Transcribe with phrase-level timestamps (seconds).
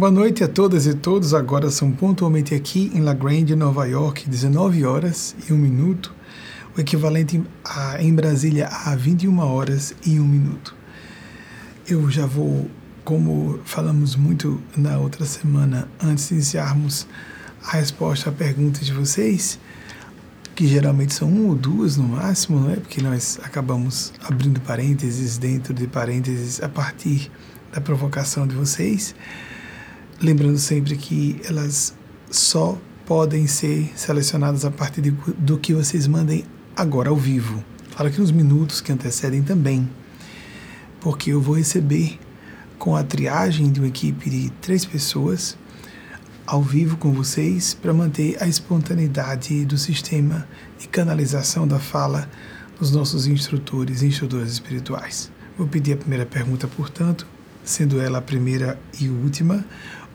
[0.00, 1.34] Boa noite a todas e todos.
[1.34, 6.14] Agora são pontualmente aqui em La Grande, Nova York, 19 horas e 1 minuto,
[6.74, 10.74] o equivalente a, em Brasília a 21 horas e 1 minuto.
[11.86, 12.66] Eu já vou,
[13.04, 17.06] como falamos muito na outra semana, antes de iniciarmos
[17.62, 19.60] a resposta à pergunta de vocês,
[20.54, 22.76] que geralmente são uma ou duas no máximo, não é?
[22.76, 27.30] Porque nós acabamos abrindo parênteses dentro de parênteses a partir
[27.70, 29.14] da provocação de vocês.
[30.22, 31.94] Lembrando sempre que elas
[32.30, 36.44] só podem ser selecionadas a partir de, do que vocês mandem
[36.76, 37.64] agora ao vivo.
[37.88, 39.88] Fala que nos minutos que antecedem também,
[41.00, 42.18] porque eu vou receber
[42.78, 45.56] com a triagem de uma equipe de três pessoas
[46.46, 50.46] ao vivo com vocês para manter a espontaneidade do sistema
[50.82, 52.28] e canalização da fala
[52.78, 55.30] dos nossos instrutores e instrutoras espirituais.
[55.56, 57.26] Vou pedir a primeira pergunta, portanto,
[57.64, 59.64] sendo ela a primeira e última,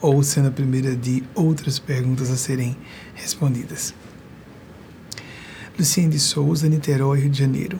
[0.05, 2.77] ou sendo a primeira de outras perguntas a serem
[3.13, 3.93] respondidas.
[5.77, 7.79] Luciene de Souza, Niterói, Rio de Janeiro.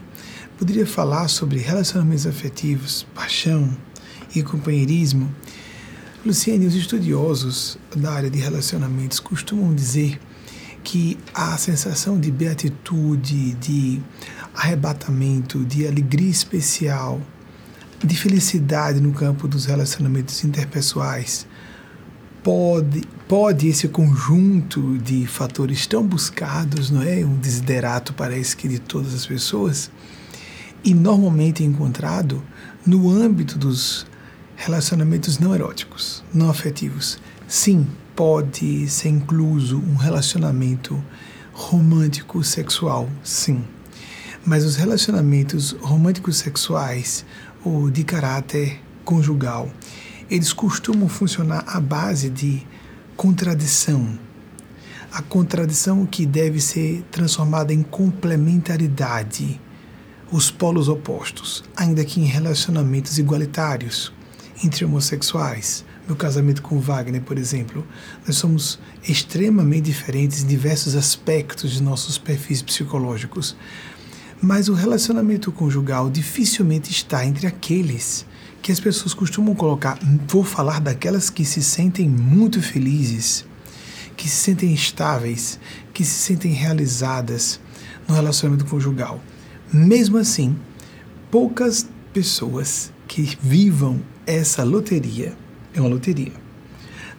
[0.58, 3.76] Poderia falar sobre relacionamentos afetivos, paixão
[4.36, 5.30] e companheirismo
[6.26, 10.20] Luciene, os estudiosos da área de relacionamentos costumam dizer
[10.84, 14.02] que a sensação de beatitude, de
[14.56, 17.22] arrebatamento, de alegria especial,
[18.03, 21.46] de felicidade no campo dos relacionamentos interpessoais,
[22.46, 27.26] pode, pode esse conjunto de fatores tão buscados, não é?
[27.26, 29.90] Um desiderato parece que de todas as pessoas,
[30.84, 32.44] e normalmente encontrado
[32.86, 34.06] no âmbito dos
[34.56, 37.18] relacionamentos não eróticos, não afetivos.
[37.48, 41.03] Sim, pode ser incluso um relacionamento
[41.52, 43.64] romântico sexual, sim.
[44.46, 47.25] Mas os relacionamentos românticos sexuais
[47.64, 49.68] ou de caráter conjugal,
[50.30, 52.66] eles costumam funcionar à base de
[53.16, 54.18] contradição.
[55.12, 59.62] A contradição que deve ser transformada em complementaridade,
[60.31, 64.12] os polos opostos, ainda que em relacionamentos igualitários
[64.63, 65.86] entre homossexuais.
[66.08, 67.86] Meu casamento com Wagner, por exemplo,
[68.28, 73.56] nós somos extremamente diferentes em diversos aspectos de nossos perfis psicológicos.
[74.42, 78.25] Mas o relacionamento conjugal dificilmente está entre aqueles
[78.66, 80.00] que as pessoas costumam colocar.
[80.28, 83.46] Vou falar daquelas que se sentem muito felizes,
[84.18, 85.59] que se sentem estáveis,
[85.94, 87.59] que se sentem realizadas
[88.08, 89.22] no relacionamento conjugal.
[89.72, 90.56] Mesmo assim,
[91.30, 95.38] poucas pessoas que vivam essa loteria
[95.72, 96.34] é uma loteria.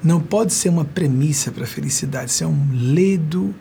[0.02, 3.54] Não pode ser uma premissa para a felicidade, isso é um ledo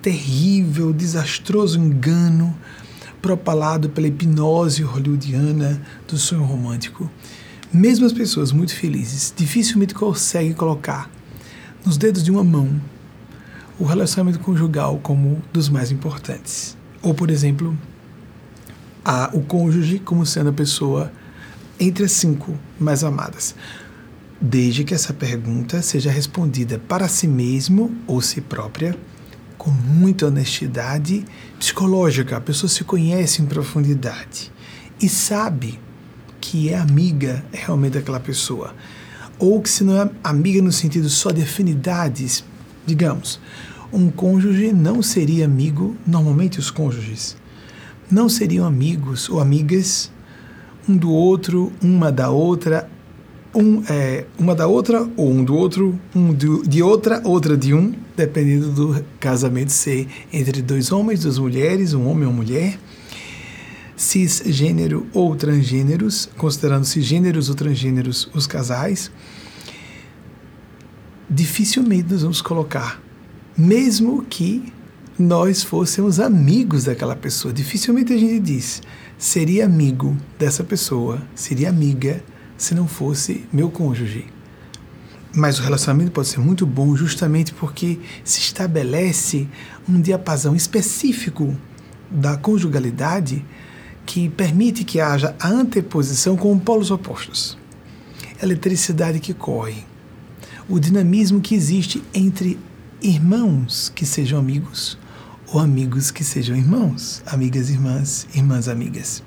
[0.00, 2.56] terrível, desastroso engano
[3.20, 7.10] propalado pela hipnose hollywoodiana do sonho romântico.
[7.72, 11.10] Mesmo as pessoas muito felizes dificilmente conseguem colocar
[11.84, 12.80] nos dedos de uma mão
[13.78, 16.76] o relacionamento conjugal como dos mais importantes.
[17.00, 17.76] Ou, por exemplo,
[19.04, 21.12] a, o cônjuge como sendo a pessoa
[21.78, 23.54] entre as cinco mais amadas,
[24.40, 28.96] desde que essa pergunta seja respondida para si mesmo ou si própria,
[29.58, 31.24] com muita honestidade
[31.58, 32.36] psicológica.
[32.36, 34.50] A pessoa se conhece em profundidade
[35.02, 35.78] e sabe
[36.40, 38.74] que é amiga realmente daquela pessoa.
[39.38, 42.44] Ou que se não é amiga no sentido só de afinidades,
[42.86, 43.40] digamos,
[43.92, 47.36] um cônjuge não seria amigo, normalmente os cônjuges
[48.10, 50.10] não seriam amigos ou amigas
[50.88, 52.88] um do outro, uma da outra,
[53.54, 57.72] um, é, uma da outra ou um do outro, um do, de outra, outra de
[57.74, 62.78] um, dependendo do casamento ser entre dois homens, duas mulheres, um homem ou mulher,
[63.96, 69.10] cisgênero ou transgêneros, considerando cisgêneros ou transgêneros os casais,
[71.28, 73.02] dificilmente nós vamos colocar,
[73.56, 74.72] mesmo que
[75.18, 77.52] nós fôssemos amigos daquela pessoa.
[77.52, 78.82] Dificilmente a gente diz,
[79.18, 82.22] seria amigo dessa pessoa, seria amiga
[82.58, 84.26] se não fosse meu cônjuge.
[85.34, 89.48] Mas o relacionamento pode ser muito bom justamente porque se estabelece
[89.88, 91.56] um diapasão específico
[92.10, 93.44] da conjugalidade
[94.04, 97.56] que permite que haja a anteposição com polos opostos.
[98.40, 99.84] A eletricidade que corre,
[100.68, 102.58] o dinamismo que existe entre
[103.00, 104.98] irmãos que sejam amigos
[105.46, 109.22] ou amigos que sejam irmãos, amigas irmãs, irmãs amigas.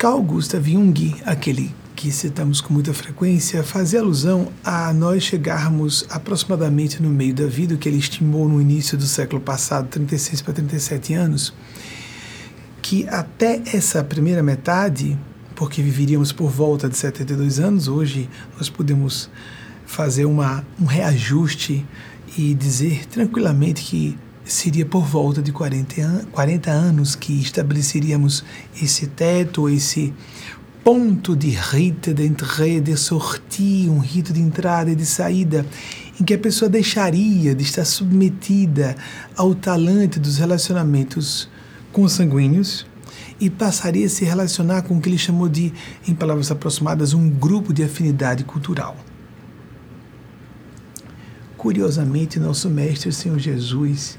[0.00, 7.02] Carl Gustav Jung, aquele que citamos com muita frequência, fazia alusão a nós chegarmos aproximadamente
[7.02, 11.12] no meio da vida, que ele estimou no início do século passado, 36 para 37
[11.12, 11.52] anos,
[12.80, 15.18] que até essa primeira metade,
[15.54, 17.86] porque viveríamos por volta de 72 anos.
[17.86, 18.26] Hoje
[18.56, 19.28] nós podemos
[19.84, 21.86] fazer uma, um reajuste
[22.38, 24.16] e dizer tranquilamente que
[24.52, 28.44] seria por volta de 40, an 40 anos que estabeleceríamos
[28.80, 30.12] esse teto, esse
[30.82, 35.64] ponto de rite d'entrée, de sortie, um rito de entrada e de saída,
[36.20, 38.96] em que a pessoa deixaria de estar submetida
[39.36, 41.48] ao talante dos relacionamentos
[41.92, 42.86] consanguíneos
[43.38, 45.72] e passaria a se relacionar com o que ele chamou de,
[46.06, 48.96] em palavras aproximadas, um grupo de afinidade cultural.
[51.56, 54.18] Curiosamente, nosso Mestre, Senhor Jesus,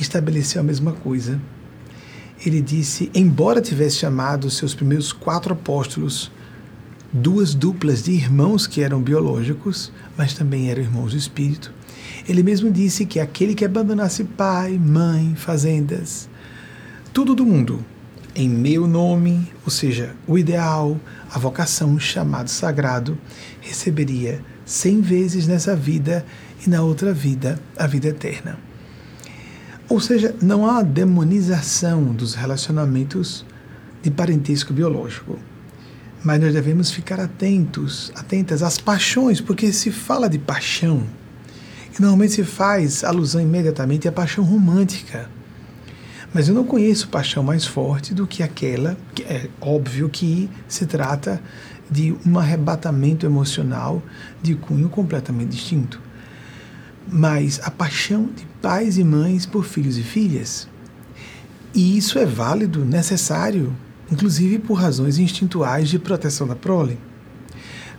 [0.00, 1.40] estabeleceu a mesma coisa.
[2.44, 6.30] Ele disse: embora tivesse chamado seus primeiros quatro apóstolos,
[7.12, 11.72] duas duplas de irmãos que eram biológicos, mas também eram irmãos do Espírito,
[12.28, 16.28] ele mesmo disse que aquele que abandonasse pai, mãe, fazendas,
[17.12, 17.84] tudo do mundo,
[18.34, 23.18] em meu nome, ou seja, o ideal, a vocação, o chamado sagrado,
[23.60, 26.24] receberia cem vezes nessa vida
[26.64, 28.67] e na outra vida a vida eterna.
[29.88, 33.44] Ou seja, não há demonização dos relacionamentos
[34.02, 35.38] de parentesco biológico.
[36.22, 41.04] Mas nós devemos ficar atentos, atentas às paixões, porque se fala de paixão,
[41.96, 45.30] e normalmente se faz alusão imediatamente à paixão romântica.
[46.34, 50.84] Mas eu não conheço paixão mais forte do que aquela, que é óbvio que se
[50.84, 51.40] trata
[51.90, 54.02] de um arrebatamento emocional
[54.42, 56.08] de cunho completamente distinto
[57.10, 60.68] mas a paixão de pais e mães por filhos e filhas.
[61.74, 63.74] E isso é válido, necessário,
[64.10, 66.98] inclusive por razões instintuais de proteção da prole.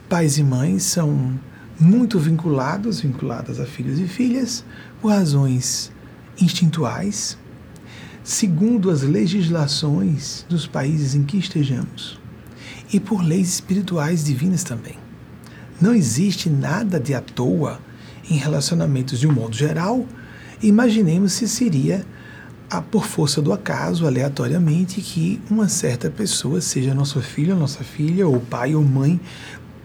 [0.10, 1.40] Pais e mães são
[1.80, 4.66] muito vinculados, vinculadas a filhos e filhas,
[5.02, 5.92] por razões
[6.42, 7.38] instintuais,
[8.24, 12.20] segundo as legislações dos países em que estejamos,
[12.92, 14.98] e por leis espirituais divinas também.
[15.80, 17.80] Não existe nada de à toa
[18.30, 20.06] em relacionamentos de um modo geral,
[20.62, 22.06] imaginemos se seria
[22.70, 28.28] a, por força do acaso, aleatoriamente, que uma certa pessoa seja nosso filho, nossa filha,
[28.28, 29.20] ou pai ou mãe,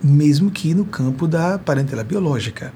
[0.03, 2.73] mesmo que no campo da parentela biológica.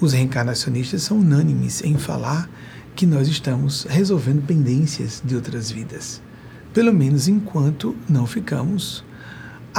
[0.00, 2.48] Os reencarnacionistas são unânimes em falar
[2.94, 6.22] que nós estamos resolvendo pendências de outras vidas,
[6.72, 9.04] pelo menos enquanto não ficamos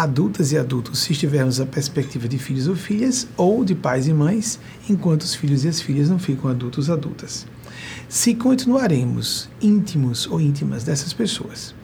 [0.02, 4.14] adultas e adultos se estivermos a perspectiva de filhos ou filhas, ou de pais e
[4.14, 4.58] mães,
[4.90, 7.46] enquanto os filhos e as filhas não ficam adultos adultas.
[8.08, 11.76] Se continuaremos íntimos ou íntimas dessas pessoas,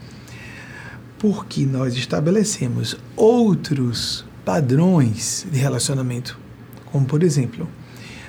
[1.20, 6.40] porque nós estabelecemos outros padrões de relacionamento,
[6.86, 7.68] como por exemplo,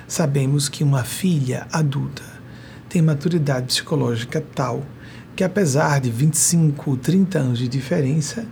[0.05, 2.23] sabemos que uma filha adulta
[2.89, 4.83] tem maturidade psicológica tal
[5.33, 8.45] que apesar de 25, 30 anos de diferença,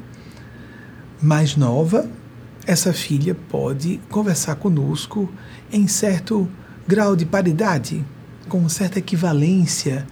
[1.25, 2.07] mais nova,
[2.68, 5.30] essa filha pode conversar conosco
[5.72, 6.48] em certo
[6.88, 8.06] grau de paridade,
[8.48, 10.06] com certa equivalência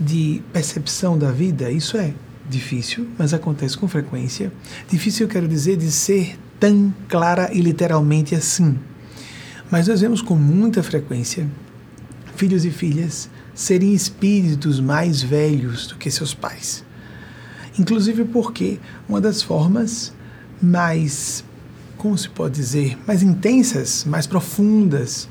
[0.00, 1.70] de percepção da vida.
[1.70, 2.14] Isso é
[2.48, 4.50] difícil, mas acontece com frequência.
[4.88, 8.78] Difícil, eu quero dizer, de ser tão clara e literalmente assim.
[9.70, 11.46] Mas nós vemos com muita frequência
[12.36, 16.84] filhos e filhas serem espíritos mais velhos do que seus pais.
[17.78, 18.78] Inclusive porque
[19.08, 20.16] uma das formas
[20.62, 21.44] mais,
[21.96, 25.28] como se pode dizer, mais intensas, mais profundas,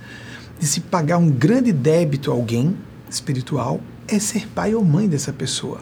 [0.60, 2.75] de se pagar um grande débito a alguém
[3.10, 5.81] espiritual, é ser pai ou mãe dessa pessoa.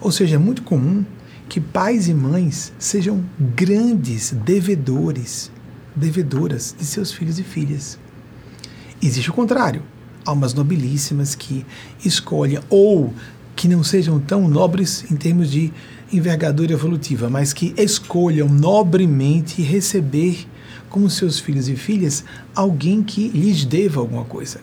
[0.00, 1.04] Ou seja, é muito comum
[1.48, 5.50] que pais e mães sejam grandes devedores,
[5.94, 7.98] devedoras de seus filhos e filhas.
[9.00, 9.82] Existe o contrário.
[10.24, 11.64] Almas nobilíssimas que
[12.04, 13.14] escolhem ou
[13.56, 15.72] que não sejam tão nobres em termos de
[16.12, 20.46] envergadura evolutiva, mas que escolham nobremente receber
[20.88, 22.24] como seus filhos e filhas
[22.54, 24.60] alguém que lhes deva alguma coisa.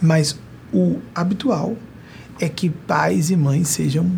[0.00, 0.38] Mas
[0.72, 1.76] o habitual
[2.40, 4.10] é que pais e mães sejam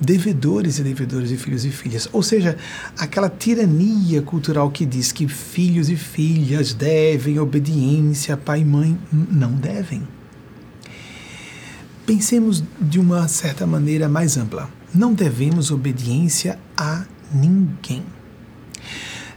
[0.00, 2.08] devedores e devedoras de filhos e filhas.
[2.12, 2.56] Ou seja,
[2.98, 9.52] aquela tirania cultural que diz que filhos e filhas devem obediência pai e mãe, não
[9.52, 10.02] devem.
[12.06, 18.04] Pensemos de uma certa maneira mais ampla não devemos obediência a ninguém.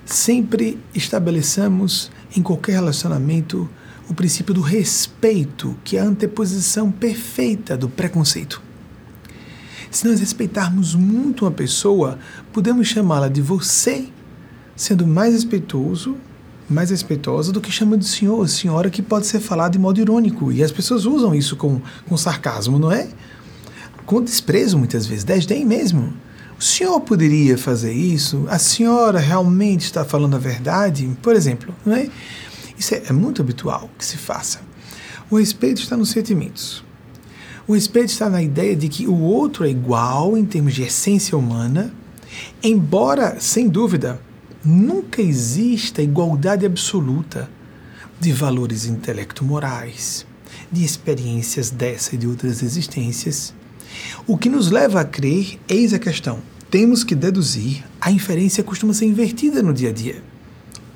[0.05, 3.69] Sempre estabeleçamos em qualquer relacionamento
[4.09, 8.61] o princípio do respeito, que é a anteposição perfeita do preconceito.
[9.89, 12.17] Se nós respeitarmos muito uma pessoa,
[12.51, 14.07] podemos chamá-la de você,
[14.75, 16.17] sendo mais respeitoso,
[16.69, 20.51] mais respeitosa do que chama de senhor senhora, que pode ser falado de modo irônico.
[20.51, 23.07] E as pessoas usam isso com, com sarcasmo, não é?
[24.05, 26.13] Com desprezo muitas vezes, desdém mesmo.
[26.59, 28.45] O senhor poderia fazer isso?
[28.49, 31.09] A senhora realmente está falando a verdade?
[31.21, 32.09] Por exemplo, não é?
[32.77, 34.61] Isso é, é muito habitual que se faça.
[35.29, 36.83] O respeito está nos sentimentos.
[37.67, 41.37] O respeito está na ideia de que o outro é igual em termos de essência
[41.37, 41.93] humana,
[42.61, 44.21] embora, sem dúvida,
[44.63, 47.49] nunca exista igualdade absoluta
[48.19, 50.25] de valores intelecto-morais,
[50.71, 53.53] de experiências dessa e de outras existências.
[54.25, 56.39] O que nos leva a crer, eis a questão,
[56.69, 60.23] temos que deduzir, a inferência costuma ser invertida no dia a dia.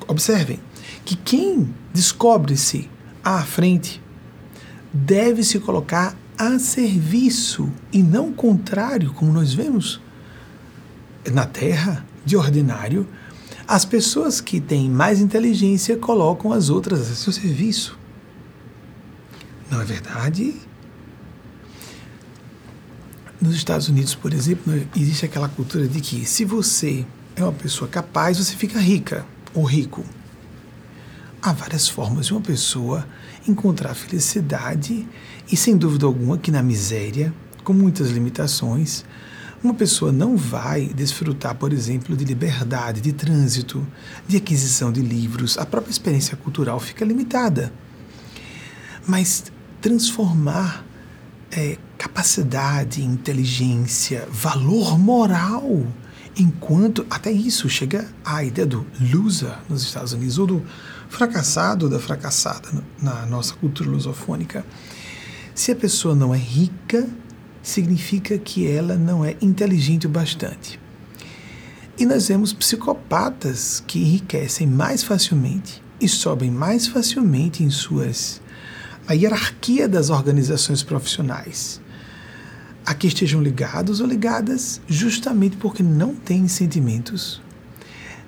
[0.08, 0.60] Observem
[1.06, 2.90] que quem descobre-se
[3.24, 4.02] à frente
[4.94, 10.02] deve se colocar a serviço e não contrário, como nós vemos
[11.32, 13.08] na Terra, de ordinário,
[13.68, 17.98] as pessoas que têm mais inteligência colocam as outras a seu serviço.
[19.70, 20.56] Não é verdade?
[23.40, 27.88] Nos Estados Unidos, por exemplo, existe aquela cultura de que se você é uma pessoa
[27.88, 30.04] capaz, você fica rica ou rico.
[31.40, 33.08] Há várias formas de uma pessoa
[33.48, 35.08] encontrar felicidade
[35.52, 37.32] e, sem dúvida alguma, que na miséria,
[37.64, 39.06] com muitas limitações,
[39.64, 43.86] uma pessoa não vai desfrutar, por exemplo, de liberdade de trânsito,
[44.28, 47.72] de aquisição de livros, a própria experiência cultural fica limitada.
[49.06, 49.44] Mas
[49.80, 50.84] transformar
[51.52, 55.86] é, capacidade, inteligência, valor moral,
[56.38, 60.64] enquanto até isso chega à ideia do loser nos Estados Unidos, ou do
[61.10, 62.70] fracassado da fracassada
[63.02, 64.66] na nossa cultura lusofônica.
[65.56, 67.08] Se a pessoa não é rica,
[67.64, 70.80] significa que ela não é inteligente o bastante.
[71.98, 78.40] E nós vemos psicopatas que enriquecem mais facilmente e sobem mais facilmente em suas
[79.08, 81.82] a hierarquia das organizações profissionais
[82.88, 87.42] a que estejam ligados ou ligadas justamente porque não têm sentimentos,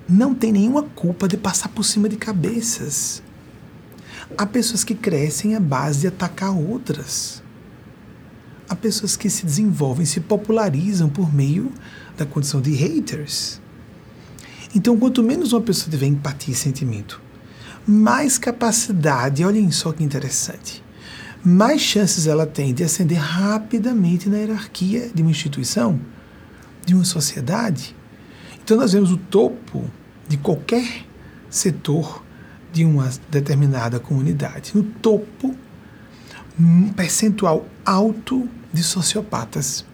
[0.06, 3.22] não têm nenhuma culpa de passar por cima de cabeças.
[4.36, 7.42] Há pessoas que crescem à base de atacar outras.
[8.68, 11.72] Há pessoas que se desenvolvem, se popularizam por meio
[12.18, 13.62] da condição de haters.
[14.74, 17.18] Então, quanto menos uma pessoa tiver empatia e sentimento,
[17.86, 20.84] mais capacidade, olhem só que interessante,
[21.44, 25.98] mais chances ela tem de ascender rapidamente na hierarquia de uma instituição,
[26.84, 27.96] de uma sociedade.
[28.62, 29.84] Então, nós vemos o topo
[30.28, 31.04] de qualquer
[31.48, 32.22] setor
[32.72, 34.72] de uma determinada comunidade.
[34.74, 35.56] No topo,
[36.58, 39.84] um percentual alto de sociopatas.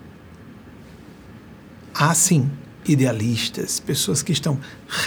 [1.95, 2.50] Há, sim,
[2.87, 4.59] idealistas, pessoas que estão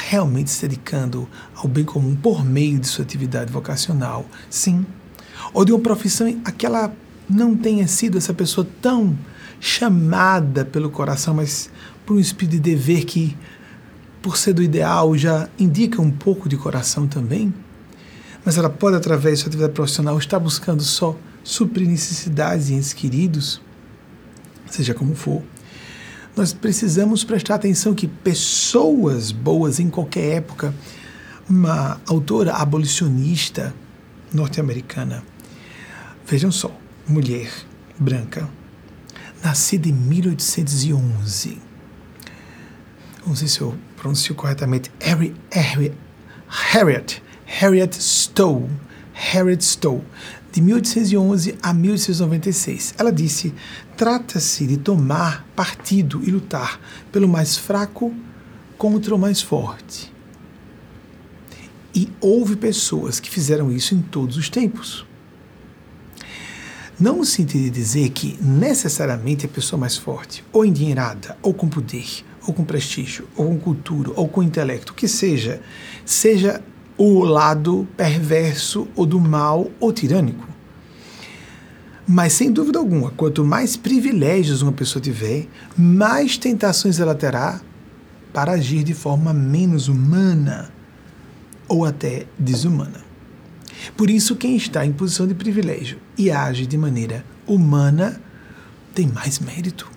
[0.07, 4.25] realmente se dedicando ao bem comum por meio de sua atividade vocacional.
[4.49, 4.85] Sim,
[5.53, 6.93] ou de uma profissão a que ela
[7.29, 9.17] não tenha sido essa pessoa tão
[9.59, 11.69] chamada pelo coração, mas
[12.05, 13.37] por um espírito de dever que,
[14.21, 17.53] por ser do ideal, já indica um pouco de coração também.
[18.43, 22.93] Mas ela pode, através de sua atividade profissional, estar buscando só suprir necessidades de entes
[22.93, 23.61] queridos,
[24.69, 25.43] seja como for.
[26.35, 30.73] Nós precisamos prestar atenção que pessoas boas em qualquer época,
[31.49, 33.73] uma autora abolicionista
[34.33, 35.23] norte-americana,
[36.29, 36.71] Vejam só,
[37.07, 37.51] mulher
[37.97, 38.47] branca,
[39.43, 41.57] nascida em 1811.
[43.25, 44.91] Não sei se eu pronuncio corretamente.
[44.99, 45.91] Harry, Harry,
[46.47, 48.69] Harriet, Harriet Stowe,
[49.11, 50.03] Harriet Stowe,
[50.51, 52.93] de 1811 a 1896.
[52.99, 53.51] Ela disse:
[53.97, 56.79] trata-se de tomar partido e lutar
[57.11, 58.13] pelo mais fraco
[58.77, 60.13] contra o mais forte.
[61.91, 65.08] E houve pessoas que fizeram isso em todos os tempos.
[66.99, 71.69] Não no sentido de dizer que necessariamente a pessoa mais forte, ou endinheirada, ou com
[71.69, 75.61] poder, ou com prestígio, ou com cultura, ou com intelecto, que seja,
[76.03, 76.61] seja
[76.97, 80.45] o lado perverso ou do mal ou tirânico.
[82.05, 87.61] Mas sem dúvida alguma, quanto mais privilégios uma pessoa tiver, mais tentações ela terá
[88.33, 90.69] para agir de forma menos humana
[91.65, 93.08] ou até desumana.
[93.95, 98.21] Por isso, quem está em posição de privilégio e age de maneira humana
[98.93, 99.89] tem mais mérito.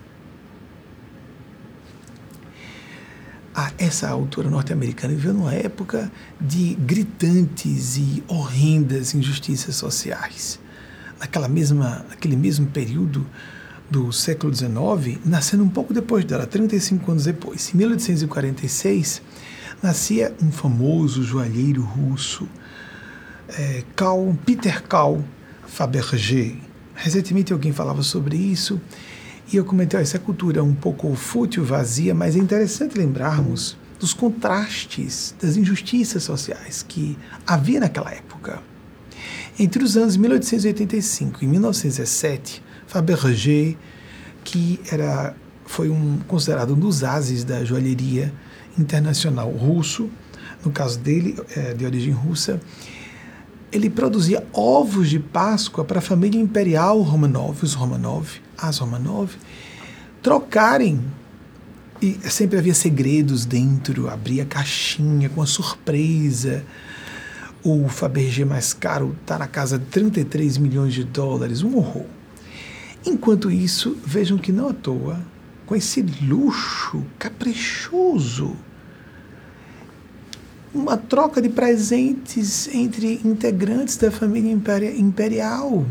[3.54, 6.10] Ah, essa autora norte-americana viveu numa época
[6.40, 10.58] de gritantes e horrendas injustiças sociais.
[11.20, 13.26] Naquela mesma, naquele mesmo período
[13.90, 19.20] do século XIX, nascendo um pouco depois dela, 35 anos depois, em 1846,
[19.82, 22.48] nascia um famoso joalheiro russo
[23.48, 23.82] é,
[24.44, 25.20] Peter Karl
[25.66, 26.56] Fabergé.
[26.94, 28.80] Recentemente alguém falava sobre isso
[29.52, 34.12] E eu comentei, essa cultura é um pouco fútil, vazia, mas é interessante lembrarmos dos
[34.12, 38.62] contrastes, das injustiças sociais que havia naquela época.
[39.58, 43.76] Entre os anos 1885 e 1917, Fabergé,
[44.42, 48.32] que era, foi um, considerado um dos ases da joalheria
[48.78, 50.10] internacional russo,
[50.64, 52.60] no caso dele, é, de origem russa,
[53.72, 59.32] ele produzia ovos de Páscoa para a família imperial Romanov, os Romanov, as Romanov,
[60.22, 61.00] trocarem.
[62.00, 66.64] E sempre havia segredos dentro, abria caixinha com a surpresa.
[67.64, 72.06] O Fabergé mais caro está na casa de 33 milhões de dólares, um horror.
[73.06, 75.20] Enquanto isso, vejam que não à toa,
[75.64, 78.56] com esse luxo caprichoso,
[80.74, 85.84] uma troca de presentes entre integrantes da família imperial.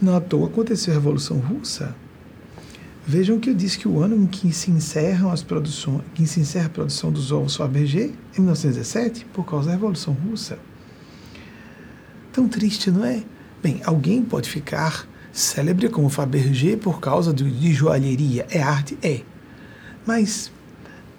[0.00, 1.94] Não à toa aconteceu a Revolução Russa.
[3.06, 6.40] Vejam que eu disse que o ano em que se encerram as produções, que se
[6.40, 10.58] encerra a produção dos ovos Fabergé, em 1917, por causa da Revolução Russa.
[12.32, 13.22] Tão triste, não é?
[13.62, 18.46] Bem, alguém pode ficar célebre como Fabergé por causa de, de joalheria.
[18.50, 18.98] É arte?
[19.02, 19.22] É.
[20.06, 20.52] Mas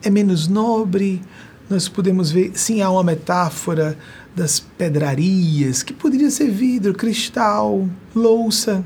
[0.03, 1.21] é menos nobre.
[1.69, 3.95] Nós podemos ver, sim, há uma metáfora
[4.35, 8.83] das pedrarias, que poderia ser vidro, cristal, louça.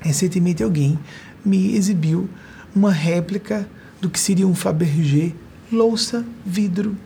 [0.00, 0.98] Recentemente alguém
[1.44, 2.26] me exibiu
[2.74, 3.68] uma réplica
[4.00, 5.34] do que seria um Fabergé,
[5.70, 6.96] louça, vidro,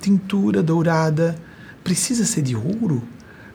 [0.00, 1.36] tintura dourada.
[1.84, 3.02] Precisa ser de ouro?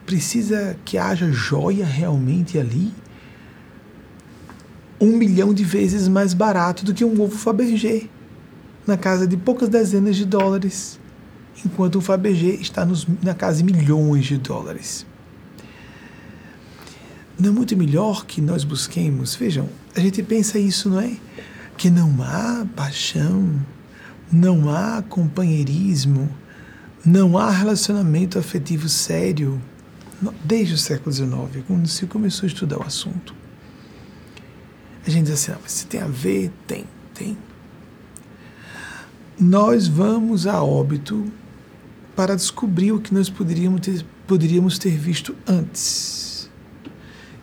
[0.06, 2.92] Precisa que haja joia realmente ali?
[5.00, 8.08] Um milhão de vezes mais barato do que um ovo Fabergé,
[8.88, 10.98] na casa de poucas dezenas de dólares,
[11.64, 15.06] enquanto um Fabergé está nos, na casa de milhões de dólares.
[17.38, 19.34] Não é muito melhor que nós busquemos?
[19.34, 21.12] Vejam, a gente pensa isso, não é?
[21.76, 23.60] Que não há paixão,
[24.32, 26.28] não há companheirismo,
[27.04, 29.60] não há relacionamento afetivo sério
[30.44, 33.34] desde o século XIX, quando se começou a estudar o assunto.
[35.06, 36.84] A gente diz assim, ah, mas se tem a ver, tem,
[37.14, 37.36] tem.
[39.40, 41.30] Nós vamos a óbito
[42.16, 46.28] para descobrir o que nós poderíamos ter, poderíamos ter visto antes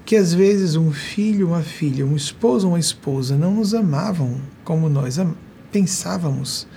[0.05, 4.87] que às vezes um filho, uma filha, um esposo, uma esposa não nos amavam como
[4.87, 5.17] nós
[5.71, 6.67] pensávamos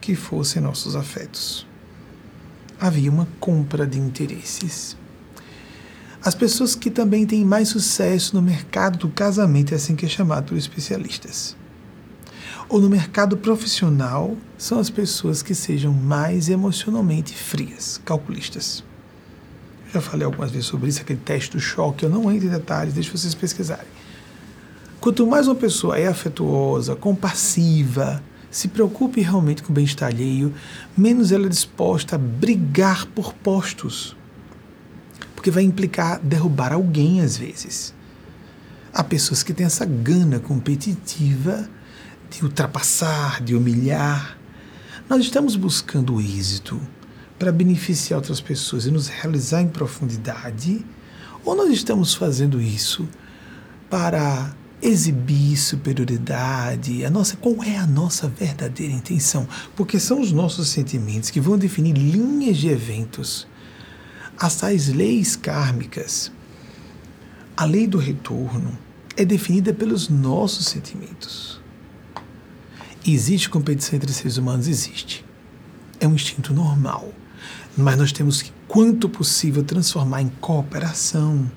[0.00, 1.66] que fossem nossos afetos.
[2.80, 4.96] Havia uma compra de interesses.
[6.24, 10.08] As pessoas que também têm mais sucesso no mercado do casamento, é assim que é
[10.08, 11.56] chamado por especialistas,
[12.68, 18.84] ou no mercado profissional, são as pessoas que sejam mais emocionalmente frias, calculistas.
[19.92, 22.04] Já falei algumas vezes sobre isso, aquele teste do choque.
[22.04, 23.86] Eu não entro em detalhes, deixe vocês pesquisarem.
[25.00, 30.52] Quanto mais uma pessoa é afetuosa, compassiva, se preocupe realmente com o bem-estar alheio,
[30.96, 34.14] menos ela é disposta a brigar por postos.
[35.34, 37.94] Porque vai implicar derrubar alguém às vezes.
[38.92, 41.68] Há pessoas que têm essa gana competitiva
[42.30, 44.38] de ultrapassar, de humilhar.
[45.08, 46.80] Nós estamos buscando o êxito
[47.38, 50.84] para beneficiar outras pessoas e nos realizar em profundidade?
[51.44, 53.08] Ou nós estamos fazendo isso
[53.88, 57.04] para exibir superioridade?
[57.04, 59.46] A nossa, qual é a nossa verdadeira intenção?
[59.76, 63.46] Porque são os nossos sentimentos que vão definir linhas de eventos.
[64.38, 66.30] As tais leis kármicas,
[67.56, 68.76] a lei do retorno,
[69.16, 71.57] é definida pelos nossos sentimentos.
[73.06, 74.68] Existe competição entre seres humanos?
[74.68, 75.24] Existe.
[76.00, 77.12] É um instinto normal.
[77.76, 81.50] Mas nós temos que, quanto possível, transformar em cooperação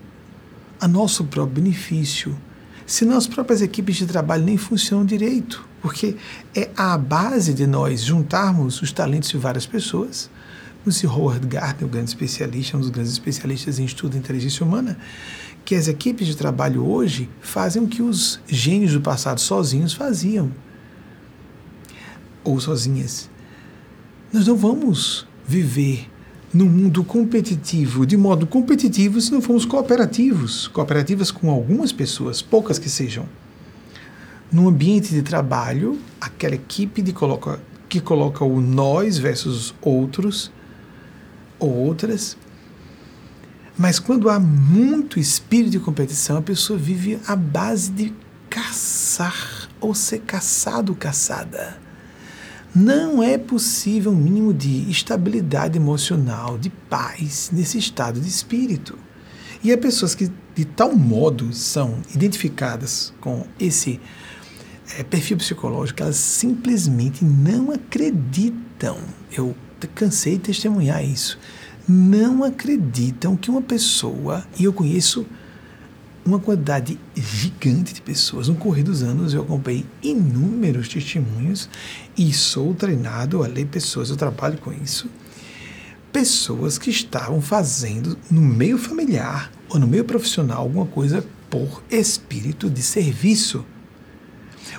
[0.79, 2.37] a nosso próprio benefício.
[2.85, 6.17] Senão as próprias equipes de trabalho nem funcionam direito, porque
[6.55, 10.29] é a base de nós juntarmos os talentos de várias pessoas.
[10.85, 11.07] O.
[11.07, 14.97] Howard Gardner, o grande especialista, um dos grandes especialistas em estudo da inteligência humana,
[15.63, 20.51] que as equipes de trabalho hoje fazem o que os gênios do passado sozinhos faziam.
[22.43, 23.29] Ou sozinhas.
[24.33, 26.09] Nós não vamos viver
[26.53, 32.77] no mundo competitivo, de modo competitivo, se não formos cooperativos, cooperativas com algumas pessoas, poucas
[32.77, 33.25] que sejam.
[34.51, 40.51] No ambiente de trabalho, aquela equipe de coloca, que coloca o nós versus outros
[41.57, 42.37] ou outras.
[43.77, 48.13] Mas quando há muito espírito de competição, a pessoa vive à base de
[48.49, 51.90] caçar ou ser caçado, caçada
[52.73, 58.97] não é possível um mínimo de estabilidade emocional, de paz nesse estado de espírito.
[59.63, 63.99] E há pessoas que de tal modo são identificadas com esse
[64.97, 68.97] é, perfil psicológico elas simplesmente não acreditam.
[69.31, 69.55] Eu
[69.95, 71.37] cansei de testemunhar isso.
[71.87, 75.25] Não acreditam que uma pessoa, e eu conheço
[76.25, 78.47] uma quantidade gigante de pessoas.
[78.47, 81.69] No correr dos anos, eu acompanhei inúmeros testemunhos
[82.17, 85.09] e sou treinado a ler pessoas, eu trabalho com isso.
[86.11, 92.69] Pessoas que estavam fazendo no meio familiar ou no meio profissional alguma coisa por espírito
[92.69, 93.65] de serviço.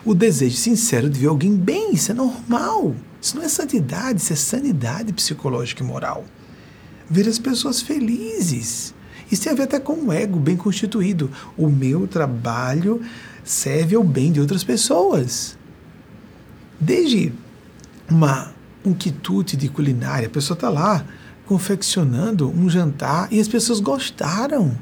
[0.05, 2.95] O desejo sincero de ver alguém bem, isso é normal.
[3.21, 6.25] Isso não é santidade, isso é sanidade psicológica e moral.
[7.09, 8.95] Ver as pessoas felizes
[9.33, 11.31] isso tem a ver até com o ego bem constituído.
[11.57, 13.01] O meu trabalho
[13.43, 15.57] serve ao bem de outras pessoas.
[16.79, 17.33] Desde
[18.11, 18.53] uma
[18.85, 21.05] um quitute de culinária, a pessoa está lá
[21.47, 24.77] confeccionando um jantar e as pessoas gostaram.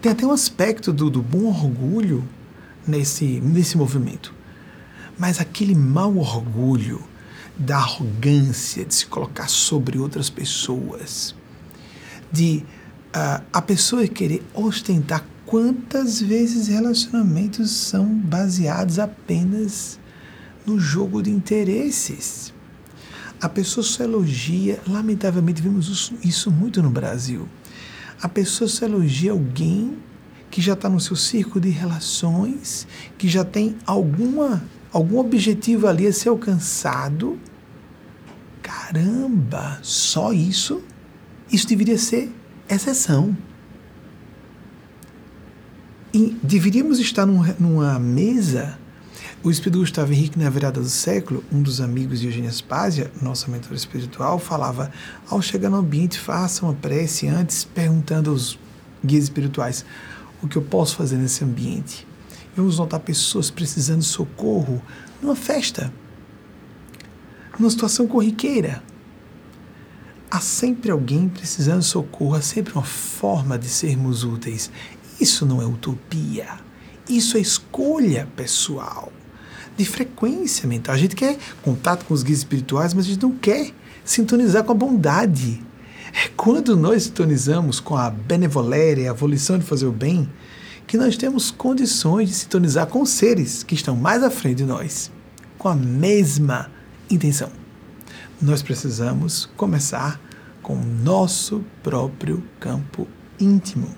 [0.00, 2.24] Tem até um aspecto do, do bom orgulho
[2.86, 4.32] nesse, nesse movimento.
[5.18, 7.02] Mas aquele mau orgulho
[7.58, 11.34] da arrogância de se colocar sobre outras pessoas,
[12.30, 12.64] de
[13.12, 19.98] a, a pessoa querer ostentar quantas vezes relacionamentos são baseados apenas
[20.66, 22.52] no jogo de interesses.
[23.40, 27.48] A pessoa só elogia, lamentavelmente vemos isso muito no Brasil.
[28.20, 29.96] A pessoa só elogia alguém
[30.50, 36.06] que já está no seu círculo de relações, que já tem alguma, algum objetivo ali
[36.06, 37.38] a ser alcançado.
[38.60, 40.82] Caramba, só isso?
[41.50, 42.34] Isso deveria ser
[42.68, 43.36] exceção.
[46.12, 48.78] E deveríamos estar num, numa mesa.
[49.42, 53.48] O Espírito Gustavo Henrique, na virada do século, um dos amigos de Eugênia Spazia, nossa
[53.50, 54.90] mentora espiritual, falava:
[55.28, 58.58] ao chegar no ambiente, faça uma prece antes, perguntando aos
[59.04, 59.84] guias espirituais
[60.42, 62.06] o que eu posso fazer nesse ambiente.
[62.56, 64.82] Vamos notar pessoas precisando de socorro
[65.22, 65.92] numa festa,
[67.58, 68.82] numa situação corriqueira
[70.30, 74.70] há sempre alguém precisando de socorro, há sempre uma forma de sermos úteis.
[75.20, 76.46] Isso não é utopia.
[77.08, 79.10] Isso é escolha pessoal,
[79.76, 80.94] de frequência mental.
[80.94, 83.72] A gente quer contato com os guias espirituais, mas a gente não quer
[84.04, 85.62] sintonizar com a bondade.
[86.12, 90.28] É quando nós sintonizamos com a benevoléria, a volição de fazer o bem,
[90.86, 95.10] que nós temos condições de sintonizar com seres que estão mais à frente de nós,
[95.58, 96.70] com a mesma
[97.10, 97.50] intenção
[98.40, 100.20] nós precisamos começar
[100.62, 103.88] com o nosso próprio campo íntimo.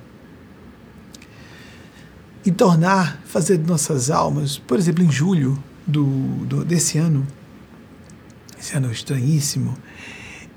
[2.45, 6.05] E tornar, fazer de nossas almas, por exemplo, em julho do,
[6.47, 7.27] do, desse ano,
[8.59, 9.77] esse ano estranhíssimo,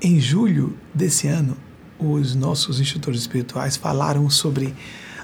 [0.02, 1.58] em julho desse ano,
[2.00, 4.74] os nossos instrutores espirituais falaram sobre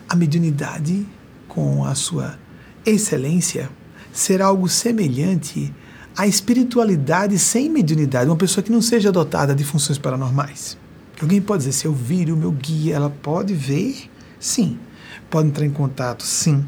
[0.07, 1.05] a mediunidade
[1.47, 2.37] com a sua
[2.85, 3.69] excelência
[4.11, 5.73] ser algo semelhante
[6.19, 10.77] a espiritualidade sem mediunidade, uma pessoa que não seja dotada de funções paranormais.
[11.21, 14.11] Alguém pode dizer, se eu vir o meu guia, ela pode ver?
[14.37, 14.77] Sim.
[15.29, 16.25] Pode entrar em contato?
[16.25, 16.65] Sim.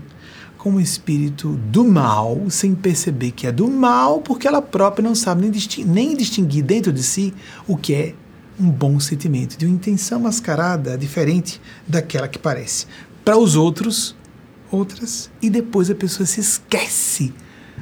[0.57, 5.13] Com o espírito do mal, sem perceber que é do mal, porque ela própria não
[5.13, 5.51] sabe nem
[5.85, 7.33] nem distinguir dentro de si
[7.67, 8.15] o que é
[8.57, 12.85] um bom sentimento, de uma intenção mascarada diferente daquela que parece.
[13.25, 14.15] Para os outros,
[14.71, 17.33] outras, e depois a pessoa se esquece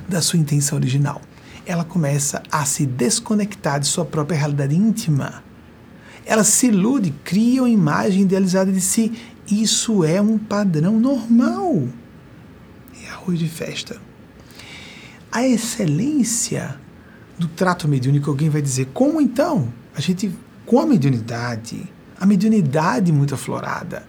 [0.08, 1.22] da sua intenção original
[1.70, 5.44] ela começa a se desconectar de sua própria realidade íntima.
[6.26, 9.14] Ela se ilude, cria uma imagem idealizada de si.
[9.46, 11.88] Isso é um padrão normal.
[13.06, 14.02] É arroz de festa.
[15.32, 16.76] A excelência
[17.38, 19.72] do trato mediúnico, alguém vai dizer, como então?
[19.96, 21.88] A gente, com a mediunidade,
[22.20, 24.08] a mediunidade muito aflorada,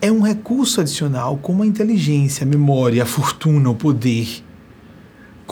[0.00, 4.42] é um recurso adicional como a inteligência, a memória, a fortuna, o poder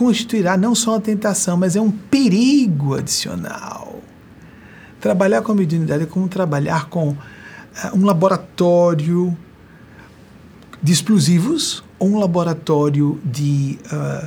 [0.01, 4.01] constituirá não só uma tentação, mas é um perigo adicional.
[4.99, 7.17] Trabalhar com a mediunidade é como trabalhar com uh,
[7.93, 9.37] um laboratório
[10.83, 14.27] de explosivos ou um laboratório de uh,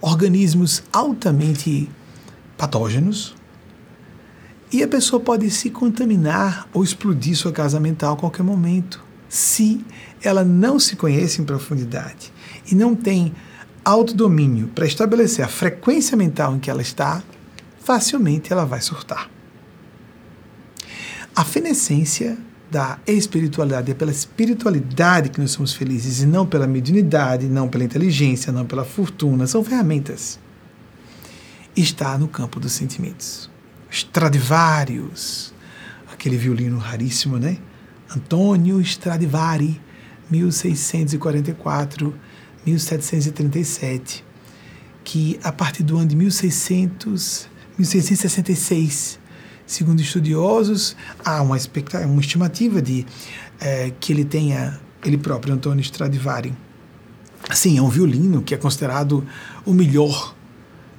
[0.00, 1.90] organismos altamente
[2.56, 3.34] patógenos.
[4.72, 9.84] E a pessoa pode se contaminar ou explodir sua casa mental a qualquer momento, se
[10.22, 12.32] ela não se conhece em profundidade
[12.70, 13.34] e não tem
[13.88, 17.22] autodomínio para estabelecer a frequência mental em que ela está,
[17.80, 19.30] facilmente ela vai surtar.
[21.34, 22.36] A fenescência
[22.70, 27.82] da espiritualidade é pela espiritualidade que nós somos felizes e não pela mediunidade, não pela
[27.82, 30.38] inteligência, não pela fortuna, são ferramentas.
[31.74, 33.48] Está no campo dos sentimentos.
[33.90, 35.54] Stradivarius,
[36.12, 37.56] aquele violino raríssimo, né?
[38.14, 39.80] Antônio Stradivari
[40.30, 42.14] 1644,
[42.70, 44.24] 1737,
[45.04, 49.18] que a partir do ano de 1600, 1666,
[49.66, 51.56] segundo estudiosos, há uma,
[52.06, 53.06] uma estimativa de
[53.60, 56.52] é, que ele tenha, ele próprio, Antônio Stradivari.
[57.54, 59.24] Sim, é um violino que é considerado
[59.64, 60.34] o melhor,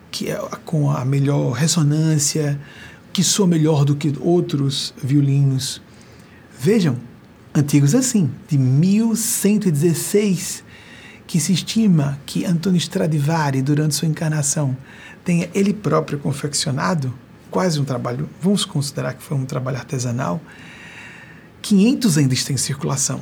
[0.09, 2.59] que é com a melhor ressonância,
[3.11, 5.81] que soa melhor do que outros violinos.
[6.59, 6.97] Vejam,
[7.53, 10.63] antigos assim, de 1116,
[11.29, 14.75] que se estima que Antônio Stradivari, durante sua encarnação,
[15.23, 17.13] tenha ele próprio confeccionado,
[17.51, 20.41] quase um trabalho, vamos considerar que foi um trabalho artesanal,
[21.61, 23.21] 500 ainda estão em circulação.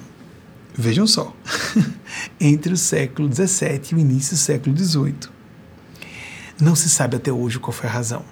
[0.73, 1.35] Vejam só,
[2.39, 5.29] entre o século XVII e o início do século XVIII.
[6.61, 8.23] Não se sabe até hoje qual foi a razão.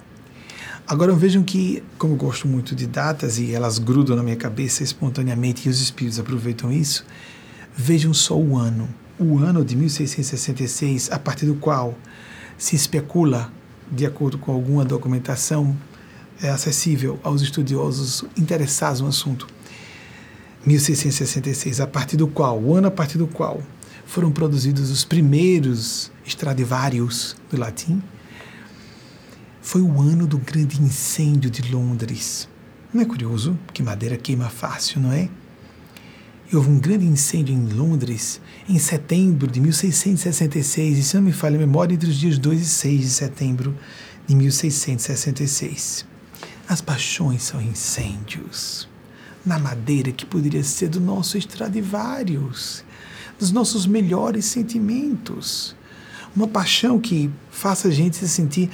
[0.87, 4.83] Agora vejam que, como eu gosto muito de datas e elas grudam na minha cabeça
[4.83, 7.05] espontaneamente e os espíritos aproveitam isso,
[7.75, 8.87] vejam só o ano.
[9.17, 11.97] O ano de 1666, a partir do qual
[12.57, 13.49] se especula,
[13.89, 15.73] de acordo com alguma documentação
[16.41, 19.47] é acessível aos estudiosos interessados no assunto,
[20.65, 23.63] 1666, a partir do qual, o ano a partir do qual
[24.05, 28.03] foram produzidos os primeiros Stradivarius do latim,
[29.61, 32.49] foi o ano do grande incêndio de Londres.
[32.93, 35.29] Não é curioso que madeira queima fácil, não é?
[36.51, 41.31] E houve um grande incêndio em Londres em setembro de 1666, e se não me
[41.31, 43.75] falha a memória, entre os dias 2 e 6 de setembro
[44.27, 46.05] de 1666.
[46.67, 48.87] As paixões são incêndios.
[49.45, 52.83] Na madeira que poderia ser do nosso Stradivarius,
[53.39, 55.75] dos nossos melhores sentimentos.
[56.35, 58.69] Uma paixão que faça a gente se sentir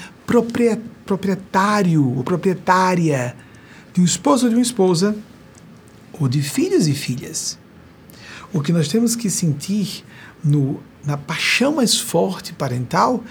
[1.06, 3.36] proprietário ou proprietária
[3.94, 5.16] de um esposo ou de uma esposa,
[6.22, 7.58] ou de filhos e filhas.
[8.54, 10.04] O que nós temos que sentir
[10.44, 13.24] no, na paixão mais forte parental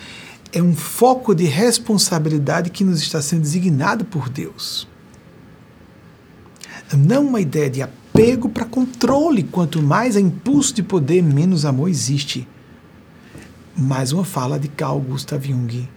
[0.53, 4.89] é um foco de responsabilidade que nos está sendo designado por Deus.
[6.93, 9.45] Não uma ideia de apego para controle.
[9.45, 12.49] Quanto mais há impulso de poder, menos amor existe
[13.81, 15.89] mais uma fala de Carl Gustav Jung,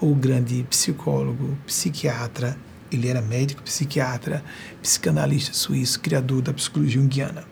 [0.00, 2.56] o grande psicólogo, psiquiatra.
[2.92, 4.44] Ele era médico, psiquiatra,
[4.82, 7.44] psicanalista suíço, criador da psicologia junguiana.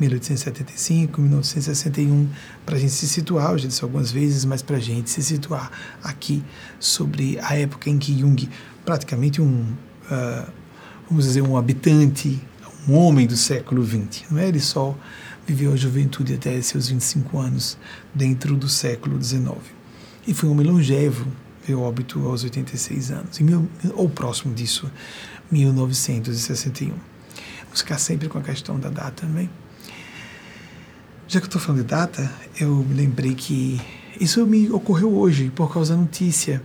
[0.00, 2.28] 1875, 1961,
[2.66, 5.22] para a gente se situar, eu já disse algumas vezes, mas para a gente se
[5.22, 5.70] situar
[6.02, 6.42] aqui
[6.80, 8.48] sobre a época em que Jung,
[8.84, 9.72] praticamente um,
[10.10, 10.52] uh,
[11.08, 12.42] vamos dizer, um habitante,
[12.88, 14.96] um homem do século XX, não é ele só
[15.46, 17.78] viveu a juventude até seus 25 anos
[18.14, 19.54] dentro do século XIX.
[20.26, 21.26] E foi um homem longevo,
[21.66, 24.90] veio óbito aos 86 anos, mil, ou próximo disso,
[25.50, 26.88] 1961.
[26.88, 29.48] Vamos ficar sempre com a questão da data também.
[31.26, 33.80] Já que eu estou falando de data, eu me lembrei que
[34.20, 36.62] isso me ocorreu hoje por causa da notícia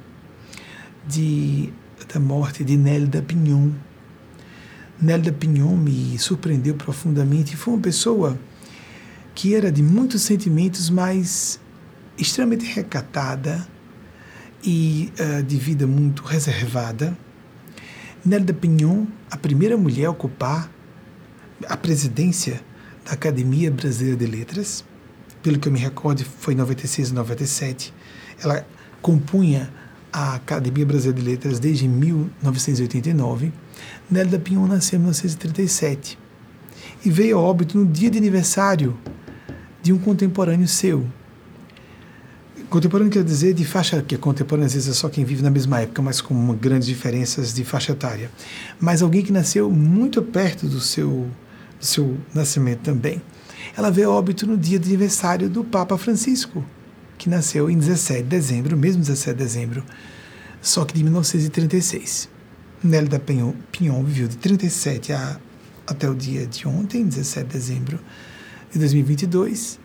[1.08, 1.72] de,
[2.14, 3.72] da morte de Nélida Pinhon.
[5.02, 7.56] Nélida Pinhon me surpreendeu profundamente.
[7.56, 8.38] Foi uma pessoa
[9.34, 11.60] que era de muitos sentimentos, mas
[12.18, 13.66] extremamente recatada
[14.64, 17.18] e uh, de vida muito reservada.
[18.26, 20.70] Nélida Pinhon, a primeira mulher a ocupar
[21.68, 22.62] a presidência
[23.06, 24.84] da Academia Brasileira de Letras,
[25.42, 27.94] pelo que eu me recordo, foi em 96 e 97.
[28.44, 28.66] Ela
[29.02, 29.72] compunha
[30.12, 33.54] a Academia Brasileira de Letras desde 1989.
[34.10, 36.18] Nélida Pinhon nasceu em 1937
[37.06, 38.98] e veio a óbito no dia de aniversário
[39.82, 41.08] de um contemporâneo seu.
[42.70, 45.50] Contemporâneo quer dizer de faixa, que é contemporâneo às vezes é só quem vive na
[45.50, 48.30] mesma época, mas com grandes diferenças de faixa etária.
[48.80, 51.28] Mas alguém que nasceu muito perto do seu,
[51.80, 53.20] do seu nascimento também.
[53.76, 56.64] Ela veio óbito no dia de aniversário do Papa Francisco,
[57.18, 59.84] que nasceu em 17 de dezembro, mesmo 17 de dezembro,
[60.62, 62.30] só que de 1936.
[62.84, 65.40] Nélida Pinhon, Pinhon viveu de 37 a,
[65.88, 68.00] até o dia de ontem, 17 de dezembro
[68.72, 69.80] de 2022,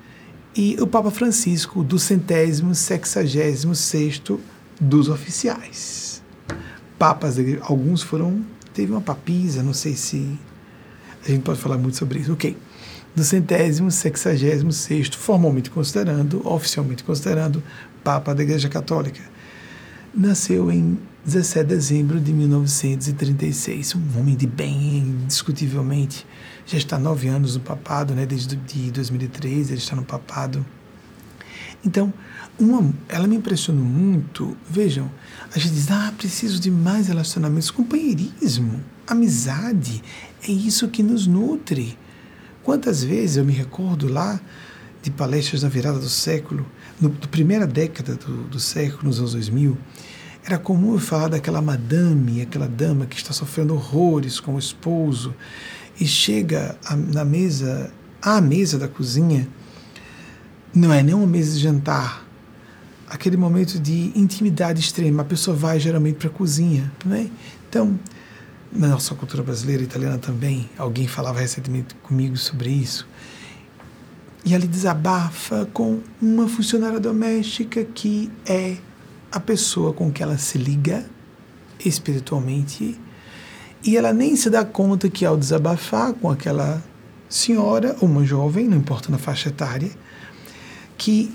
[0.56, 4.40] e o Papa Francisco, do centésimo sexagésimo sexto
[4.80, 6.22] dos oficiais.
[6.98, 10.38] Papas, alguns foram, teve uma papisa, não sei se
[11.26, 12.56] a gente pode falar muito sobre isso, ok.
[13.16, 17.62] Do centésimo sexagésimo sexto, formalmente considerando, oficialmente considerando,
[18.02, 19.20] Papa da Igreja Católica.
[20.14, 26.26] Nasceu em 17 de dezembro de 1936, um homem de bem, indiscutivelmente,
[26.66, 28.24] já está nove anos no papado, né?
[28.27, 30.64] Desde de 2013 ele está no papado.
[31.85, 32.12] Então,
[32.59, 34.57] uma, ela me impressionou muito.
[34.68, 35.11] Vejam,
[35.55, 40.03] a gente diz, ah, preciso de mais relacionamentos, companheirismo, amizade,
[40.46, 41.98] é isso que nos nutre.
[42.62, 44.40] Quantas vezes eu me recordo lá
[45.03, 46.64] de palestras na virada do século,
[46.98, 49.77] no, na primeira década do, do século, nos anos 2000,
[50.46, 55.35] era comum eu falar daquela madame, aquela dama que está sofrendo horrores com o esposo
[55.98, 59.48] e chega a, na mesa, à mesa da cozinha,
[60.74, 62.24] não é nem uma mesa de jantar,
[63.09, 65.22] aquele momento de intimidade extrema.
[65.22, 67.30] A pessoa vai geralmente para a cozinha, né?
[67.68, 67.98] Então,
[68.72, 73.07] na nossa cultura brasileira e italiana também, alguém falava recentemente comigo sobre isso.
[74.44, 78.76] E ele desabafa com uma funcionária doméstica que é
[79.30, 81.07] a pessoa com que ela se liga
[81.85, 83.00] espiritualmente
[83.84, 86.82] e ela nem se dá conta que ao desabafar com aquela
[87.28, 89.90] senhora ou uma jovem, não importa na faixa etária,
[90.96, 91.30] que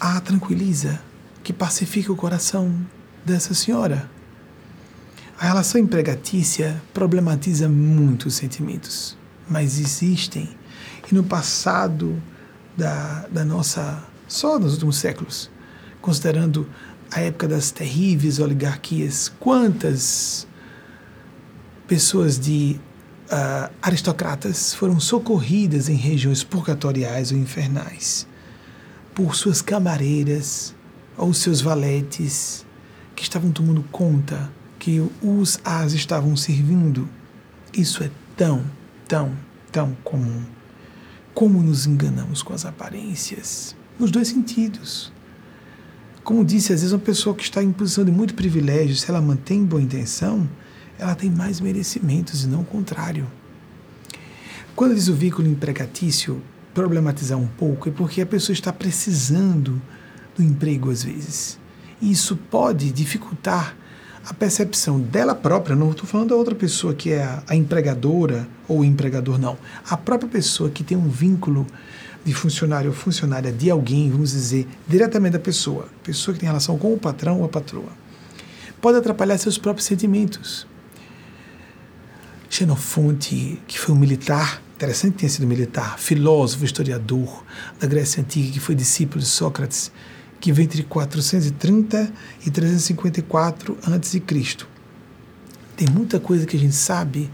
[0.00, 1.00] a tranquiliza,
[1.42, 2.74] que pacifica o coração
[3.24, 4.08] dessa senhora.
[5.38, 10.48] A relação empregatícia problematiza muitos sentimentos, mas existem.
[11.10, 12.22] E no passado
[12.74, 15.50] da, da nossa, só nos últimos séculos,
[16.00, 16.66] considerando
[17.10, 20.45] a época das terríveis oligarquias, quantas
[21.86, 22.78] pessoas de
[23.26, 28.26] uh, aristocratas foram socorridas em regiões purgatoriais ou infernais
[29.14, 30.74] por suas camareiras
[31.16, 32.66] ou seus valetes
[33.14, 37.08] que estavam tomando conta que os as estavam servindo.
[37.72, 38.64] Isso é tão,
[39.08, 39.32] tão,
[39.72, 40.42] tão comum.
[41.32, 45.12] Como nos enganamos com as aparências, nos dois sentidos.
[46.22, 49.20] Como disse, às vezes uma pessoa que está em posição de muito privilégio, se ela
[49.20, 50.46] mantém boa intenção,
[50.98, 53.26] ela tem mais merecimentos e não o contrário.
[54.74, 56.42] Quando diz o vínculo empregatício,
[56.74, 59.80] problematizar um pouco, é porque a pessoa está precisando
[60.36, 61.58] do emprego às vezes.
[62.00, 63.74] E isso pode dificultar
[64.26, 68.46] a percepção dela própria, não estou falando da outra pessoa que é a, a empregadora
[68.68, 69.56] ou o empregador, não.
[69.88, 71.66] A própria pessoa que tem um vínculo
[72.24, 76.76] de funcionário ou funcionária de alguém, vamos dizer, diretamente da pessoa, pessoa que tem relação
[76.76, 77.88] com o patrão ou a patroa,
[78.82, 80.66] pode atrapalhar seus próprios sentimentos.
[82.56, 87.44] Xenofonte, que foi um militar, interessante tenha sido militar, filósofo, historiador
[87.78, 89.92] da Grécia Antiga, que foi discípulo de Sócrates,
[90.40, 92.10] que veio entre 430
[92.46, 94.22] e 354 a.C.
[95.76, 97.30] Tem muita coisa que a gente sabe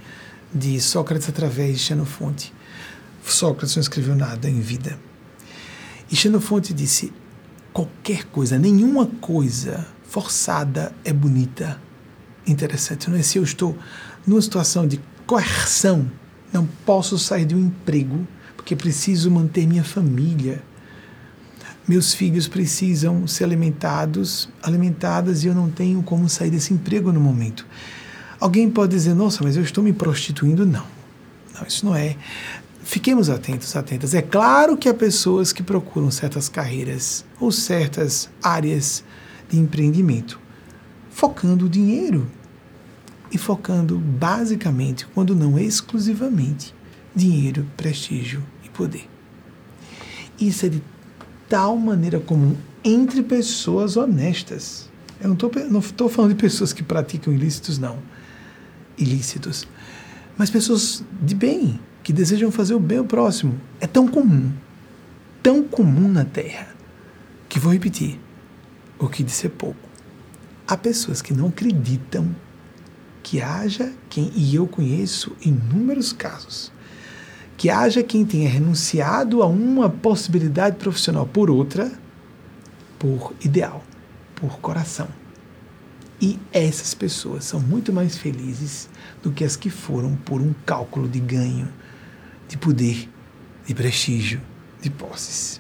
[0.53, 2.53] de Sócrates através de Xenofonte.
[3.25, 4.99] Sócrates não escreveu nada em vida.
[6.11, 7.13] E Xenofonte disse:
[7.73, 11.81] qualquer coisa, nenhuma coisa forçada é bonita.
[12.45, 13.23] Interessante, não é?
[13.23, 13.79] Se eu estou
[14.27, 16.11] numa situação de coerção,
[16.53, 20.63] não posso sair de um emprego porque preciso manter minha família.
[21.87, 27.21] Meus filhos precisam ser alimentados, alimentadas e eu não tenho como sair desse emprego no
[27.21, 27.67] momento.
[28.39, 30.87] Alguém pode dizer: "Nossa, mas eu estou me prostituindo?" Não.
[31.55, 32.17] Não, isso não é
[32.83, 34.15] fiquemos atentos, atentas.
[34.15, 39.05] É claro que há pessoas que procuram certas carreiras ou certas áreas
[39.49, 40.39] de empreendimento,
[41.11, 42.31] focando o dinheiro
[43.33, 46.75] e focando basicamente, quando não exclusivamente,
[47.15, 49.09] dinheiro, prestígio e poder.
[50.39, 50.83] Isso é de
[51.49, 54.91] tal maneira comum entre pessoas honestas.
[55.21, 57.99] Eu não estou falando de pessoas que praticam ilícitos, não.
[58.99, 59.67] Ilícitos.
[60.37, 63.59] Mas pessoas de bem, que desejam fazer o bem ao próximo.
[63.81, 64.53] É tão comum,
[65.43, 66.69] tão comum na Terra,
[67.49, 68.19] que vou repetir
[68.99, 69.89] o que disse pouco.
[70.67, 72.35] Há pessoas que não acreditam
[73.23, 76.73] que haja quem, e eu conheço inúmeros casos,
[77.57, 81.91] que haja quem tenha renunciado a uma possibilidade profissional por outra,
[82.99, 83.85] por ideal,
[84.35, 85.09] por coração.
[86.21, 88.89] E essas pessoas são muito mais felizes
[89.23, 91.69] do que as que foram por um cálculo de ganho
[92.53, 93.09] de poder,
[93.67, 94.39] de prestígio,
[94.83, 95.59] de posses.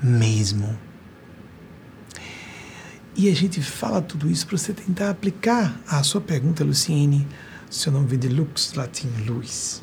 [0.00, 0.78] Mesmo.
[3.22, 7.28] E a gente fala tudo isso para você tentar aplicar a sua pergunta, Luciene.
[7.68, 9.82] Seu nome vem de lux, latim luz.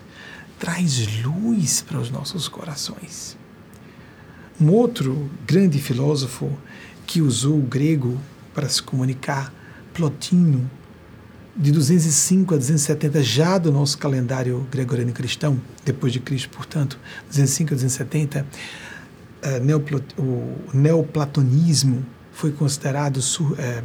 [0.58, 3.38] Traz luz para os nossos corações.
[4.60, 6.52] Um outro grande filósofo
[7.06, 8.20] que usou o grego
[8.56, 9.54] para se comunicar,
[9.94, 10.68] Plotino,
[11.56, 17.72] de 205 a 270 já do nosso calendário gregoriano cristão, depois de Cristo, portanto, 205
[17.72, 18.48] a 270,
[19.44, 22.04] uh, o neoplatonismo
[22.38, 23.84] foi considerado sur, é,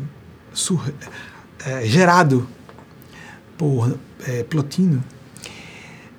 [0.52, 0.92] sur,
[1.64, 2.46] é, gerado
[3.56, 5.02] por é, Plotino,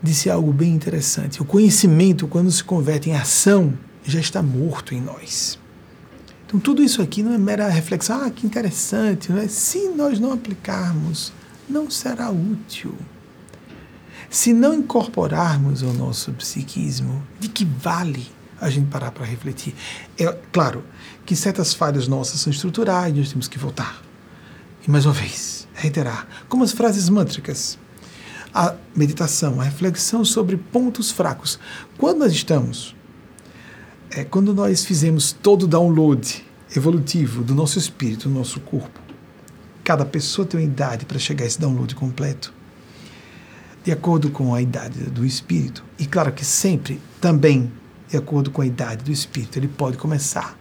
[0.02, 1.40] disse algo bem interessante.
[1.44, 5.60] O conhecimento, quando se converte em ação, já está morto em nós.
[6.48, 9.48] Então, tudo isso aqui não é mera reflexão, ah, que interessante, não é?
[9.48, 11.32] Se nós não aplicarmos
[11.70, 12.96] não será útil.
[14.28, 18.28] Se não incorporarmos ao nosso psiquismo, de que vale
[18.64, 19.76] a gente parar para refletir?
[20.18, 20.84] É claro
[21.26, 24.02] que certas falhas nossas são estruturais, nós temos que voltar.
[24.86, 27.78] E mais uma vez, reiterar, como as frases mântricas,
[28.54, 31.60] a meditação, a reflexão sobre pontos fracos.
[31.98, 32.96] Quando nós estamos,
[34.12, 36.46] é, quando nós fizemos todo o download
[36.76, 39.00] evolutivo do nosso espírito, do nosso corpo,
[39.84, 42.54] cada pessoa tem uma idade para chegar a esse download completo,
[43.84, 45.84] de acordo com a idade do espírito.
[45.98, 47.72] E claro que sempre também
[48.14, 50.56] de acordo com a idade do espírito, ele pode começar,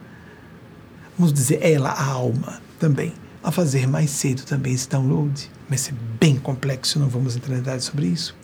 [1.15, 5.93] vamos dizer, ela, a alma, também, a fazer mais cedo também esse download mas é
[6.19, 8.35] bem complexo, não vamos entrar em detalhes sobre isso.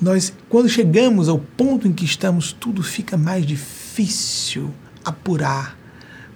[0.00, 4.72] Nós, quando chegamos ao ponto em que estamos, tudo fica mais difícil
[5.04, 5.78] apurar,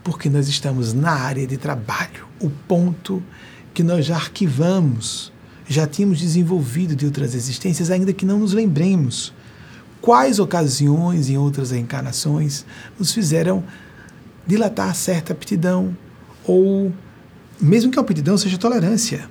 [0.05, 3.23] porque nós estamos na área de trabalho, o ponto
[3.75, 5.33] que nós já arquivamos,
[5.69, 9.33] já tínhamos desenvolvido de outras existências, ainda que não nos lembremos.
[10.09, 12.65] Quais ocasiões em outras encarnações
[12.99, 13.63] nos fizeram
[14.47, 15.95] dilatar certa aptidão
[16.47, 16.91] ou
[17.61, 19.29] mesmo que a aptidão seja tolerância.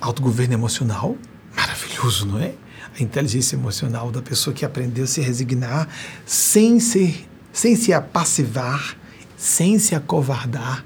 [0.00, 1.18] Autogoverno emocional,
[1.54, 2.54] maravilhoso, não é?
[2.98, 5.86] A inteligência emocional da pessoa que aprendeu a se resignar
[6.24, 8.96] sem ser, sem se apassivar,
[9.36, 10.82] sem se acovardar,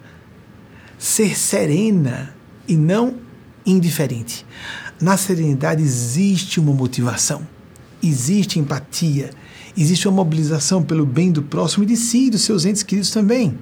[0.98, 2.34] ser serena
[2.66, 3.14] e não
[3.64, 4.44] indiferente.
[5.00, 7.46] Na serenidade existe uma motivação,
[8.02, 9.30] existe empatia,
[9.76, 13.10] existe uma mobilização pelo bem do próximo e de si e dos seus entes queridos
[13.10, 13.58] também,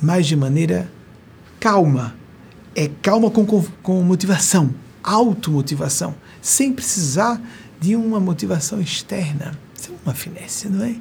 [0.00, 0.90] mas de maneira
[1.60, 2.14] calma.
[2.76, 3.46] É calma com,
[3.82, 7.40] com motivação, automotivação, sem precisar
[7.80, 9.56] de uma motivação externa.
[9.76, 10.96] Isso é uma finesse, não é?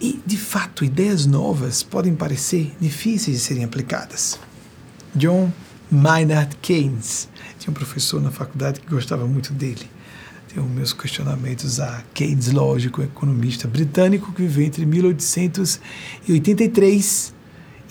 [0.00, 4.38] E, de fato, ideias novas podem parecer difíceis de serem aplicadas.
[5.14, 5.52] John
[5.92, 7.28] Maynard Keynes
[7.58, 9.90] tinha um professor na faculdade que gostava muito dele.
[10.48, 17.34] Tenho meus questionamentos a Keynes, lógico, economista britânico que viveu entre 1883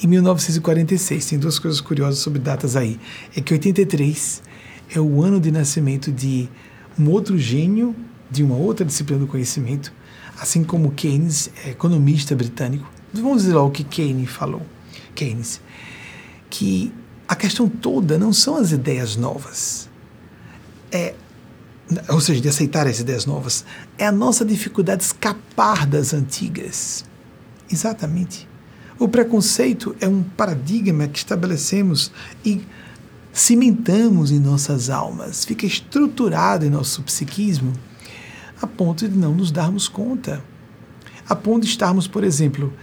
[0.04, 1.26] em 1946.
[1.28, 3.00] Tem duas coisas curiosas sobre datas aí.
[3.36, 4.42] É que 83
[4.96, 6.50] é o ano de nascimento de
[6.98, 7.96] um outro gênio
[8.32, 9.94] de uma outra disciplina do conhecimento,
[10.40, 12.92] assim como Keynes, é economista britânico.
[13.14, 14.66] Vamos dizer lá o que Keynes falou.
[15.14, 15.62] Keynes,
[16.50, 16.92] que
[17.32, 19.88] a questão toda não são as ideias novas,
[20.92, 21.16] é,
[22.10, 23.64] ou seja, de aceitar as ideias novas,
[23.98, 27.06] é a nossa dificuldade de escapar das antigas.
[27.72, 28.50] Exatamente.
[29.00, 32.12] O preconceito é um paradigma que estabelecemos
[32.44, 32.68] e
[33.32, 37.72] cimentamos em nossas almas, fica estruturado em nosso psiquismo,
[38.62, 40.44] a ponto de não nos darmos conta.
[41.30, 42.74] A ponto de estarmos, por exemplo,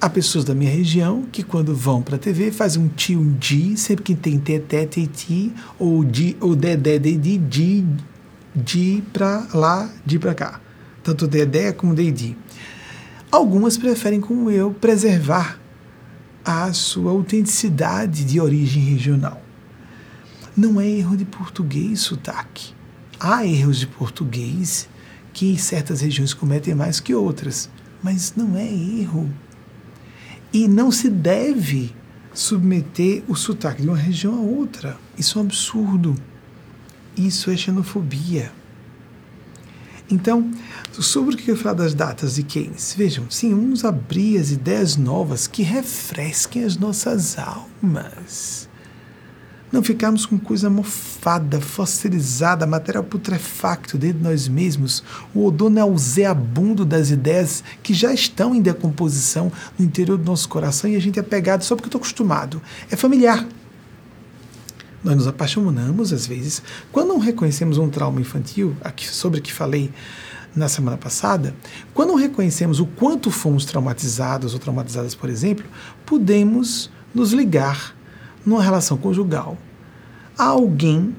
[0.00, 3.32] há pessoas da minha região que quando vão para a TV fazem um ti, um
[3.32, 7.86] di, sempre que tem teté, teti, ou di, ou dedé, dedi, di,
[8.54, 10.60] di para lá, di para cá.
[11.02, 12.36] Tanto dedé como dedi.
[13.30, 15.58] Algumas preferem, como eu, preservar
[16.44, 19.42] a sua autenticidade de origem regional.
[20.56, 22.74] Não é erro de português sotaque.
[23.18, 24.88] Há erros de português
[25.32, 27.68] que certas regiões cometem mais que outras,
[28.02, 29.28] mas não é erro.
[30.56, 31.94] E não se deve
[32.32, 34.96] submeter o sotaque de uma região a outra.
[35.18, 36.16] Isso é um absurdo.
[37.14, 38.50] Isso é xenofobia.
[40.10, 40.50] Então,
[40.92, 44.96] sobre o que eu falar das datas de Keynes, vejam, sim, vamos abrir as ideias
[44.96, 48.65] novas que refresquem as nossas almas.
[49.72, 55.02] Não ficarmos com coisa mofada, fossilizada, material putrefacto dentro de nós mesmos,
[55.34, 60.88] o odor nauseabundo das ideias que já estão em decomposição no interior do nosso coração
[60.88, 62.62] e a gente é pegado só porque estou acostumado.
[62.90, 63.44] É familiar.
[65.02, 66.62] Nós nos apaixonamos às vezes.
[66.92, 69.90] Quando não reconhecemos um trauma infantil, aqui, sobre o que falei
[70.54, 71.54] na semana passada,
[71.92, 75.66] quando não reconhecemos o quanto fomos traumatizados ou traumatizadas, por exemplo,
[76.04, 77.95] podemos nos ligar
[78.46, 79.58] numa relação conjugal
[80.38, 81.14] alguém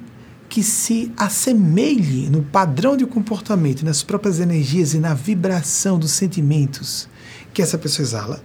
[0.49, 7.09] que se assemelhe no padrão de comportamento, nas próprias energias e na vibração dos sentimentos
[7.53, 8.43] que essa pessoa exala,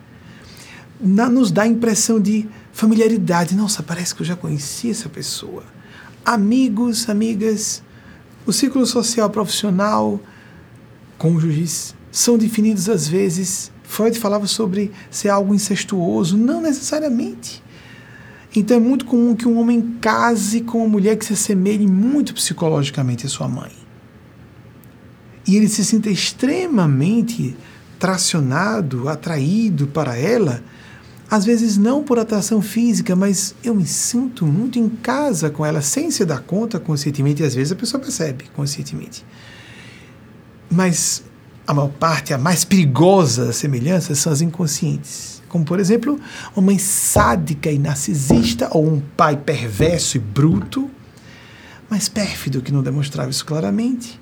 [1.01, 3.55] na, nos dá a impressão de familiaridade.
[3.55, 5.65] Nossa, parece que eu já conheci essa pessoa.
[6.25, 7.83] Amigos, amigas,
[8.47, 10.21] o círculo social profissional,
[11.19, 13.71] cônjuges, são definidos às vezes.
[13.85, 17.62] Freud falava sobre ser algo incestuoso, não necessariamente.
[18.55, 22.35] Então é muito comum que um homem case com uma mulher que se assemelhe muito
[22.35, 23.73] psicologicamente à sua mãe.
[25.47, 27.57] E ele se sinta extremamente
[27.99, 30.63] tracionado, atraído para ela,
[31.33, 35.81] Às vezes não por atração física, mas eu me sinto muito em casa com ela
[35.81, 39.25] sem se dar conta conscientemente, e às vezes a pessoa percebe conscientemente.
[40.71, 41.23] Mas
[41.67, 45.42] a maior parte, a mais perigosa das semelhanças são as inconscientes.
[45.53, 46.19] Como, por exemplo,
[46.57, 50.91] uma mãe sádica e narcisista ou um pai perverso e bruto,
[51.91, 54.19] mas pérfido que não demonstrava isso claramente.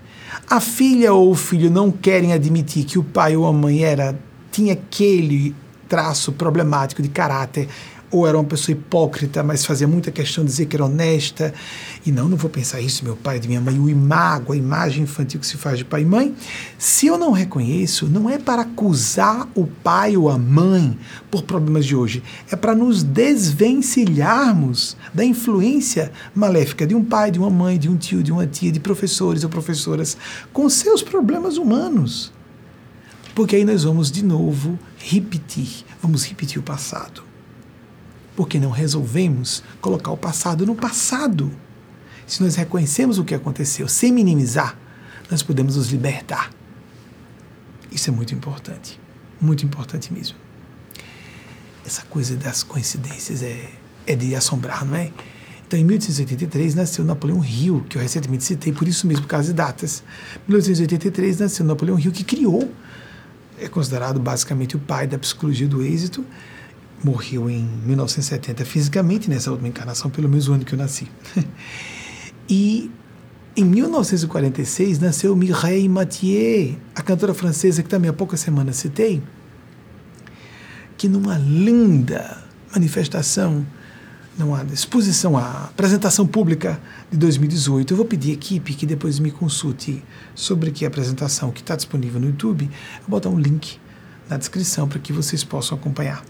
[0.49, 4.19] A filha ou o filho não querem admitir que o pai ou a mãe era
[4.51, 5.55] tinha aquele
[5.89, 7.69] traço problemático de caráter
[8.11, 11.55] ou era uma pessoa hipócrita, mas fazia muita questão de dizer que era honesta,
[12.05, 15.05] e não, não vou pensar isso, meu pai, de minha mãe, o imago, a imagem
[15.05, 16.35] infantil que se faz de pai e mãe.
[16.77, 20.99] Se eu não reconheço, não é para acusar o pai ou a mãe
[21.31, 27.39] por problemas de hoje, é para nos desvencilharmos da influência maléfica de um pai, de
[27.39, 30.17] uma mãe, de um tio, de uma tia, de professores ou professoras,
[30.53, 32.33] com seus problemas humanos.
[33.35, 37.30] Porque aí nós vamos de novo repetir, vamos repetir o passado
[38.41, 41.53] porque não resolvemos colocar o passado no passado.
[42.27, 44.79] Se nós reconhecemos o que aconteceu sem minimizar,
[45.31, 46.51] nós podemos nos libertar.
[47.93, 48.99] Isso é muito importante,
[49.39, 50.39] muito importante mesmo.
[51.85, 53.73] Essa coisa das coincidências é,
[54.07, 55.13] é de assombrar, não é?
[55.67, 59.49] Então, em 1883 nasceu Napoleão Hill, que eu recentemente citei, por isso mesmo, por causa
[59.49, 60.03] de datas.
[60.49, 62.73] Em 1883 nasceu Napoleão Hill, que criou,
[63.59, 66.25] é considerado basicamente o pai da psicologia do êxito,
[67.03, 71.09] morreu em 1970 fisicamente, nessa última encarnação, pelo menos o ano que eu nasci.
[72.49, 72.91] e
[73.57, 79.23] em 1946 nasceu Mireille Mathieu, a cantora francesa que também há poucas semanas citei,
[80.97, 83.67] que numa linda manifestação,
[84.39, 86.81] numa exposição, a apresentação pública
[87.11, 90.03] de 2018, eu vou pedir à equipe que depois me consulte
[90.35, 93.79] sobre que apresentação que está disponível no YouTube, eu vou botar um link
[94.29, 96.25] na descrição para que vocês possam acompanhar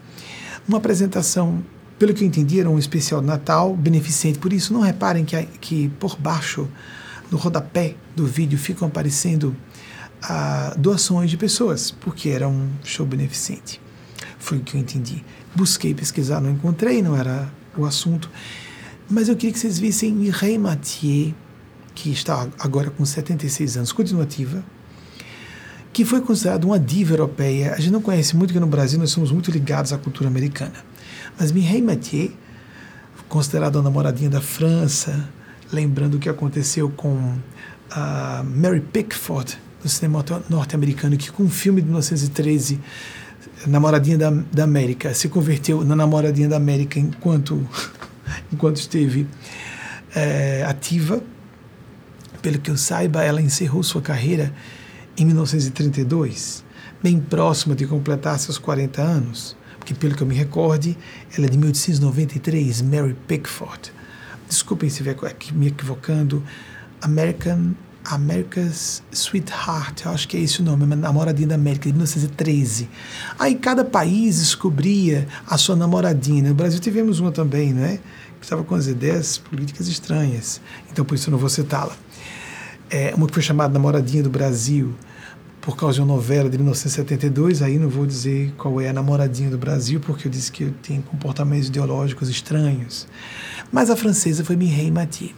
[0.70, 1.62] uma apresentação,
[1.98, 4.38] pelo que eu entendi, era um especial de Natal, beneficente.
[4.38, 6.68] Por isso, não reparem que, que por baixo,
[7.30, 9.54] no rodapé do vídeo, ficam aparecendo
[10.22, 13.80] ah, doações de pessoas, porque era um show beneficente.
[14.38, 15.24] Foi o que eu entendi.
[15.54, 18.30] Busquei pesquisar, não encontrei, não era o assunto.
[19.08, 21.34] Mas eu queria que vocês vissem Mireille Mathieu,
[21.94, 24.64] que está agora com 76 anos, continuativa,
[25.92, 27.74] que foi considerado uma diva europeia.
[27.74, 30.72] A gente não conhece muito que no Brasil nós somos muito ligados à cultura americana.
[31.38, 32.30] Mas Mireille Mathieu,
[33.28, 35.28] considerada a namoradinha da França,
[35.72, 37.36] lembrando o que aconteceu com
[37.90, 42.80] a Mary Pickford no cinema norte-americano, que com o filme de 1913,
[43.66, 47.66] namoradinha da, da América, se converteu na namoradinha da América enquanto,
[48.52, 49.26] enquanto esteve
[50.14, 51.20] é, ativa.
[52.42, 54.52] Pelo que eu saiba, ela encerrou sua carreira
[55.16, 56.64] em 1932,
[57.02, 60.96] bem próxima de completar seus 40 anos, porque pelo que eu me recorde,
[61.36, 63.92] ela é de 1893, Mary Pickford.
[64.48, 65.16] Desculpem se estiver
[65.52, 66.42] me equivocando,
[67.00, 72.88] American America's Sweetheart, acho que é esse o nome, namoradinha da América, de 1913.
[73.38, 76.48] Aí cada país descobria a sua namoradinha.
[76.48, 77.98] No Brasil tivemos uma também, não é?
[78.38, 80.60] Que estava com as ideias políticas estranhas.
[80.90, 81.94] Então por isso eu não vou citá-la.
[82.90, 84.94] É, uma que foi chamada Namoradinha do Brasil
[85.60, 89.50] por causa de uma novela de 1972, aí não vou dizer qual é a namoradinha
[89.50, 93.06] do Brasil, porque eu disse que eu tenho comportamentos ideológicos estranhos.
[93.70, 95.30] Mas a francesa foi Mireille Mathieu,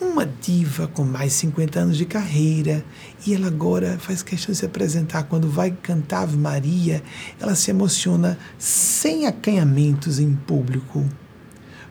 [0.00, 2.84] uma diva com mais de 50 anos de carreira,
[3.26, 7.02] e ela agora faz questão de se apresentar quando vai cantar Ave Maria,
[7.40, 11.04] ela se emociona sem acanhamentos em público.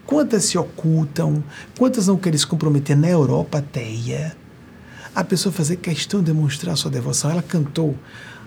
[0.05, 1.43] Quantas se ocultam,
[1.77, 4.44] quantas não querem se comprometer na Europa teia?
[5.15, 7.31] A pessoa fazer questão de demonstrar sua devoção.
[7.31, 7.97] Ela cantou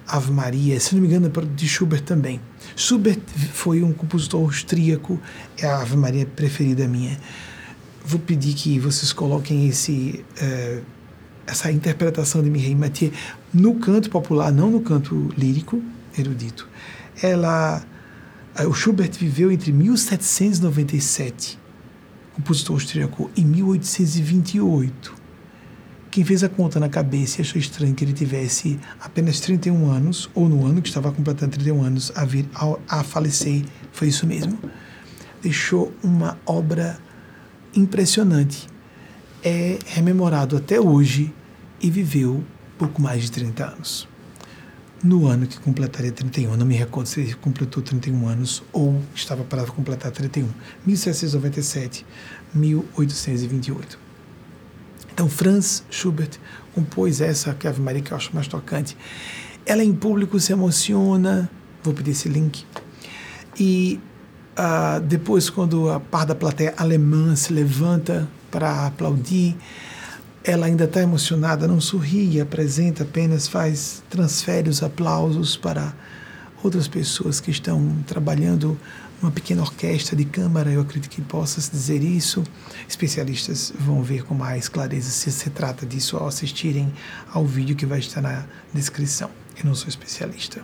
[0.06, 2.40] Ave Maria, se não me engano, é de Schubert também.
[2.76, 3.20] Schubert
[3.52, 5.18] foi um compositor austríaco,
[5.56, 7.18] é a Ave Maria preferida minha.
[8.04, 10.82] Vou pedir que vocês coloquem esse, uh,
[11.46, 13.12] essa interpretação de Mireille Mathieu
[13.52, 15.82] no canto popular, não no canto lírico,
[16.18, 16.68] erudito.
[17.22, 17.82] Ela,
[18.58, 21.58] uh, o Schubert viveu entre 1797,
[22.34, 25.17] compositor austríaco, e 1828
[26.10, 30.30] quem fez a conta na cabeça e achou estranho que ele tivesse apenas 31 anos,
[30.34, 34.26] ou no ano que estava completando 31 anos, a, vir, a, a falecer, foi isso
[34.26, 34.58] mesmo.
[35.42, 36.98] Deixou uma obra
[37.74, 38.66] impressionante.
[39.42, 41.32] É rememorado até hoje
[41.80, 42.42] e viveu
[42.76, 44.08] pouco mais de 30 anos.
[45.02, 49.44] No ano que completaria 31, não me recordo se ele completou 31 anos ou estava
[49.44, 50.48] para completar 31.
[50.84, 52.04] 1797,
[52.52, 54.07] 1828.
[55.18, 56.30] Então, Franz Schubert
[56.72, 58.96] compôs essa que Ave Maria que eu acho mais tocante.
[59.66, 61.50] Ela em público se emociona,
[61.82, 62.64] vou pedir esse link,
[63.58, 63.98] e
[64.58, 69.56] Uh, depois, quando a par da plateia alemã se levanta para aplaudir,
[70.42, 75.94] ela ainda está emocionada, não sorri, apresenta apenas, faz, transfere os aplausos para
[76.60, 78.76] outras pessoas que estão trabalhando
[79.20, 82.44] uma pequena orquestra de câmara, eu acredito que possa se dizer isso.
[82.88, 86.92] Especialistas vão ver com mais clareza se se trata disso ao assistirem
[87.32, 89.30] ao vídeo que vai estar na descrição.
[89.58, 90.62] Eu não sou especialista.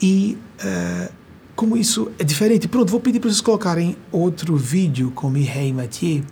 [0.00, 1.12] E uh,
[1.54, 6.24] como isso é diferente, pronto, vou pedir para vocês colocarem outro vídeo com Mireille Mathieu.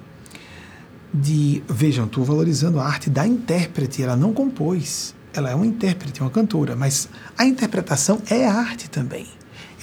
[1.12, 6.21] De, vejam, estou valorizando a arte da intérprete, ela não compôs, ela é uma intérprete,
[6.21, 7.09] uma cantora, mas
[7.39, 9.29] a interpretação é arte também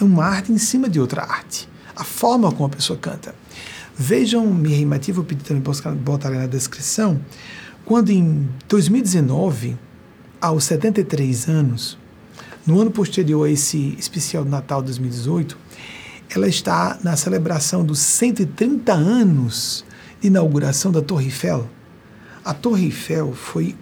[0.02, 1.70] é uma arte em cima de outra arte.
[1.96, 3.36] A forma como a pessoa canta.
[3.96, 7.22] Vejam minha rimativa, vou pedir também para botar na descrição,
[7.86, 9.78] quando em 2019,
[10.40, 11.98] aos 73 anos,
[12.66, 15.58] no ano posterior a esse especial de Natal 2018,
[16.30, 19.84] ela está na celebração dos 130 anos
[20.22, 21.70] de inauguração da Torre Eiffel.
[22.46, 23.76] A Torre Eiffel foi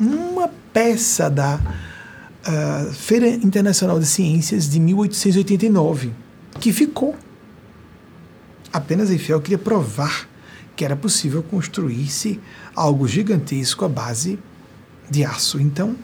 [0.00, 1.60] uma peça da
[2.44, 6.12] a Feira Internacional de Ciências de 1889,
[6.60, 7.16] que ficou.
[8.72, 10.28] Apenas Eiffel queria provar
[10.74, 12.40] que era possível construir-se
[12.74, 14.38] algo gigantesco à base
[15.10, 15.60] de aço.
[15.60, 15.94] Então,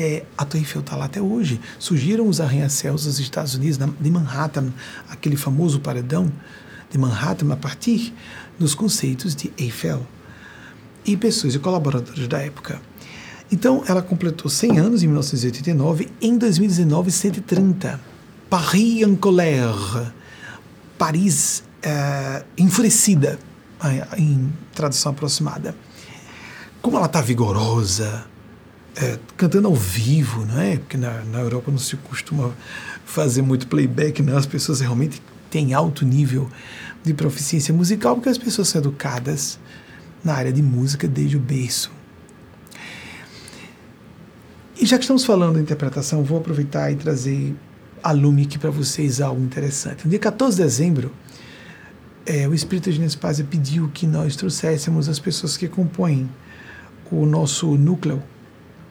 [0.00, 1.60] é, a Torre Eiffel está lá até hoje.
[1.78, 4.72] Surgiram os arranha-céus dos Estados Unidos, de Manhattan,
[5.08, 6.32] aquele famoso paredão
[6.90, 8.12] de Manhattan, a partir
[8.58, 10.06] dos conceitos de Eiffel.
[11.04, 12.80] E pessoas e colaboradores da época
[13.52, 18.00] então, ela completou 100 anos em 1989, em 2019, 130.
[18.48, 20.10] Paris en colère.
[20.96, 23.38] Paris é, enfurecida,
[24.16, 25.76] em tradução aproximada.
[26.80, 28.24] Como ela está vigorosa,
[28.96, 30.78] é, cantando ao vivo, não é?
[30.78, 32.52] Porque na, na Europa não se costuma
[33.04, 34.22] fazer muito playback.
[34.30, 36.48] As pessoas realmente têm alto nível
[37.04, 39.58] de proficiência musical, porque as pessoas são educadas
[40.24, 41.90] na área de música desde o berço.
[44.82, 47.54] E já que estamos falando de interpretação, vou aproveitar e trazer
[48.02, 50.04] a lume aqui para vocês algo interessante.
[50.04, 51.12] No dia 14 de dezembro,
[52.26, 56.28] é, o Espírito de Nespásia pediu que nós trouxéssemos as pessoas que compõem
[57.12, 58.20] o nosso núcleo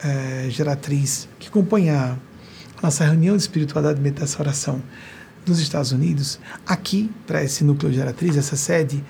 [0.02, 2.18] é, geratriz, que compõem a
[2.82, 4.82] nossa reunião de espiritualidade, meditação e oração
[5.46, 9.04] nos Estados Unidos, aqui para esse núcleo geratriz, essa sede,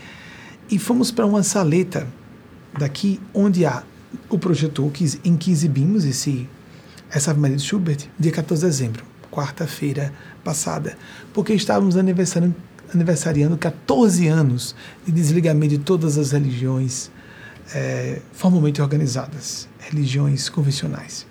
[0.68, 2.08] e fomos para uma saleta
[2.76, 3.84] daqui onde há
[4.28, 4.92] o projetor
[5.24, 6.50] em que exibimos esse
[7.12, 10.98] essa Ave Maria de Schubert, dia 14 de dezembro, quarta-feira passada,
[11.34, 12.56] porque estávamos aniversariando,
[12.94, 17.12] aniversariando 14 anos de desligamento de todas as religiões
[17.74, 21.26] é, formalmente organizadas, religiões convencionais,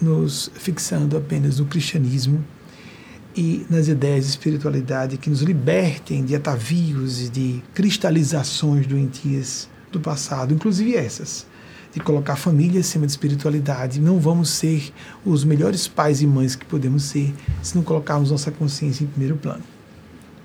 [0.00, 2.44] nos fixando apenas no cristianismo
[3.36, 10.00] e nas ideias de espiritualidade que nos libertem de atavios e de cristalizações doentias do
[10.00, 11.46] passado, inclusive essas
[11.92, 14.00] de colocar a família acima de espiritualidade.
[14.00, 14.92] Não vamos ser
[15.24, 19.36] os melhores pais e mães que podemos ser se não colocarmos nossa consciência em primeiro
[19.36, 19.62] plano.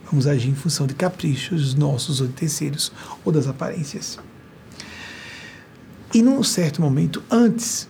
[0.10, 2.92] Vamos agir em função de caprichos nossos ou de terceiros
[3.26, 4.20] ou das aparências.
[6.14, 7.90] E num certo momento, antes,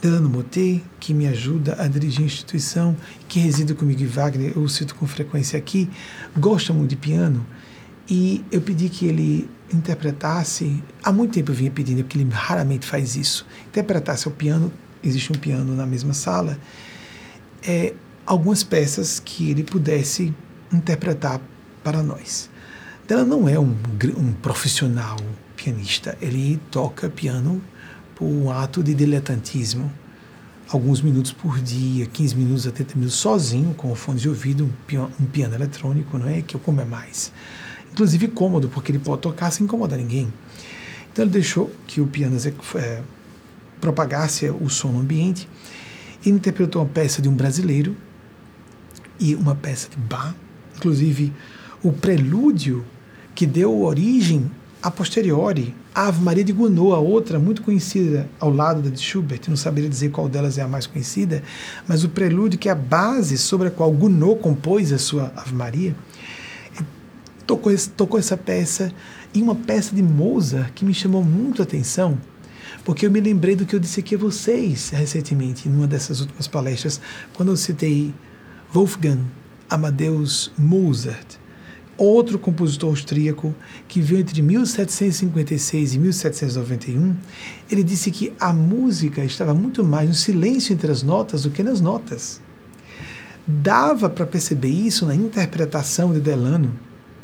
[0.00, 2.96] Delano Moté, que me ajuda a dirigir a instituição,
[3.28, 5.88] que reside comigo em Wagner, eu cito com frequência aqui,
[6.36, 7.46] gosta muito de piano,
[8.10, 12.86] e eu pedi que ele interpretasse, há muito tempo eu vinha pedindo, porque ele raramente
[12.86, 16.58] faz isso, interpretasse ao piano, existe um piano na mesma sala,
[17.62, 17.94] é,
[18.26, 20.34] algumas peças que ele pudesse
[20.72, 21.40] interpretar
[21.82, 22.50] para nós.
[23.08, 23.76] Ela não é um,
[24.16, 25.18] um profissional
[25.54, 27.60] pianista, ele toca piano
[28.14, 29.92] por um ato de diletantismo,
[30.68, 34.64] alguns minutos por dia, 15 minutos a 30 minutos, sozinho, com o fone de ouvido,
[34.64, 36.40] um piano, um piano eletrônico, não é?
[36.40, 37.30] Que eu como é mais
[37.92, 40.32] inclusive cômodo, porque ele pode tocar sem incomodar ninguém.
[41.12, 42.36] Então ele deixou que o piano
[42.76, 43.02] é,
[43.80, 45.48] propagasse o som no ambiente
[46.24, 47.96] e interpretou uma peça de um brasileiro
[49.20, 50.34] e uma peça de Bach,
[50.76, 51.32] inclusive
[51.82, 52.84] o prelúdio
[53.34, 54.50] que deu origem
[54.82, 59.00] a posteriori a Ave Maria de Gounod, a outra muito conhecida ao lado da de
[59.00, 61.42] Schubert, não saberia dizer qual delas é a mais conhecida,
[61.86, 65.54] mas o prelúdio que é a base sobre a qual Gounod compôs a sua Ave
[65.54, 65.94] Maria,
[67.46, 68.92] tocou, tocou essa peça
[69.34, 72.18] e uma peça de Mozart que me chamou muito a atenção,
[72.84, 76.48] porque eu me lembrei do que eu disse aqui a vocês recentemente, numa dessas últimas
[76.48, 77.00] palestras,
[77.34, 78.12] quando eu citei
[78.72, 79.20] Wolfgang
[79.68, 81.38] Amadeus Mozart,
[81.96, 83.54] outro compositor austríaco
[83.86, 87.16] que viu entre 1756 e 1791,
[87.70, 91.62] ele disse que a música estava muito mais no silêncio entre as notas do que
[91.62, 92.40] nas notas.
[93.46, 96.72] Dava para perceber isso na interpretação de Delano.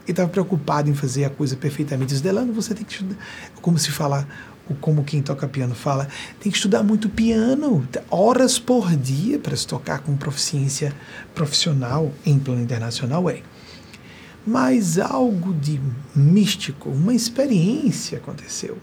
[0.09, 2.15] Ele estava preocupado em fazer a coisa perfeitamente.
[2.15, 3.17] Diz, Delano, você tem que estudar.
[3.61, 4.27] Como se fala,
[4.81, 6.09] como quem toca piano fala,
[6.41, 10.95] tem que estudar muito piano, horas por dia para se tocar com proficiência
[11.35, 13.29] profissional em plano internacional.
[13.29, 13.43] É.
[14.47, 15.79] Mas algo de
[16.17, 18.79] místico, uma experiência aconteceu.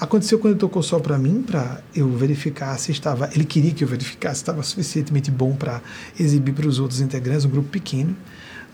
[0.00, 3.30] Aconteceu quando ele tocou só para mim, para eu verificar se estava.
[3.32, 5.80] Ele queria que eu verificasse se estava suficientemente bom para
[6.18, 8.16] exibir para os outros integrantes, um grupo pequeno.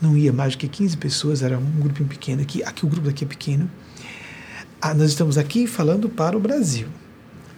[0.01, 2.63] Não ia mais do que 15 pessoas, era um grupinho pequeno aqui.
[2.63, 3.71] Aqui o grupo daqui é pequeno.
[4.81, 6.89] Ah, nós estamos aqui falando para o Brasil.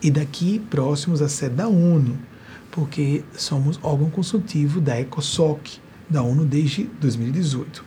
[0.02, 2.18] E daqui próximos à sede da ONU,
[2.70, 5.78] porque somos órgão consultivo da ECOSOC,
[6.10, 7.84] da ONU desde 2018.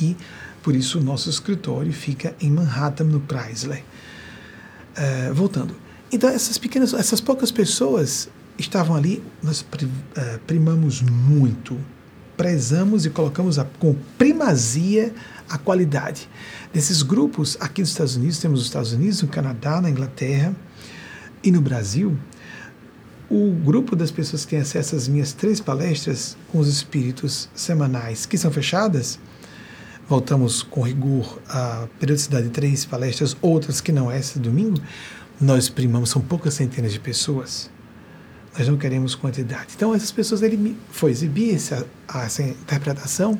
[0.00, 0.16] E
[0.62, 3.84] por isso o nosso escritório fica em Manhattan, no Chrysler.
[4.96, 5.76] Uh, voltando.
[6.10, 11.78] Então, essas pequenas, essas poucas pessoas estavam ali, nós uh, primamos muito,
[12.36, 15.14] prezamos e colocamos a, com primazia
[15.48, 16.28] a qualidade.
[16.72, 20.54] Nesses grupos, aqui nos Estados Unidos, temos os Estados Unidos, no Canadá, na Inglaterra
[21.42, 22.16] e no Brasil,
[23.30, 28.26] o grupo das pessoas que têm acesso às minhas três palestras com os espíritos semanais,
[28.26, 29.18] que são fechadas,
[30.08, 34.80] voltamos com rigor à periodicidade de três palestras, outras que não essa domingo,
[35.40, 37.70] nós primamos, são poucas centenas de pessoas.
[38.56, 39.68] Nós não queremos quantidade.
[39.74, 43.38] Então, essas pessoas, ele foi exibir essa, essa interpretação.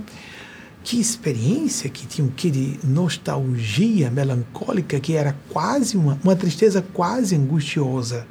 [0.82, 6.82] Que experiência que tinha um que de nostalgia melancólica, que era quase uma, uma tristeza
[6.92, 8.26] quase angustiosa.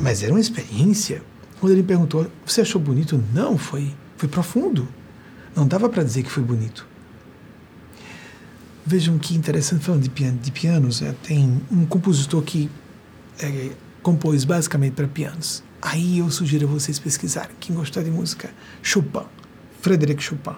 [0.00, 1.22] Mas era uma experiência.
[1.58, 3.22] Quando ele perguntou, você achou bonito?
[3.34, 4.88] Não, foi, foi profundo.
[5.54, 6.86] Não dava para dizer que foi bonito.
[8.86, 12.70] Vejam que interessante, falando de, piano, de pianos, é, tem um compositor que
[13.42, 13.70] é,
[14.02, 15.62] compôs basicamente para pianos.
[15.82, 18.50] Aí eu sugiro a vocês pesquisarem, quem gostar de música,
[18.82, 19.24] Chopin,
[19.80, 20.56] Frederic Chopin.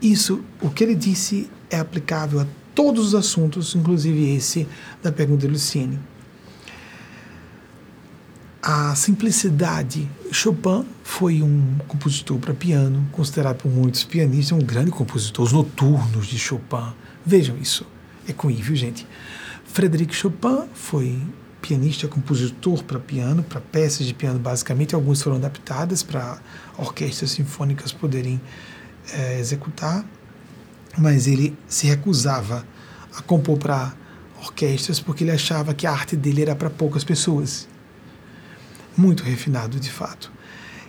[0.00, 4.66] Isso, o que ele disse é aplicável a todos os assuntos, inclusive esse
[5.02, 5.98] da pergunta de Luciene.
[8.62, 10.08] A simplicidade.
[10.30, 15.44] Chopin foi um compositor para piano, considerado por muitos pianistas um grande compositor.
[15.44, 16.92] Os noturnos de Chopin,
[17.24, 17.86] Vejam isso.
[18.26, 19.06] É com I, viu, gente?
[19.64, 21.20] Frederic Chopin foi
[21.62, 24.94] pianista, compositor para piano, para peças de piano, basicamente.
[24.94, 26.38] Algumas foram adaptadas para
[26.76, 28.40] orquestras sinfônicas poderem
[29.12, 30.04] é, executar,
[30.98, 32.66] mas ele se recusava
[33.16, 33.94] a compor para
[34.40, 37.68] orquestras porque ele achava que a arte dele era para poucas pessoas.
[38.96, 40.30] Muito refinado, de fato.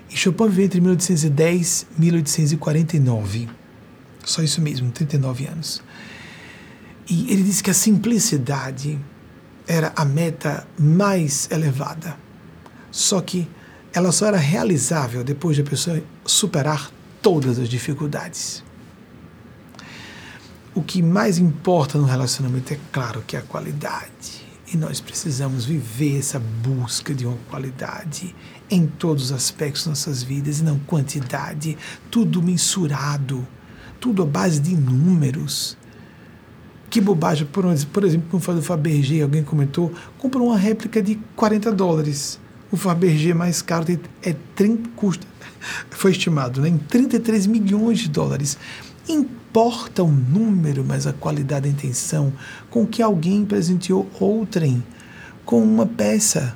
[0.09, 3.49] E Chopin viveu entre 1810 e 1849.
[4.25, 5.81] Só isso mesmo, 39 anos.
[7.09, 8.99] E ele disse que a simplicidade
[9.67, 12.17] era a meta mais elevada.
[12.91, 13.47] Só que
[13.93, 16.91] ela só era realizável depois de a pessoa superar
[17.21, 18.63] todas as dificuldades.
[20.75, 24.43] O que mais importa no relacionamento é claro que é a qualidade.
[24.73, 28.35] E nós precisamos viver essa busca de uma qualidade
[28.71, 31.77] em todos os aspectos de nossas vidas e não quantidade,
[32.09, 33.47] tudo mensurado,
[33.99, 35.77] tudo à base de números.
[36.93, 41.15] Que bobagem, por, por exemplo, como faz o Fabergé, alguém comentou, comprou uma réplica de
[41.35, 42.39] 40 dólares.
[42.71, 43.87] O Fabergé mais caro
[44.21, 45.25] é 30, custa,
[45.89, 48.59] foi estimado né, em 33 milhões de dólares.
[49.09, 52.31] Importa o número, mas a qualidade da intenção
[52.69, 54.83] com que alguém presenteou outrem
[55.43, 56.55] com uma peça.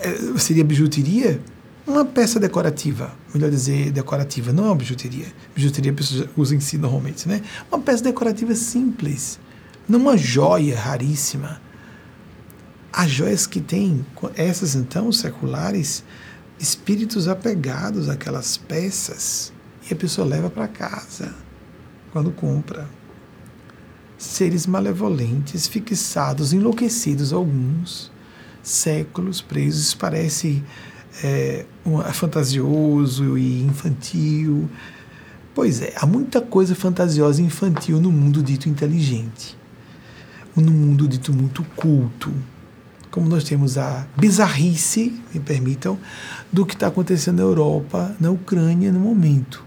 [0.00, 1.40] É, seria bijuteria?
[1.88, 5.26] Uma peça decorativa, melhor dizer, decorativa, não é uma bijuteria.
[5.54, 7.42] Bijuteria a pessoa usa em si normalmente, né?
[7.72, 9.40] Uma peça decorativa simples,
[9.88, 11.60] não uma joia raríssima.
[12.92, 14.04] As joias que tem,
[14.36, 16.04] essas então seculares,
[16.60, 19.52] espíritos apegados àquelas peças,
[19.88, 21.34] e a pessoa leva para casa
[22.12, 22.86] quando compra.
[24.18, 28.12] Seres malevolentes, fixados, enlouquecidos, alguns
[28.62, 30.62] séculos presos, parece
[31.22, 31.64] é,
[32.06, 34.68] é fantasioso e infantil.
[35.54, 39.56] Pois é, há muita coisa fantasiosa e infantil no mundo dito inteligente,
[40.54, 42.32] no mundo dito muito culto.
[43.10, 45.98] Como nós temos a bizarrice, me permitam,
[46.52, 49.64] do que está acontecendo na Europa, na Ucrânia no momento.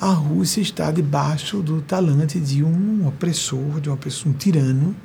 [0.00, 4.96] A Rússia está debaixo do talante de um opressor, de uma pessoa, um tirano,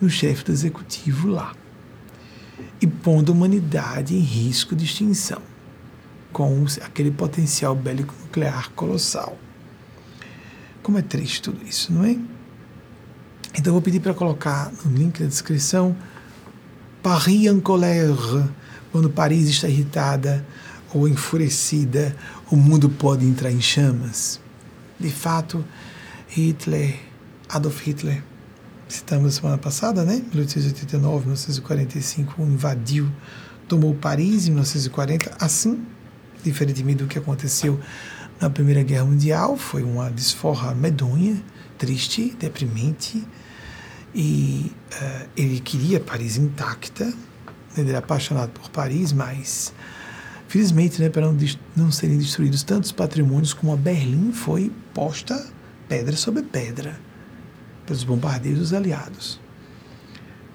[0.00, 1.52] no chefe do executivo lá
[2.80, 5.42] e pondo a humanidade em risco de extinção,
[6.32, 9.36] com aquele potencial bélico nuclear colossal.
[10.82, 12.16] Como é triste tudo isso, não é?
[13.54, 15.96] Então eu vou pedir para colocar no link da descrição
[17.02, 18.48] Paris en colère,
[18.92, 20.44] quando Paris está irritada,
[20.92, 22.16] ou enfurecida,
[22.50, 24.40] o mundo pode entrar em chamas.
[24.98, 25.64] De fato,
[26.28, 26.98] Hitler,
[27.48, 28.22] Adolf Hitler,
[28.90, 30.16] citamos semana passada, né?
[30.32, 33.10] 1889, 1945, invadiu,
[33.68, 35.86] tomou Paris em 1940, assim,
[36.42, 37.78] diferentemente do que aconteceu
[38.40, 41.40] na Primeira Guerra Mundial, foi uma desforra medonha,
[41.78, 43.24] triste, deprimente,
[44.14, 47.12] e uh, ele queria Paris intacta,
[47.76, 49.72] ele era apaixonado por Paris, mas
[50.48, 51.36] felizmente, né, para não,
[51.76, 55.46] não serem destruídos tantos patrimônios como a Berlim foi posta
[55.88, 57.09] pedra sobre pedra
[57.90, 59.40] pelos bombardeios dos aliados.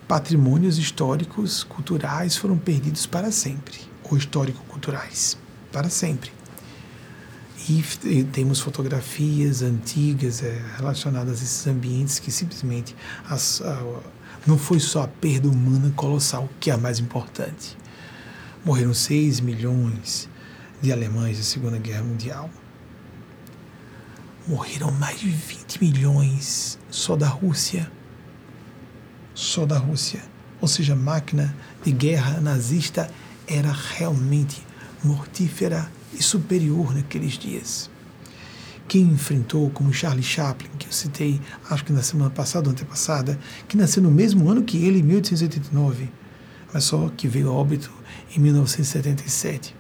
[0.08, 3.78] Patrimônios históricos, culturais foram perdidos para sempre,
[4.10, 5.38] ou histórico-culturais,
[5.70, 6.32] para sempre.
[7.68, 12.96] E, e temos fotografias antigas é, relacionadas a esses ambientes que simplesmente
[13.28, 14.00] as, a,
[14.48, 17.76] não foi só a perda humana colossal que é a mais importante.
[18.64, 20.30] Morreram 6 milhões
[20.82, 22.50] de alemães na Segunda Guerra Mundial.
[24.48, 27.92] Morreram mais de 20 milhões só da Rússia.
[29.34, 30.24] Só da Rússia.
[30.62, 33.12] Ou seja, a máquina de guerra nazista
[33.46, 34.64] era realmente
[35.04, 37.90] mortífera e superior naqueles dias.
[38.88, 43.38] Quem enfrentou, como Charlie Chaplin, que eu citei, acho que na semana passada ou antepassada,
[43.68, 46.10] que nasceu no mesmo ano que ele, em 1889,
[46.74, 47.92] mas só que veio a óbito
[48.34, 49.76] em 1977.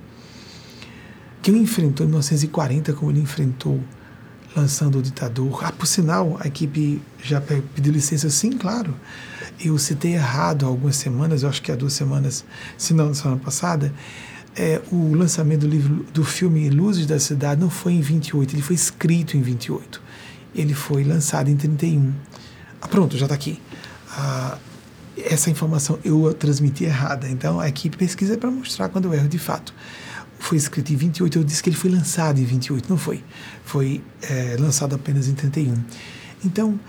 [1.41, 3.79] Quem enfrentou em 1940, como ele enfrentou,
[4.55, 5.63] lançando o ditador.
[5.63, 8.95] Ah, por sinal, a equipe já pediu licença, sim, claro.
[9.59, 12.45] Eu citei errado há algumas semanas, eu acho que há duas semanas,
[12.77, 13.93] se não na semana passada,
[14.55, 18.61] é, o lançamento do livro do filme Luzes da Cidade não foi em 28, ele
[18.61, 20.01] foi escrito em 28.
[20.55, 22.13] Ele foi lançado em 31.
[22.81, 23.59] Ah, pronto, já está aqui.
[24.11, 24.57] Ah,
[25.17, 29.39] essa informação eu transmiti errada, então a equipe pesquisa para mostrar quando eu erro de
[29.39, 29.73] fato.
[30.39, 33.23] Foi escrito em 28, eu disse que ele foi lançado em 28, não foi.
[33.63, 35.75] Foi é, lançado apenas em 31.
[36.43, 36.79] Então,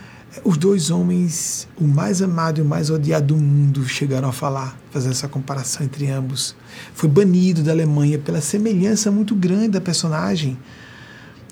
[0.45, 4.79] os dois homens, o mais amado e o mais odiado do mundo, chegaram a falar,
[4.91, 6.55] fazer essa comparação entre ambos.
[6.95, 10.59] Foi banido da Alemanha pela semelhança muito grande da personagem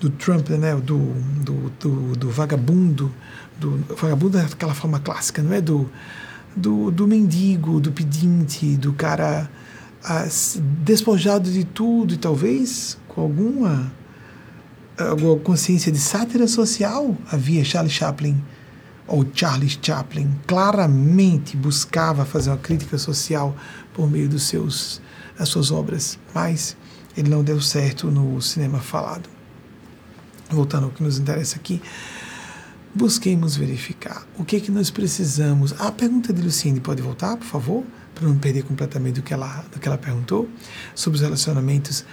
[0.01, 0.99] do Trump, né, do,
[1.43, 3.11] do, do, do vagabundo,
[3.59, 5.89] do vagabundo daquela forma clássica, não é do,
[6.55, 9.49] do, do mendigo, do pedinte, do cara
[10.83, 13.93] despojado de tudo e talvez com alguma,
[14.99, 18.43] alguma consciência de sátira social havia Charles Chaplin
[19.07, 23.57] ou Charles Chaplin claramente buscava fazer uma crítica social
[23.93, 25.01] por meio dos seus
[25.39, 26.77] das suas obras, mas
[27.17, 29.29] ele não deu certo no cinema falado.
[30.49, 31.83] Voltando ao que nos interessa aqui,
[32.95, 35.75] busquemos verificar o que é que nós precisamos.
[35.81, 37.85] A pergunta de Luciene pode voltar, por favor,
[38.15, 40.49] para não perder completamente do que ela do que ela perguntou
[40.95, 42.05] sobre os relacionamentos.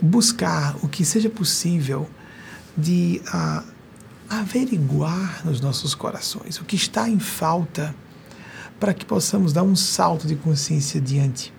[0.00, 2.08] Buscar o que seja possível
[2.76, 3.64] de uh,
[4.28, 7.94] averiguar nos nossos corações o que está em falta
[8.80, 11.52] para que possamos dar um salto de consciência diante.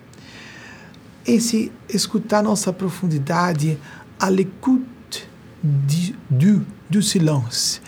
[1.26, 3.78] Esse escutar nossa profundidade
[4.18, 5.28] à l'écoute
[6.30, 7.80] du, du silence,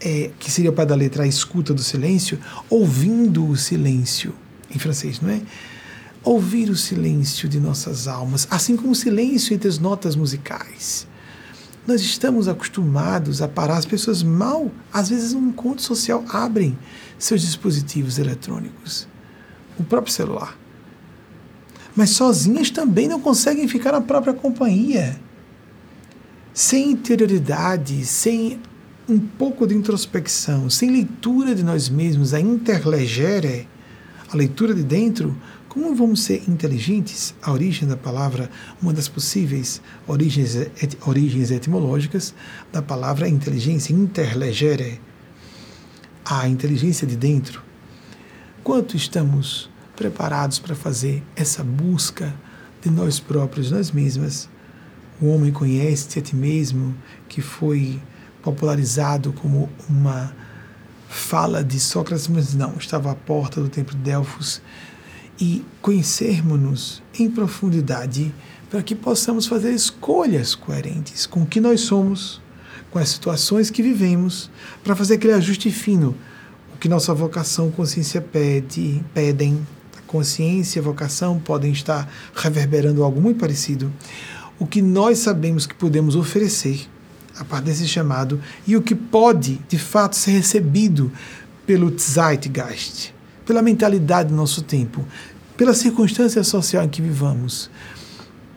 [0.00, 2.38] é, que seria para a letra a escuta do silêncio,
[2.68, 4.34] ouvindo o silêncio,
[4.74, 5.40] em francês, não é?
[6.22, 11.06] Ouvir o silêncio de nossas almas, assim como o silêncio entre as notas musicais
[11.86, 13.76] nós estamos acostumados a parar.
[13.76, 16.76] As pessoas mal, às vezes, um encontro social, abrem
[17.18, 19.06] seus dispositivos eletrônicos,
[19.78, 20.58] o próprio celular.
[21.94, 25.18] Mas sozinhas também não conseguem ficar na própria companhia.
[26.52, 28.60] Sem interioridade, sem
[29.08, 33.68] um pouco de introspecção, sem leitura de nós mesmos, a interlegere,
[34.32, 35.36] a leitura de dentro,
[35.68, 37.34] como vamos ser inteligentes?
[37.42, 38.50] A origem da palavra,
[38.80, 42.34] uma das possíveis origens, et, origens etimológicas
[42.72, 45.00] da palavra inteligência, interlegere,
[46.24, 47.62] a inteligência de dentro.
[48.64, 52.34] Quanto estamos preparados para fazer essa busca
[52.82, 54.48] de nós próprios, nós mesmas?
[55.20, 56.96] O homem conhece a ti mesmo,
[57.28, 58.00] que foi
[58.42, 60.34] popularizado como uma
[61.08, 64.60] fala de Sócrates, mas não, estava à porta do templo de Delfos
[65.40, 68.34] e conhecermos-nos em profundidade
[68.70, 72.40] para que possamos fazer escolhas coerentes com o que nós somos,
[72.90, 74.50] com as situações que vivemos,
[74.82, 76.16] para fazer aquele ajuste fino,
[76.74, 79.66] o que nossa vocação, consciência pede, pedem.
[79.96, 83.92] A consciência e a vocação podem estar reverberando algo muito parecido.
[84.58, 86.88] O que nós sabemos que podemos oferecer
[87.38, 91.12] a parte desse chamado e o que pode, de fato, ser recebido
[91.66, 93.14] pelo Zeitgeist,
[93.44, 95.04] pela mentalidade do nosso tempo,
[95.56, 97.70] pela circunstância social em que vivamos.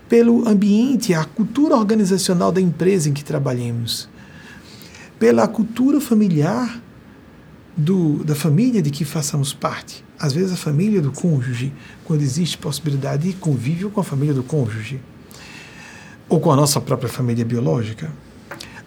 [0.09, 4.09] pelo ambiente, a cultura organizacional da empresa em que trabalhemos,
[5.19, 6.81] pela cultura familiar
[7.77, 10.03] do, da família de que façamos parte.
[10.17, 11.71] Às vezes a família do cônjuge,
[12.03, 14.99] quando existe possibilidade de convívio com a família do cônjuge,
[16.27, 18.11] ou com a nossa própria família biológica.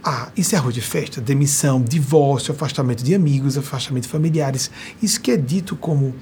[0.05, 4.71] Ah, isso é de festa, demissão, divórcio, afastamento de amigos, afastamento de familiares.
[5.01, 6.15] Isso que é dito como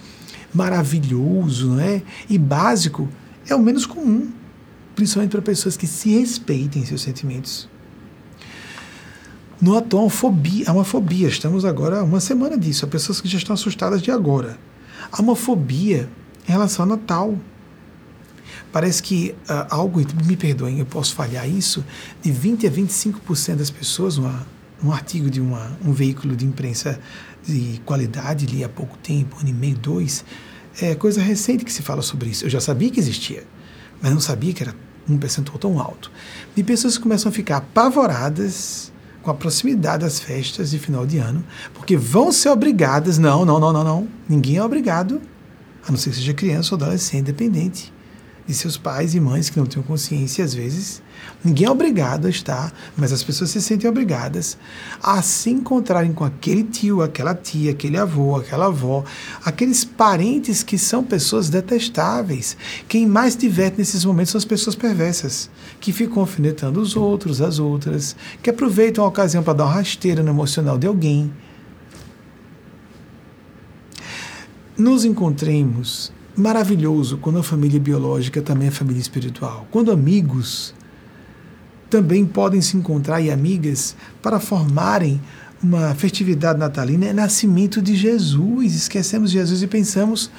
[0.53, 2.03] maravilhoso, não é?
[2.29, 3.09] E básico,
[3.49, 4.31] é o menos comum,
[4.95, 7.69] principalmente para pessoas que se respeitem seus sentimentos.
[9.61, 11.29] No atual, fobia, há uma fobia.
[11.29, 12.85] Estamos agora uma semana disso.
[12.85, 14.59] Há pessoas que já estão assustadas de agora.
[15.13, 16.09] Há uma fobia
[16.49, 17.35] em relação ao Natal.
[18.73, 21.85] Parece que uh, algo, me perdoem, eu posso falhar isso,
[22.23, 24.47] de 20 a 25% das pessoas, uma,
[24.83, 27.01] um artigo de uma, um veículo de imprensa
[27.47, 30.25] de qualidade, li há pouco tempo, ano e meio, dois,
[30.81, 32.45] é coisa recente que se fala sobre isso.
[32.45, 33.45] Eu já sabia que existia,
[34.01, 34.75] mas não sabia que era
[35.09, 36.11] um percentual tão alto.
[36.55, 38.93] De pessoas que começam a ficar apavoradas
[39.23, 41.45] com a proximidade das festas de final de ano,
[41.75, 45.21] porque vão ser obrigadas, não, não, não, não, não, ninguém é obrigado,
[45.87, 47.93] a não ser que seja criança ou adolescente independente,
[48.47, 51.03] de seus pais e mães que não têm consciência às vezes.
[51.45, 54.59] Ninguém é obrigado a estar, mas as pessoas se sentem obrigadas
[55.03, 59.05] a se encontrarem com aquele tio, aquela tia, aquele avô, aquela avó,
[59.45, 62.57] aqueles parentes que são pessoas detestáveis.
[62.89, 67.59] Quem mais diverte nesses momentos são as pessoas perversas, que ficam alfinetando os outros, as
[67.59, 71.33] outras, que aproveitam a ocasião para dar uma rasteira no emocional de alguém.
[74.77, 79.67] Nos encontremos maravilhoso quando a família biológica também é família espiritual.
[79.71, 80.75] Quando amigos
[81.89, 85.21] também podem se encontrar e amigas para formarem
[85.63, 88.75] uma festividade natalina, é nascimento de Jesus.
[88.75, 90.31] Esquecemos Jesus e pensamos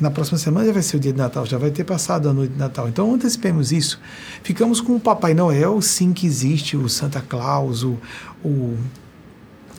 [0.00, 2.32] na próxima semana já vai ser o dia de Natal, já vai ter passado a
[2.32, 2.88] noite de Natal.
[2.88, 4.00] Então antecipemos isso.
[4.42, 7.98] Ficamos com o Papai Noel, sim que existe, o Santa Claus, o,
[8.44, 8.76] o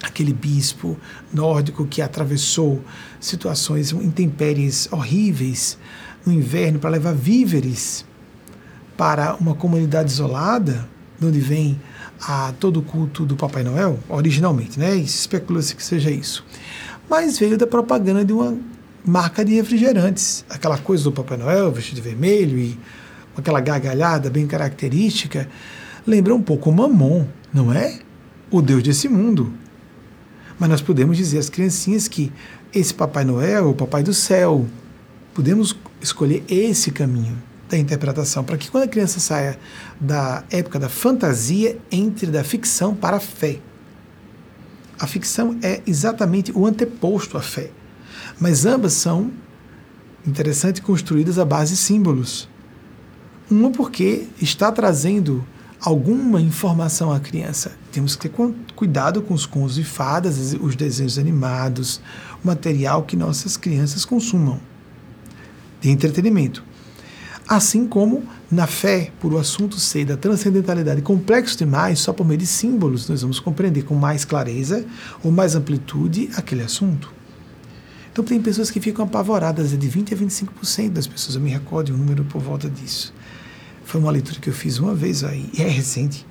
[0.01, 0.97] aquele bispo
[1.33, 2.81] nórdico que atravessou
[3.19, 5.77] situações, intempéries horríveis
[6.25, 8.05] no inverno para levar víveres
[8.97, 10.87] para uma comunidade isolada,
[11.19, 11.79] de onde vem
[12.21, 14.95] a todo o culto do Papai Noel, originalmente, né?
[14.95, 16.45] Especula-se que seja isso.
[17.09, 18.57] Mas veio da propaganda de uma
[19.05, 22.77] marca de refrigerantes, aquela coisa do Papai Noel vestido de vermelho e
[23.35, 25.49] aquela gargalhada bem característica,
[26.05, 27.99] lembra um pouco o Mamon, não é?
[28.51, 29.53] O Deus desse mundo,
[30.59, 32.31] mas nós podemos dizer às criancinhas que
[32.73, 34.67] esse Papai Noel, o Papai do Céu,
[35.33, 39.57] podemos escolher esse caminho da interpretação, para que quando a criança saia
[39.99, 43.59] da época da fantasia, entre da ficção para a fé.
[44.99, 47.69] A ficção é exatamente o anteposto à fé,
[48.39, 49.31] mas ambas são,
[50.27, 52.49] interessante, construídas à base de símbolos.
[53.49, 55.45] Uma porque está trazendo
[55.81, 57.71] alguma informação à criança.
[57.91, 58.35] Temos que ter
[58.75, 62.01] cuidado com os contos e fadas, os desenhos animados,
[62.43, 64.59] o material que nossas crianças consumam
[65.79, 66.63] de entretenimento.
[67.47, 72.37] Assim como na fé, por o assunto ser da transcendentalidade complexo demais, só por meio
[72.37, 74.85] de símbolos nós vamos compreender com mais clareza
[75.23, 77.11] ou mais amplitude aquele assunto.
[78.11, 81.49] Então tem pessoas que ficam apavoradas, é de 20 a 25% das pessoas, eu me
[81.49, 83.13] recordo um número por volta disso
[83.89, 86.23] foi uma leitura que eu fiz uma vez aí, é recente.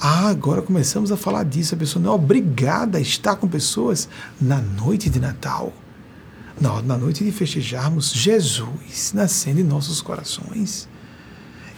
[0.00, 1.74] Ah, agora começamos a falar disso.
[1.74, 4.08] A pessoa não é obrigada a estar com pessoas
[4.40, 5.72] na noite de Natal.
[6.60, 10.88] Não, na noite de festejarmos Jesus nascendo em nossos corações.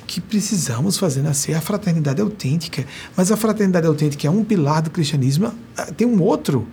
[0.06, 2.84] Que precisamos fazer nascer a fraternidade autêntica.
[3.16, 5.50] Mas a fraternidade autêntica é um pilar do cristianismo.
[5.74, 6.68] Ah, tem um outro,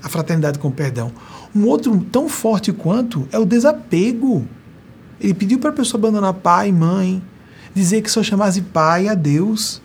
[0.00, 1.10] a fraternidade com perdão.
[1.52, 4.46] Um outro tão forte quanto é o desapego.
[5.20, 7.20] Ele pediu para a pessoa abandonar pai, mãe,
[7.74, 9.82] dizer que só chamasse pai a Deus.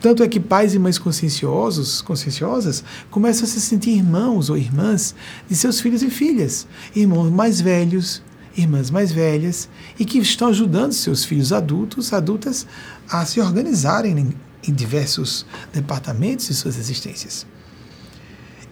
[0.00, 5.14] Tanto é que pais e mães conscienciosos, conscienciosas começam a se sentir irmãos ou irmãs
[5.48, 8.22] de seus filhos e filhas, irmãos mais velhos,
[8.56, 9.68] irmãs mais velhas,
[9.98, 12.66] e que estão ajudando seus filhos adultos, adultas,
[13.08, 14.34] a se organizarem em,
[14.68, 17.46] em diversos departamentos de suas existências.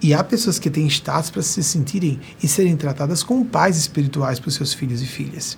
[0.03, 4.39] E há pessoas que têm status para se sentirem e serem tratadas como pais espirituais
[4.39, 5.57] para os seus filhos e filhas.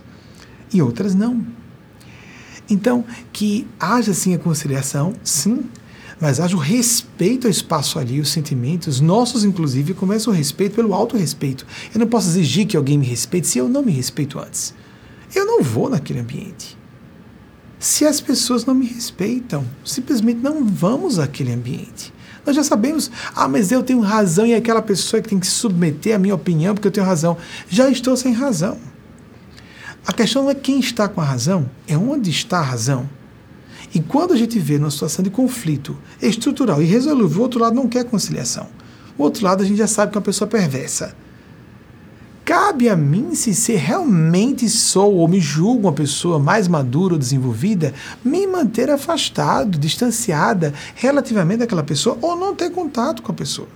[0.72, 1.44] E outras não.
[2.68, 5.64] Então, que haja sim a conciliação, sim,
[6.20, 10.94] mas haja o respeito ao espaço ali, os sentimentos, nossos inclusive, começa o respeito pelo
[10.94, 11.66] auto-respeito.
[11.92, 14.74] Eu não posso exigir que alguém me respeite se eu não me respeito antes.
[15.34, 16.76] Eu não vou naquele ambiente.
[17.78, 22.12] Se as pessoas não me respeitam, simplesmente não vamos àquele ambiente.
[22.46, 26.14] Nós já sabemos, ah, mas eu tenho razão e aquela pessoa que tem que submeter
[26.14, 27.36] à minha opinião porque eu tenho razão.
[27.68, 28.78] Já estou sem razão.
[30.06, 33.08] A questão não é quem está com a razão, é onde está a razão.
[33.92, 37.74] E quando a gente vê numa situação de conflito estrutural e resolúvel, o outro lado
[37.74, 38.68] não quer conciliação.
[39.18, 41.16] O outro lado a gente já sabe que é uma pessoa perversa.
[42.44, 47.18] Cabe a mim, se ser realmente sou ou me julgo uma pessoa mais madura ou
[47.18, 47.92] desenvolvida,
[48.24, 53.66] me manter afastado, distanciada relativamente daquela pessoa ou não ter contato com a pessoa.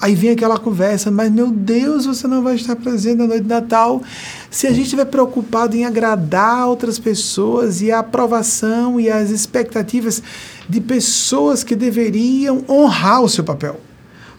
[0.00, 3.48] Aí vem aquela conversa, mas meu Deus, você não vai estar presente na noite de
[3.48, 4.02] Natal.
[4.50, 10.22] Se a gente estiver preocupado em agradar outras pessoas e a aprovação e as expectativas
[10.68, 13.80] de pessoas que deveriam honrar o seu papel.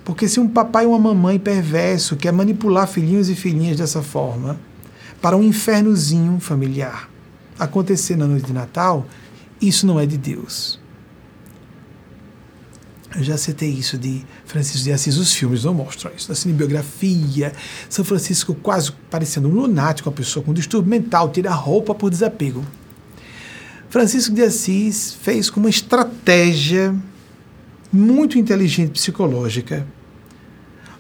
[0.06, 4.60] Porque se um papai e uma mamãe perverso quer manipular filhinhos e filhinhas dessa forma,
[5.22, 7.10] para um infernozinho familiar
[7.60, 9.06] acontecer na noite de Natal,
[9.62, 10.79] isso não é de Deus.
[13.16, 16.30] Eu já citei isso de Francisco de Assis, os filmes não mostram isso.
[16.30, 17.54] Na cinebiografia,
[17.90, 22.12] São Francisco quase parecendo um lunático, uma pessoa com distúrbio mental, tira a roupa por
[22.12, 22.64] desapego.
[23.90, 26.96] Francisco de Assis fez com uma estratégia
[27.92, 29.88] muito inteligente psicológica,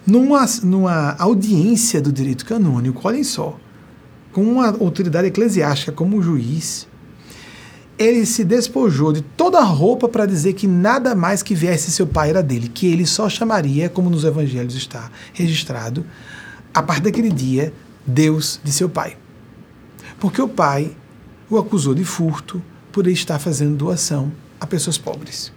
[0.05, 3.59] numa, numa audiência do direito canônico, olhem só,
[4.31, 6.87] com uma autoridade eclesiástica como juiz,
[7.99, 12.07] ele se despojou de toda a roupa para dizer que nada mais que viesse seu
[12.07, 16.05] pai era dele, que ele só chamaria, como nos evangelhos está registrado,
[16.73, 17.73] a partir daquele dia,
[18.07, 19.17] Deus de seu pai.
[20.17, 20.95] Porque o pai
[21.49, 24.31] o acusou de furto por ele estar fazendo doação
[24.61, 25.51] a pessoas pobres.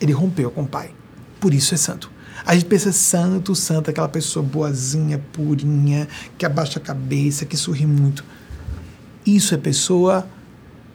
[0.00, 0.92] Ele rompeu com o pai.
[1.40, 2.10] Por isso é santo.
[2.46, 6.06] A gente pensa santo, santo, aquela pessoa boazinha, purinha,
[6.38, 8.24] que abaixa a cabeça, que sorri muito.
[9.26, 10.26] Isso é pessoa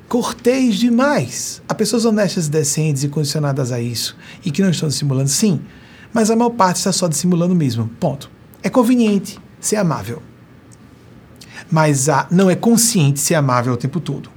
[0.08, 1.62] cortês demais.
[1.68, 5.62] Há pessoas honestas, decentes e condicionadas a isso e que não estão dissimulando, sim,
[6.14, 7.90] mas a maior parte está só dissimulando mesmo.
[8.00, 8.30] Ponto.
[8.64, 10.22] É conveniente ser amável,
[11.72, 14.30] mas a, não é consciente ser amável o tempo todo.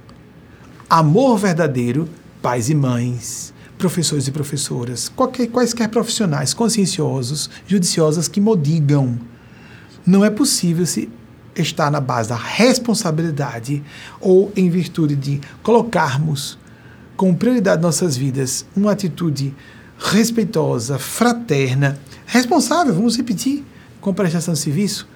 [0.89, 2.07] Amor verdadeiro,
[2.41, 9.17] pais e mães, professores e professoras, qualquer, quaisquer profissionais conscienciosos, judiciosos que modigam.
[10.05, 11.09] Não é possível se
[11.61, 13.83] está na base da responsabilidade
[14.19, 16.57] ou em virtude de colocarmos
[17.15, 19.53] como prioridade nossas vidas uma atitude
[19.97, 23.65] respeitosa, fraterna, responsável, vamos repetir,
[23.99, 25.07] com prestação de serviço,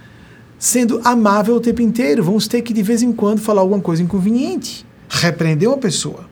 [0.60, 2.24] sendo amável o tempo inteiro.
[2.24, 6.26] Vamos ter que de vez em quando falar alguma coisa inconveniente, repreender uma pessoa.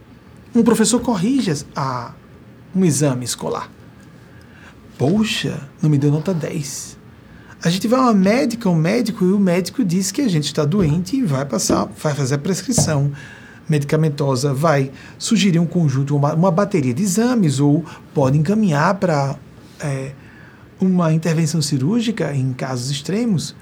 [0.53, 2.13] Um professor corrige a,
[2.75, 3.71] um exame escolar.
[4.97, 6.97] Poxa, não me deu nota 10.
[7.63, 10.45] A gente vai a uma médica, um médico, e o médico diz que a gente
[10.45, 13.11] está doente e vai passar, vai fazer a prescrição
[13.69, 17.85] medicamentosa, vai sugerir um conjunto, uma, uma bateria de exames, ou
[18.15, 19.37] pode encaminhar para
[19.79, 20.11] é,
[20.79, 23.55] uma intervenção cirúrgica em casos extremos.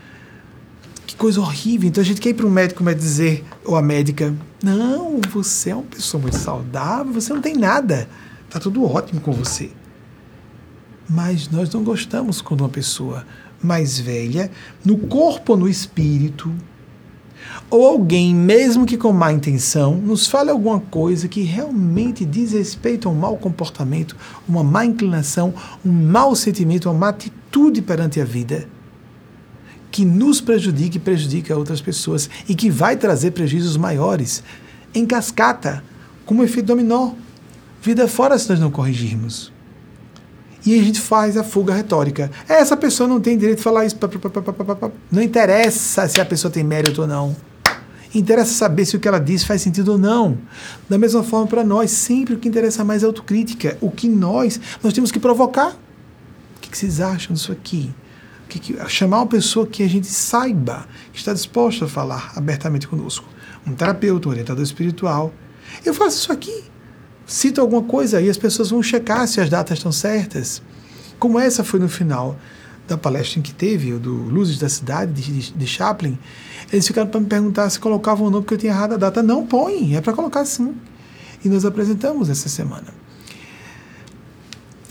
[1.05, 1.89] Que coisa horrível.
[1.89, 4.33] Então a gente quer ir para um médico mas dizer, ou a médica,
[4.63, 8.07] não, você é uma pessoa muito saudável, você não tem nada,
[8.45, 9.71] está tudo ótimo com você.
[11.09, 13.25] Mas nós não gostamos quando uma pessoa
[13.61, 14.49] mais velha,
[14.83, 16.51] no corpo ou no espírito,
[17.69, 23.07] ou alguém, mesmo que com má intenção, nos fale alguma coisa que realmente diz respeito
[23.07, 24.15] a um mau comportamento,
[24.47, 25.53] uma má inclinação,
[25.85, 28.67] um mau sentimento, uma má atitude perante a vida,
[29.91, 34.43] que nos prejudique e prejudica outras pessoas e que vai trazer prejuízos maiores
[34.93, 35.83] em cascata,
[36.25, 37.13] como efeito dominó.
[37.81, 39.51] Vida fora se nós não corrigirmos.
[40.65, 42.29] E a gente faz a fuga retórica.
[42.47, 43.97] Essa pessoa não tem direito de falar isso.
[45.11, 47.35] Não interessa se a pessoa tem mérito ou não.
[48.13, 50.37] Interessa saber se o que ela diz faz sentido ou não.
[50.89, 53.77] Da mesma forma, para nós, sempre o que interessa mais é autocrítica.
[53.79, 55.77] O que nós, nós temos que provocar.
[56.57, 57.93] O que, vocês acham disso aqui?
[58.47, 62.87] Que, que, chamar uma pessoa que a gente saiba que está disposta a falar abertamente
[62.87, 63.25] conosco.
[63.65, 65.31] Um terapeuta, um orientador espiritual.
[65.85, 66.63] Eu faço isso aqui
[67.29, 70.61] cito alguma coisa e as pessoas vão checar se as datas estão certas.
[71.19, 72.35] Como essa foi no final
[72.87, 76.17] da palestra em que teve, do Luzes da Cidade, de, de Chaplin,
[76.73, 79.21] eles ficaram para me perguntar se colocavam ou não, porque eu tinha errado a data.
[79.21, 80.75] Não, põe, é para colocar sim.
[81.45, 82.87] E nós apresentamos essa semana.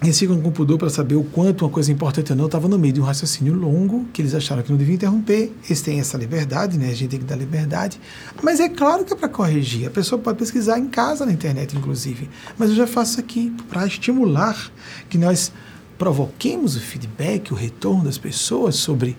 [0.01, 2.79] Eles ficam com pudor para saber o quanto uma coisa importante ou não estava no
[2.79, 5.53] meio de um raciocínio longo, que eles acharam que não devia interromper.
[5.67, 6.91] Eles têm essa liberdade, né?
[6.91, 8.01] A gente tem que dar liberdade.
[8.41, 9.89] Mas é claro que é para corrigir.
[9.89, 12.31] A pessoa pode pesquisar em casa, na internet, inclusive.
[12.57, 14.71] Mas eu já faço aqui para estimular
[15.11, 15.51] que nós
[15.99, 19.17] provoquemos o feedback, o retorno das pessoas sobre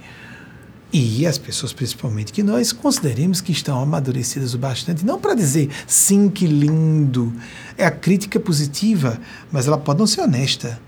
[0.91, 5.69] e as pessoas, principalmente, que nós consideremos que estão amadurecidas o bastante, não para dizer
[5.85, 7.31] sim, que lindo.
[7.77, 9.19] É a crítica positiva,
[9.51, 10.81] mas ela pode não ser honesta.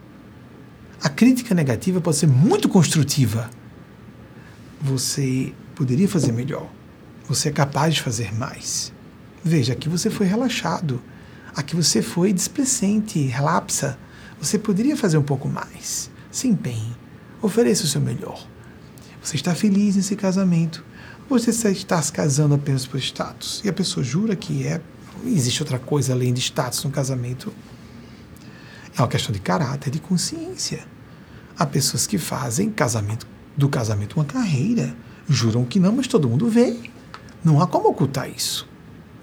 [1.03, 3.49] A crítica negativa pode ser muito construtiva.
[4.81, 6.67] Você poderia fazer melhor.
[7.27, 8.91] Você é capaz de fazer mais.
[9.43, 10.99] Veja, aqui você foi relaxado.
[11.55, 13.97] Aqui você foi displicente, relapsa.
[14.39, 16.09] Você poderia fazer um pouco mais.
[16.31, 16.95] Se empenhe.
[17.41, 18.50] Ofereça o seu melhor.
[19.21, 20.83] Você está feliz nesse casamento.
[21.29, 23.61] Você está se casando apenas por status.
[23.63, 24.81] E a pessoa jura que é.
[25.25, 27.53] Existe outra coisa além de status no casamento.
[28.97, 30.85] É uma questão de caráter, de consciência.
[31.57, 34.95] Há pessoas que fazem casamento do casamento uma carreira.
[35.29, 36.75] Juram que não, mas todo mundo vê.
[37.43, 38.67] Não há como ocultar isso.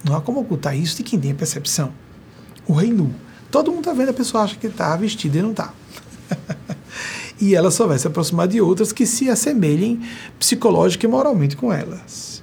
[0.05, 1.93] Não há como ocultar isso de quem tem a percepção.
[2.67, 3.13] O rei nu.
[3.51, 5.75] Todo mundo está vendo, a pessoa acha que está vestida e não está.
[7.41, 10.01] e ela só vai se aproximar de outras que se assemelhem
[10.39, 12.43] psicológica e moralmente com elas.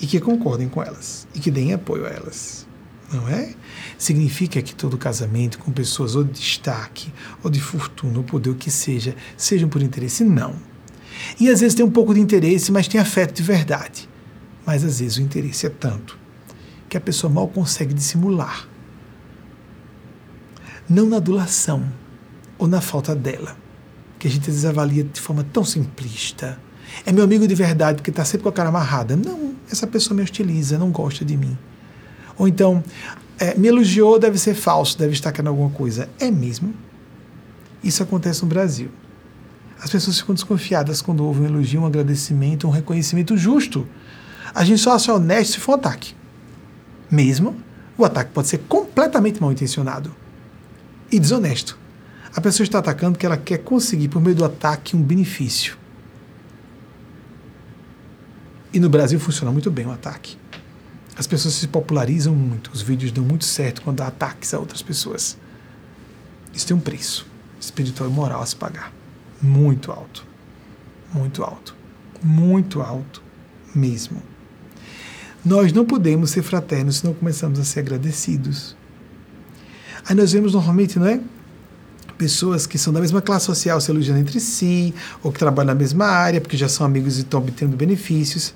[0.00, 1.26] E que concordem com elas.
[1.34, 2.66] E que deem apoio a elas.
[3.12, 3.54] Não é?
[3.96, 7.12] Significa que todo casamento com pessoas ou de destaque,
[7.42, 10.22] ou de fortuna, ou poder, o que seja, sejam por interesse?
[10.22, 10.54] Não.
[11.40, 14.08] E às vezes tem um pouco de interesse, mas tem afeto de verdade.
[14.64, 16.18] Mas às vezes o interesse é tanto
[16.88, 18.68] que a pessoa mal consegue dissimular
[20.88, 21.86] não na adulação
[22.56, 23.56] ou na falta dela,
[24.18, 26.58] que a gente desavalia de forma tão simplista.
[27.06, 29.16] É meu amigo de verdade porque está sempre com a cara amarrada.
[29.16, 31.56] Não, essa pessoa me hostiliza, não gosta de mim.
[32.36, 32.82] Ou então,
[33.38, 36.08] é, me elogiou, deve ser falso, deve estar querendo alguma coisa.
[36.18, 36.74] É mesmo?
[37.82, 38.90] Isso acontece no Brasil.
[39.80, 43.86] As pessoas ficam desconfiadas quando ouvem um elogio, um agradecimento, um reconhecimento justo.
[44.54, 46.14] A gente só acha honesto se for um ataque.
[47.10, 47.56] Mesmo,
[47.96, 50.14] o ataque pode ser completamente mal intencionado
[51.10, 51.78] e desonesto.
[52.38, 55.76] A pessoa está atacando porque ela quer conseguir, por meio do ataque, um benefício.
[58.72, 60.38] E no Brasil funciona muito bem o ataque.
[61.16, 64.80] As pessoas se popularizam muito, os vídeos dão muito certo quando há ataques a outras
[64.82, 65.36] pessoas.
[66.54, 67.26] Isso tem um preço
[67.60, 68.92] espiritual e moral a se pagar.
[69.42, 70.24] Muito alto.
[71.12, 71.74] Muito alto.
[72.22, 73.20] Muito alto
[73.74, 74.22] mesmo.
[75.44, 78.76] Nós não podemos ser fraternos se não começamos a ser agradecidos.
[80.08, 81.20] Aí nós vemos normalmente, não é?
[82.18, 84.92] Pessoas que são da mesma classe social se elogiando entre si,
[85.22, 88.52] ou que trabalham na mesma área, porque já são amigos e estão obtendo benefícios.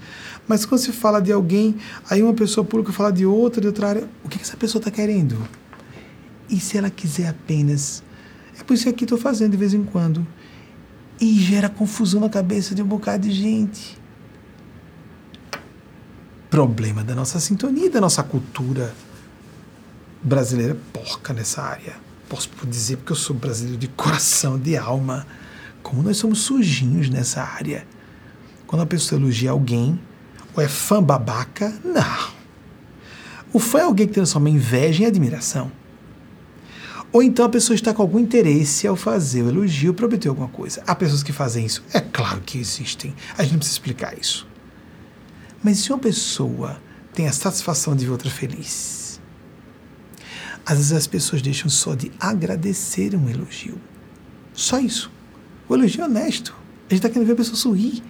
[0.48, 1.76] Mas quando se fala de alguém,
[2.10, 4.90] aí uma pessoa pública fala de outra, de outra área, o que essa pessoa está
[4.90, 5.38] querendo?
[6.50, 8.02] E se ela quiser apenas.
[8.58, 10.26] É por isso que aqui estou fazendo de vez em quando.
[11.20, 13.96] E gera confusão na cabeça de um bocado de gente.
[16.50, 18.92] Problema da nossa sintonia, da nossa cultura
[20.20, 21.94] brasileira porca nessa área.
[22.32, 25.26] Posso dizer porque eu sou brasileiro de coração, de alma.
[25.82, 27.86] Como nós somos sujinhos nessa área.
[28.66, 30.00] Quando a pessoa elogia alguém,
[30.56, 32.32] ou é fã babaca, não.
[33.52, 35.70] O fã é alguém que transforma inveja em admiração.
[37.12, 40.48] Ou então a pessoa está com algum interesse ao fazer o elogio para obter alguma
[40.48, 40.82] coisa.
[40.86, 41.84] Há pessoas que fazem isso?
[41.92, 43.14] É claro que existem.
[43.36, 44.48] A gente não precisa explicar isso.
[45.62, 46.80] Mas se uma pessoa
[47.12, 49.01] tem a satisfação de ver outra feliz,
[50.64, 53.78] às vezes as pessoas deixam só de agradecer um elogio.
[54.54, 55.10] Só isso.
[55.68, 56.54] O elogio é honesto.
[56.88, 58.02] A gente está querendo ver a pessoa sorrir.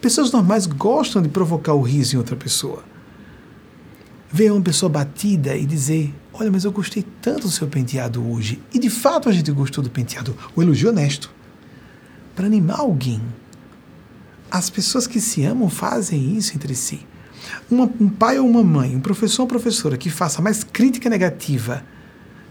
[0.00, 2.84] Pessoas normais gostam de provocar o riso em outra pessoa.
[4.30, 8.62] Ver uma pessoa batida e dizer: Olha, mas eu gostei tanto do seu penteado hoje.
[8.72, 10.36] E de fato a gente gostou do penteado.
[10.54, 11.32] O elogio é honesto.
[12.34, 13.20] Para animar alguém.
[14.50, 17.00] As pessoas que se amam fazem isso entre si.
[17.70, 21.82] Uma, um pai ou uma mãe, um professor ou professora que faça mais crítica negativa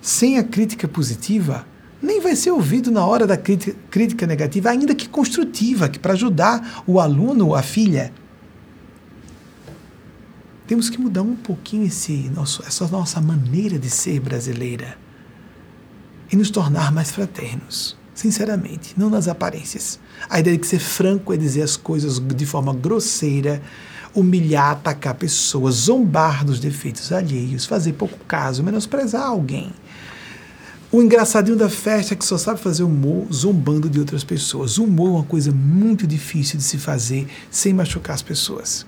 [0.05, 1.65] sem a crítica positiva,
[1.99, 6.83] nem vai ser ouvido na hora da crítica negativa, ainda que construtiva, que para ajudar
[6.85, 8.13] o aluno, a filha.
[10.67, 14.95] Temos que mudar um pouquinho esse nosso, essa nossa maneira de ser brasileira
[16.31, 19.99] e nos tornar mais fraternos, sinceramente, não nas aparências.
[20.29, 23.59] A ideia de ser franco é dizer as coisas de forma grosseira,
[24.13, 29.73] humilhar, atacar pessoas, zombar dos defeitos alheios, fazer pouco caso, menosprezar alguém.
[30.91, 34.77] O engraçadinho da festa é que só sabe fazer humor zombando de outras pessoas.
[34.77, 38.85] Humor é uma coisa muito difícil de se fazer sem machucar as pessoas.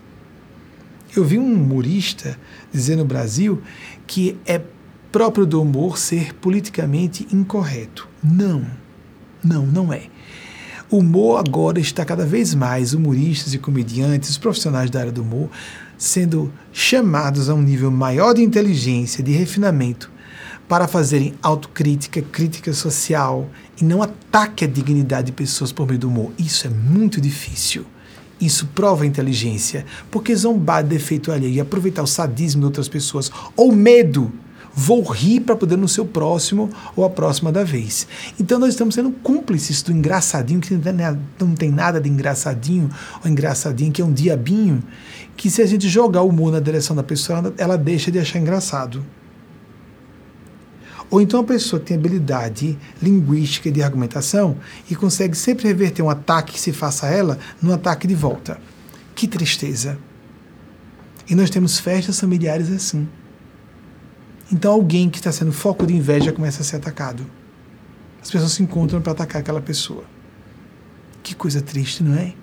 [1.16, 2.38] Eu vi um humorista
[2.72, 3.62] dizer no Brasil
[4.06, 4.62] que é
[5.12, 8.08] próprio do humor ser politicamente incorreto.
[8.24, 8.66] Não,
[9.44, 10.04] não, não é.
[10.90, 15.22] O humor agora está cada vez mais, humoristas e comediantes, os profissionais da área do
[15.22, 15.50] humor,
[15.98, 20.10] sendo chamados a um nível maior de inteligência, de refinamento,
[20.68, 23.48] para fazerem autocrítica, crítica social
[23.80, 26.32] e não ataque a dignidade de pessoas por meio do humor.
[26.38, 27.86] Isso é muito difícil.
[28.40, 33.32] Isso prova inteligência, porque zombar de defeito alheio e aproveitar o sadismo de outras pessoas
[33.56, 34.32] ou medo,
[34.80, 38.08] Vou rir para poder no seu próximo ou a próxima da vez.
[38.40, 40.80] Então nós estamos sendo cúmplices do engraçadinho, que
[41.40, 42.88] não tem nada de engraçadinho
[43.24, 44.84] ou engraçadinho, que é um diabinho,
[45.36, 48.38] que se a gente jogar o humor na direção da pessoa, ela deixa de achar
[48.38, 49.04] engraçado.
[51.10, 54.58] Ou então a pessoa tem habilidade linguística de argumentação
[54.90, 58.60] e consegue sempre reverter um ataque que se faça a ela num ataque de volta.
[59.16, 59.98] Que tristeza.
[61.30, 63.08] E nós temos festas familiares assim.
[64.52, 67.26] Então alguém que está sendo foco de inveja começa a ser atacado.
[68.22, 70.04] As pessoas se encontram para atacar aquela pessoa.
[71.24, 72.34] Que coisa triste, não é?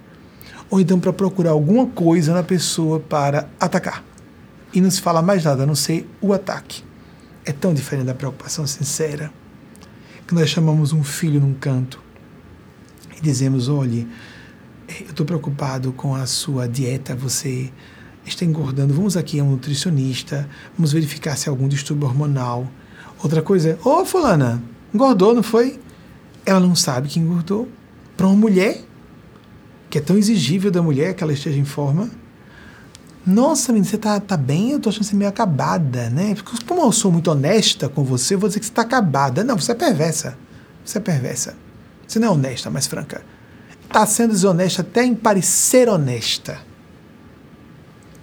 [0.71, 4.03] Ou então para procurar alguma coisa na pessoa para atacar.
[4.73, 6.83] E não se fala mais nada a não ser o ataque
[7.45, 9.33] é tão diferente da preocupação sincera
[10.27, 12.01] que nós chamamos um filho num canto
[13.17, 14.09] e dizemos: olhe,
[15.01, 17.71] eu estou preocupado com a sua dieta, você
[18.25, 22.71] está engordando, vamos aqui a um nutricionista, vamos verificar se há algum distúrbio hormonal.
[23.23, 24.63] Outra coisa é: ô oh, Fulana,
[24.93, 25.79] engordou, não foi?
[26.47, 27.69] Ela não sabe que engordou.
[28.17, 28.81] Para uma mulher,
[29.91, 32.11] que é tão exigível da mulher que ela esteja em forma,
[33.27, 34.73] nossa, menina, você tá, tá bem?
[34.73, 36.37] Eu tô achando você meio acabada, né?
[36.67, 39.43] Como eu sou muito honesta com você, eu vou dizer que você tá acabada.
[39.43, 40.37] Não, você é perversa.
[40.85, 41.57] Você é perversa.
[42.07, 43.25] Você não é honesta, mas franca.
[43.89, 46.61] Tá sendo desonesta até em parecer honesta.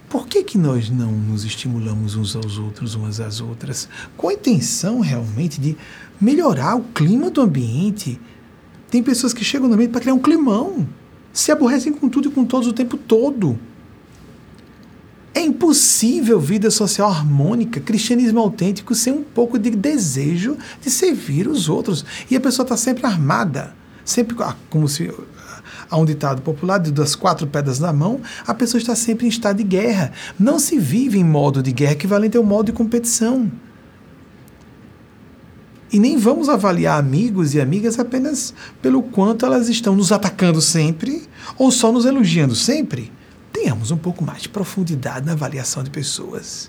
[0.08, 4.34] Por que, que nós não nos estimulamos uns aos outros, umas às outras, com a
[4.34, 5.76] intenção realmente de
[6.20, 8.20] melhorar o clima do ambiente?
[8.88, 10.86] Tem pessoas que chegam no ambiente para criar um climão.
[11.32, 13.58] Se aborrecem com tudo e com todos o tempo todo.
[15.62, 22.04] Impossível vida social harmônica, cristianismo autêntico, sem um pouco de desejo de servir os outros.
[22.28, 23.72] E a pessoa está sempre armada,
[24.04, 24.36] sempre
[24.68, 25.08] como se
[25.88, 29.58] há um ditado popular das quatro pedras na mão, a pessoa está sempre em estado
[29.58, 30.10] de guerra.
[30.36, 33.48] Não se vive em modo de guerra equivalente ao modo de competição.
[35.92, 38.52] E nem vamos avaliar amigos e amigas apenas
[38.82, 41.22] pelo quanto elas estão nos atacando sempre
[41.56, 43.12] ou só nos elogiando sempre
[43.62, 46.68] tenhamos um pouco mais de profundidade na avaliação de pessoas.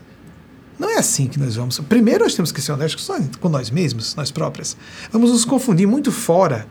[0.78, 1.80] Não é assim que nós vamos.
[1.80, 3.10] Primeiro, nós temos que ser honestos
[3.40, 4.78] com nós mesmos, nós próprias.
[5.12, 6.68] Vamos nos confundir muito fora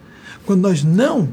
[0.46, 1.28] quando nós não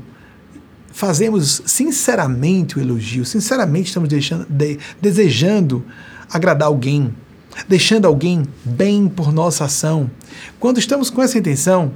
[0.92, 5.86] fazemos sinceramente o elogio, sinceramente estamos deixando, de, desejando
[6.32, 7.14] agradar alguém,
[7.68, 10.10] deixando alguém bem por nossa ação.
[10.60, 11.94] Quando estamos com essa intenção,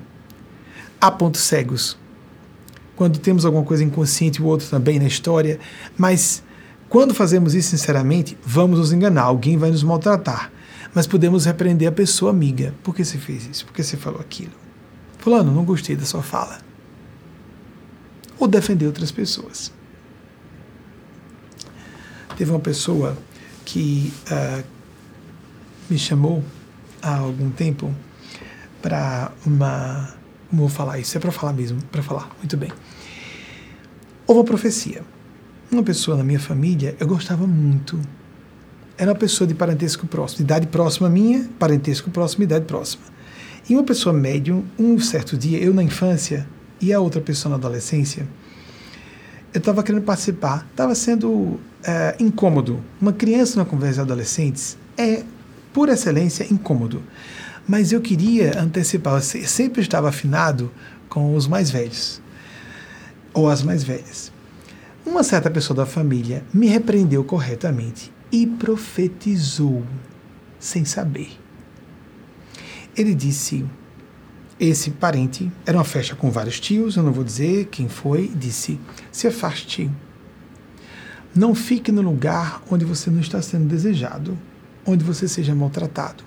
[1.02, 1.98] há pontos cegos.
[2.96, 5.60] Quando temos alguma coisa inconsciente, o outro também na história,
[5.98, 6.44] mas
[6.94, 10.52] quando fazemos isso sinceramente, vamos nos enganar, alguém vai nos maltratar.
[10.94, 12.72] Mas podemos repreender a pessoa amiga.
[12.84, 13.66] Por que você fez isso?
[13.66, 14.52] Por que você falou aquilo?
[15.18, 16.60] Fulano, não gostei da sua fala.
[18.38, 19.74] Ou defender outras pessoas.
[22.38, 23.18] Teve uma pessoa
[23.66, 24.64] que uh,
[25.90, 26.44] me chamou
[27.02, 27.92] há algum tempo
[28.84, 30.14] para uma.
[30.48, 31.18] Como vou falar isso?
[31.18, 32.30] É para falar mesmo, para falar.
[32.38, 32.72] Muito bem.
[34.28, 35.04] Houve uma profecia
[35.74, 38.00] uma pessoa na minha família eu gostava muito.
[38.98, 43.04] Era uma pessoa de parentesco próximo, idade próxima minha, parentesco próximo, idade próxima.
[43.70, 46.48] E uma pessoa médium, um certo dia, eu na infância
[46.82, 48.28] e a outra pessoa na adolescência,
[49.54, 52.82] eu estava querendo participar, estava sendo é, incômodo.
[53.00, 55.24] Uma criança na conversa de adolescentes é,
[55.72, 57.02] por excelência, incômodo.
[57.68, 60.70] Mas eu queria antecipar, eu sempre estava afinado
[61.08, 62.22] com os mais velhos,
[63.34, 64.33] ou as mais velhas.
[65.06, 69.84] Uma certa pessoa da família me repreendeu corretamente e profetizou
[70.58, 71.38] sem saber.
[72.96, 73.66] Ele disse:
[74.58, 78.80] esse parente era uma festa com vários tios, eu não vou dizer quem foi, disse:
[79.12, 79.92] se afaste.
[81.36, 84.38] Não fique no lugar onde você não está sendo desejado,
[84.86, 86.24] onde você seja maltratado.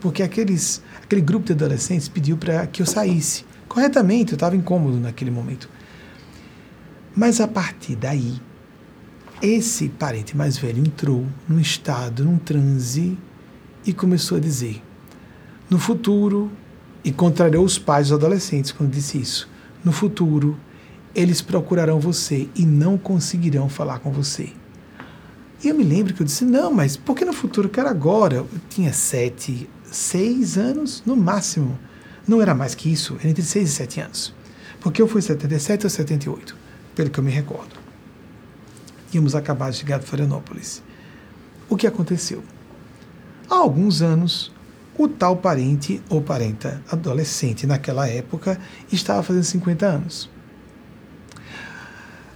[0.00, 3.44] Porque aqueles, aquele grupo de adolescentes pediu para que eu saísse.
[3.68, 5.68] Corretamente, eu estava incômodo naquele momento.
[7.18, 8.40] Mas a partir daí,
[9.42, 13.18] esse parente mais velho entrou num estado, num transe
[13.84, 14.80] e começou a dizer:
[15.68, 16.48] no futuro,
[17.02, 19.48] e contrariou os pais dos adolescentes quando disse isso,
[19.84, 20.56] no futuro
[21.12, 24.52] eles procurarão você e não conseguirão falar com você.
[25.64, 27.66] E eu me lembro que eu disse: não, mas por que no futuro?
[27.66, 28.36] Eu quero agora.
[28.36, 31.76] Eu tinha sete, seis anos no máximo.
[32.28, 34.32] Não era mais que isso, era entre seis e sete anos.
[34.80, 36.57] Porque eu fui 77 ou 78
[36.98, 37.76] pelo que eu me recordo.
[39.14, 40.82] Íamos acabar de chegar de Florianópolis.
[41.68, 42.42] O que aconteceu?
[43.48, 44.52] Há alguns anos,
[44.98, 48.58] o tal parente ou parenta adolescente naquela época
[48.90, 50.28] estava fazendo 50 anos.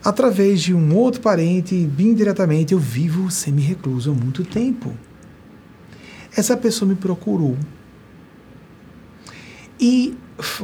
[0.05, 4.93] Através de um outro parente, bem diretamente, eu vivo semi-recluso há muito tempo.
[6.37, 7.59] Essa pessoa me procurou
[9.81, 10.17] E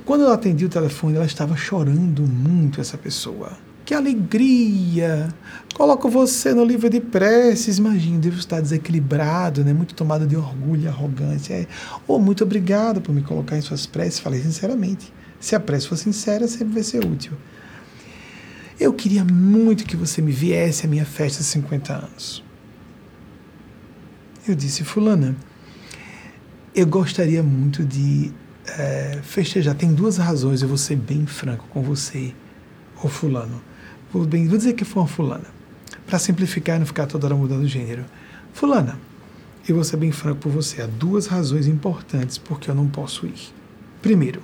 [0.04, 3.66] quando eu atendi o telefone, ela estava chorando muito, essa pessoa.
[3.89, 5.35] Que alegria!
[5.73, 7.78] Coloco você no livro de preces.
[7.78, 9.73] Imagina, devo estar desequilibrado, né?
[9.73, 11.55] muito tomado de orgulho arrogância.
[11.55, 11.66] É,
[12.06, 14.20] oh, muito obrigado por me colocar em suas preces.
[14.20, 15.10] Falei sinceramente.
[15.40, 17.32] Se a prece for sincera, sempre vai ser útil.
[18.78, 22.44] Eu queria muito que você me viesse à minha festa de 50 anos.
[24.47, 25.35] Eu disse, Fulana,
[26.74, 28.35] eu gostaria muito de
[28.66, 29.74] é, festejar.
[29.74, 32.35] Tem duas razões, eu vou ser bem franco com você,
[33.02, 33.66] ô Fulano.
[34.12, 35.47] Vou, bem, vou dizer que foi uma Fulana,
[36.06, 38.05] para simplificar e não ficar toda hora mudando o gênero.
[38.52, 38.98] Fulana,
[39.68, 40.80] eu vou ser bem franco com você.
[40.80, 43.52] Há duas razões importantes porque eu não posso ir.
[44.01, 44.43] Primeiro,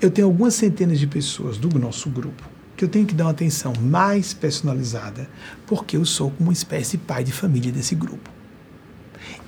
[0.00, 2.42] eu tenho algumas centenas de pessoas do nosso grupo
[2.76, 5.28] que eu tenho que dar uma atenção mais personalizada,
[5.66, 8.30] porque eu sou como uma espécie de pai de família desse grupo.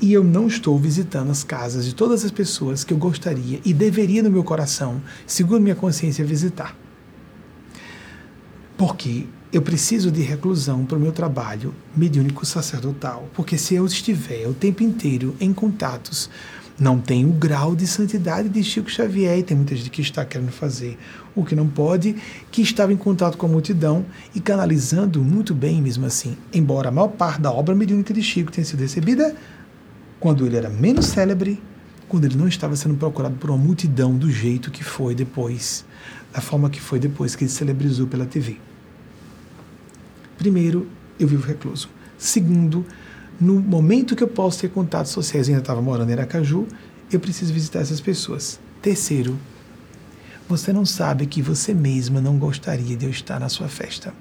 [0.02, 3.72] E eu não estou visitando as casas de todas as pessoas que eu gostaria e
[3.72, 6.76] deveria no meu coração, segundo minha consciência, visitar.
[8.84, 14.48] Porque eu preciso de reclusão para o meu trabalho mediúnico sacerdotal, porque se eu estiver
[14.48, 16.28] o tempo inteiro em contatos
[16.76, 20.24] não tem o grau de santidade de Chico Xavier, e tem muita gente que está
[20.24, 20.98] querendo fazer
[21.32, 22.16] o que não pode,
[22.50, 24.04] que estava em contato com a multidão
[24.34, 28.50] e canalizando muito bem mesmo assim, embora a maior parte da obra mediúnica de Chico
[28.50, 29.32] tenha sido recebida
[30.18, 31.62] quando ele era menos célebre,
[32.08, 35.84] quando ele não estava sendo procurado por uma multidão do jeito que foi depois,
[36.32, 38.58] da forma que foi depois que ele celebrizou pela TV.
[40.42, 40.88] Primeiro,
[41.20, 41.88] eu vivo recluso.
[42.18, 42.84] Segundo,
[43.40, 46.66] no momento que eu posso ter contatos sociais, ainda estava morando em Aracaju,
[47.12, 48.58] eu preciso visitar essas pessoas.
[48.82, 49.38] Terceiro,
[50.48, 54.12] você não sabe que você mesma não gostaria de eu estar na sua festa.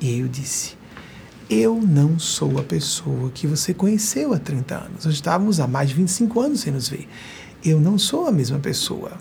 [0.00, 0.74] E eu disse:
[1.48, 5.04] Eu não sou a pessoa que você conheceu há 30 anos.
[5.04, 7.08] Nós estávamos há mais de 25 anos sem nos ver.
[7.64, 9.12] Eu não sou a mesma pessoa.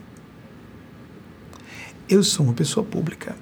[2.09, 3.35] Eu sou uma pessoa pública.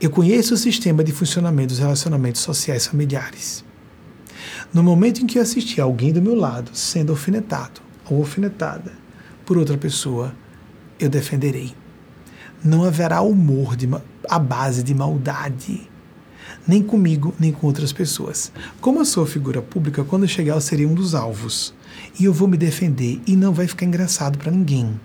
[0.00, 3.64] Eu conheço o sistema de funcionamento dos relacionamentos sociais familiares.
[4.72, 8.92] No momento em que eu assisti alguém do meu lado sendo alfinetado ou alfinetada
[9.44, 10.32] por outra pessoa,
[11.00, 11.74] eu defenderei.
[12.62, 13.88] Não haverá humor de,
[14.30, 15.90] à base de maldade,
[16.64, 18.52] nem comigo, nem com outras pessoas.
[18.80, 21.74] Como eu sou figura pública, quando eu chegar eu um dos alvos.
[22.20, 25.00] E eu vou me defender e não vai ficar engraçado para ninguém.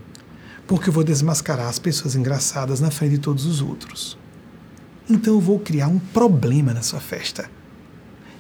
[0.68, 4.22] Porque eu vou desmascarar as pessoas engraçadas na frente de todos os outros
[5.10, 7.50] então eu vou criar um problema na sua festa.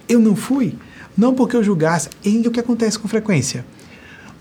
[0.07, 0.75] Eu não fui,
[1.17, 3.65] não porque eu julgasse, e o que acontece com frequência?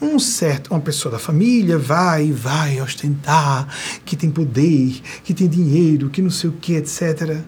[0.01, 3.69] Um certo, uma pessoa da família vai, vai ostentar
[4.05, 7.41] que tem poder, que tem dinheiro, que não sei o que, etc.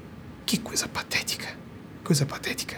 [0.46, 1.48] Que coisa patética,
[2.04, 2.76] coisa patética.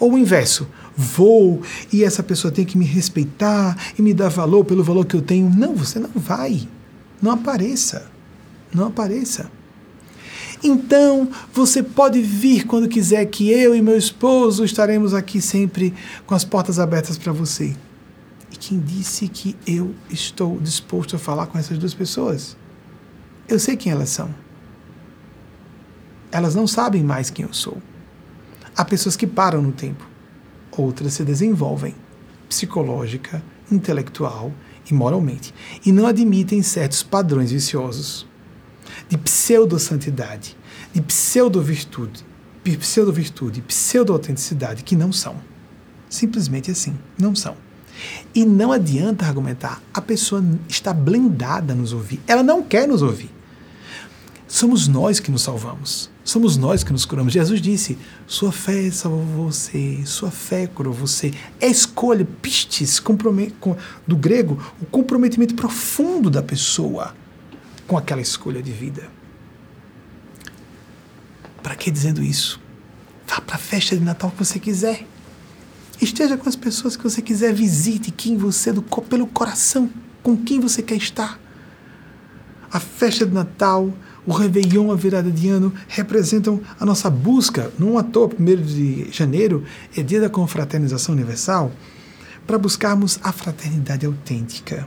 [0.00, 0.66] Ou o inverso,
[0.96, 1.62] vou
[1.92, 5.22] e essa pessoa tem que me respeitar e me dar valor pelo valor que eu
[5.22, 5.50] tenho.
[5.50, 6.66] Não, você não vai.
[7.20, 8.10] Não apareça.
[8.72, 9.50] Não apareça.
[10.66, 15.92] Então, você pode vir quando quiser, que eu e meu esposo estaremos aqui sempre
[16.26, 17.76] com as portas abertas para você.
[18.50, 22.56] E quem disse que eu estou disposto a falar com essas duas pessoas?
[23.46, 24.34] Eu sei quem elas são.
[26.32, 27.76] Elas não sabem mais quem eu sou.
[28.74, 30.08] Há pessoas que param no tempo,
[30.72, 31.94] outras se desenvolvem
[32.48, 34.50] psicológica, intelectual
[34.90, 35.54] e moralmente,
[35.84, 38.26] e não admitem certos padrões viciosos
[39.08, 40.56] de pseudo-santidade,
[40.92, 42.24] de pseudo-virtude,
[42.78, 45.36] pseudo-virtude, pseudo-autenticidade, que não são.
[46.08, 47.56] Simplesmente assim, não são.
[48.34, 53.02] E não adianta argumentar, a pessoa está blindada a nos ouvir, ela não quer nos
[53.02, 53.30] ouvir.
[54.46, 57.32] Somos nós que nos salvamos, somos nós que nos curamos.
[57.32, 61.32] Jesus disse: Sua fé salvou você, sua fé curou você.
[61.60, 63.02] É escolha, pistes,
[64.06, 67.14] do grego, o comprometimento profundo da pessoa
[67.86, 69.10] com aquela escolha de vida.
[71.62, 72.60] Para que dizendo isso?
[73.26, 75.06] Vá para a festa de Natal que você quiser.
[76.00, 79.88] Esteja com as pessoas que você quiser, visite quem você, do, pelo coração,
[80.22, 81.38] com quem você quer estar.
[82.70, 83.92] A festa de Natal,
[84.26, 89.08] o Réveillon, a virada de ano, representam a nossa busca, não à toa, 1 de
[89.12, 89.64] janeiro
[89.96, 91.72] é dia da confraternização universal,
[92.46, 94.86] para buscarmos a fraternidade autêntica,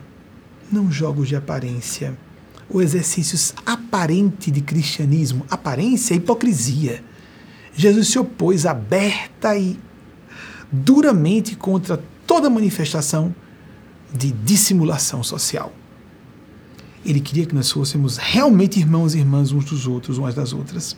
[0.71, 2.17] não jogos de aparência
[2.69, 5.45] o exercício aparente de cristianismo.
[5.49, 7.03] Aparência é hipocrisia.
[7.75, 9.79] Jesus se opôs aberta e
[10.71, 13.33] duramente contra toda manifestação
[14.13, 15.71] de dissimulação social.
[17.05, 20.97] Ele queria que nós fôssemos realmente irmãos e irmãs uns dos outros, umas das outras.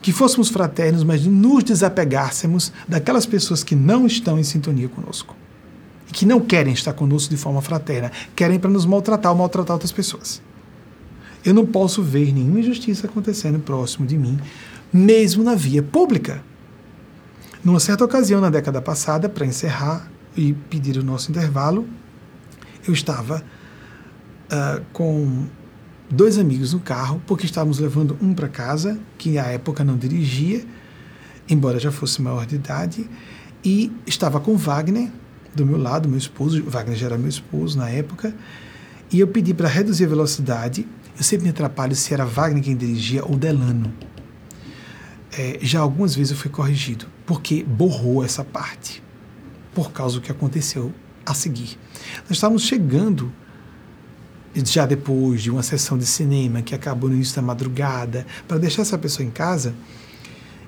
[0.00, 5.34] Que fôssemos fraternos, mas nos desapegássemos daquelas pessoas que não estão em sintonia conosco.
[6.14, 9.90] Que não querem estar conosco de forma fraterna, querem para nos maltratar ou maltratar outras
[9.90, 10.40] pessoas.
[11.44, 14.38] Eu não posso ver nenhuma injustiça acontecendo próximo de mim,
[14.92, 16.40] mesmo na via pública.
[17.64, 21.84] Numa certa ocasião, na década passada, para encerrar e pedir o nosso intervalo,
[22.86, 23.42] eu estava
[24.46, 25.46] uh, com
[26.08, 30.64] dois amigos no carro, porque estávamos levando um para casa, que à época não dirigia,
[31.48, 33.10] embora já fosse maior de idade,
[33.64, 35.10] e estava com Wagner
[35.54, 38.34] do meu lado, meu esposo, Wagner já era meu esposo na época,
[39.10, 40.86] e eu pedi para reduzir a velocidade.
[41.16, 43.92] Eu sempre me atrapalho se era Wagner quem dirigia ou Delano.
[45.36, 49.02] É, já algumas vezes eu fui corrigido, porque borrou essa parte,
[49.74, 50.92] por causa do que aconteceu
[51.24, 51.78] a seguir.
[52.22, 53.32] Nós estávamos chegando,
[54.54, 58.82] já depois de uma sessão de cinema que acabou no início da madrugada, para deixar
[58.82, 59.74] essa pessoa em casa,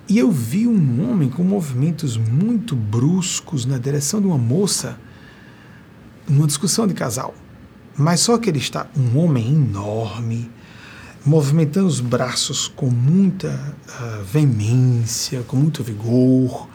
[0.09, 4.97] e eu vi um homem com movimentos muito bruscos na direção de uma moça,
[6.29, 7.35] numa discussão de casal.
[7.97, 10.49] Mas só que ele está um homem enorme,
[11.25, 16.69] movimentando os braços com muita uh, veemência, com muito vigor.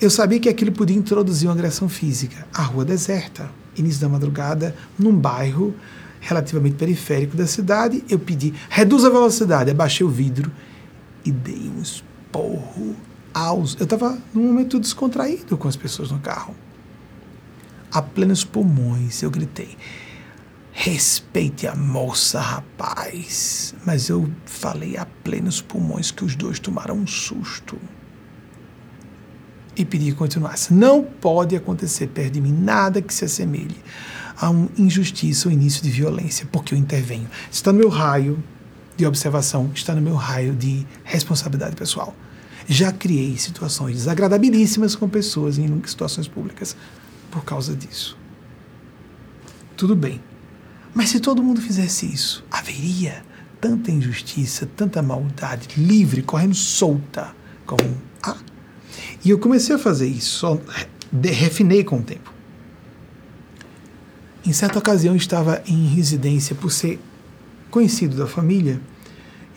[0.00, 2.44] Eu sabia que aquilo podia introduzir uma agressão física.
[2.52, 5.74] A rua deserta, início da madrugada, num bairro
[6.20, 10.50] relativamente periférico da cidade, eu pedi, reduz a velocidade, abaixei o vidro
[11.24, 11.80] e dei um
[12.28, 12.94] esporro
[13.32, 13.74] aos.
[13.78, 16.54] Eu estava num momento descontraído com as pessoas no carro.
[17.90, 19.76] A plenos pulmões, eu gritei
[20.70, 23.74] Respeite a moça, rapaz.
[23.84, 27.76] Mas eu falei a plenos pulmões que os dois tomaram um susto.
[29.74, 30.72] E pedi que continuasse.
[30.72, 33.76] Não pode acontecer perto de mim nada que se assemelhe
[34.40, 37.28] a uma injustiça ou início de violência, porque eu intervenho.
[37.50, 38.40] Está no meu raio
[38.98, 42.14] de observação, está no meu raio de responsabilidade pessoal.
[42.68, 46.76] Já criei situações desagradabilíssimas com pessoas em situações públicas
[47.30, 48.18] por causa disso.
[49.74, 50.20] Tudo bem
[50.98, 53.22] mas se todo mundo fizesse isso, haveria
[53.60, 57.34] tanta injustiça, tanta maldade livre, correndo solta,
[57.64, 58.36] como há.
[59.24, 60.60] E eu comecei a fazer isso, só
[61.22, 62.32] refinei com o tempo.
[64.44, 66.98] Em certa ocasião, estava em residência, por ser
[67.78, 68.80] conhecido da família,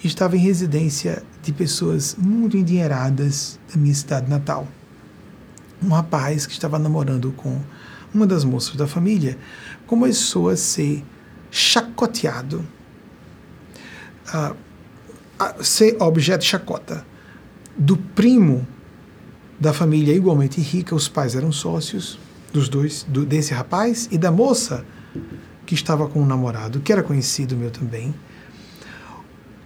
[0.03, 4.67] estava em residência de pessoas muito endinheiradas da minha cidade natal.
[5.83, 7.59] Um rapaz que estava namorando com
[8.13, 9.39] uma das moças da família
[9.87, 11.03] começou a ser
[11.49, 12.63] chacoteado,
[14.27, 14.53] a,
[15.39, 17.03] a ser objeto de chacota
[17.75, 18.67] do primo
[19.59, 22.19] da família igualmente rica, os pais eram sócios
[22.53, 24.85] dos dois, do, desse rapaz e da moça
[25.65, 28.13] que estava com um namorado, que era conhecido meu também.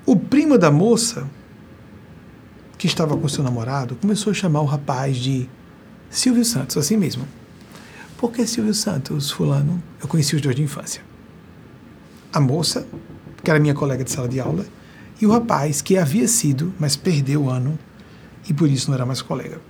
[0.06, 1.28] O primo da moça,
[2.78, 5.50] que estava com seu namorado, começou a chamar o rapaz de
[6.10, 7.28] Silvio Santos, assim mesmo.
[8.18, 9.82] Por que Silvio Santos, fulano?
[10.02, 11.02] Eu conheci os dois de infância
[12.36, 12.86] a moça,
[13.42, 14.66] que era minha colega de sala de aula,
[15.22, 17.80] e o rapaz, que havia sido, mas perdeu o ano
[18.50, 19.62] e por isso não era mais colega.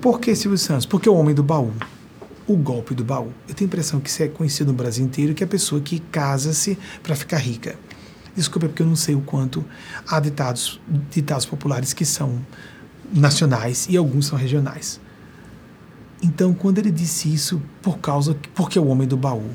[0.00, 0.86] Por que Silvio Santos?
[0.86, 1.70] Porque o homem do baú,
[2.48, 3.30] o golpe do baú.
[3.46, 5.80] Eu tenho a impressão que isso é conhecido no Brasil inteiro, que é a pessoa
[5.80, 7.78] que casa-se para ficar rica.
[8.34, 9.64] Desculpa, é porque eu não sei o quanto
[10.08, 10.80] há ditados,
[11.10, 12.44] ditados populares que são
[13.12, 14.98] nacionais e alguns são regionais.
[16.22, 19.50] Então, quando ele disse isso, por causa, porque é o homem do baú,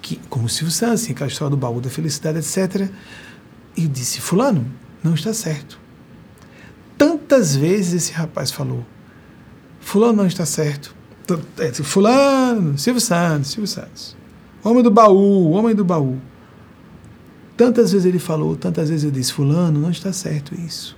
[0.00, 2.90] que, como Silvio Santos, aquela história do baú da felicidade, etc.
[3.76, 4.66] E disse: Fulano,
[5.04, 5.78] não está certo.
[6.96, 8.84] Tantas vezes esse rapaz falou:
[9.80, 10.94] Fulano não está certo.
[11.58, 14.16] É, fulano, Silvio Santos, Silvio Santos.
[14.64, 16.18] Homem do baú, homem do baú.
[17.56, 20.96] Tantas vezes ele falou, tantas vezes eu disse: Fulano, não está certo isso.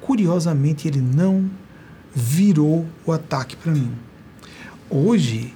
[0.00, 1.48] Curiosamente, ele não
[2.14, 3.92] virou o ataque para mim.
[4.90, 5.54] Hoje,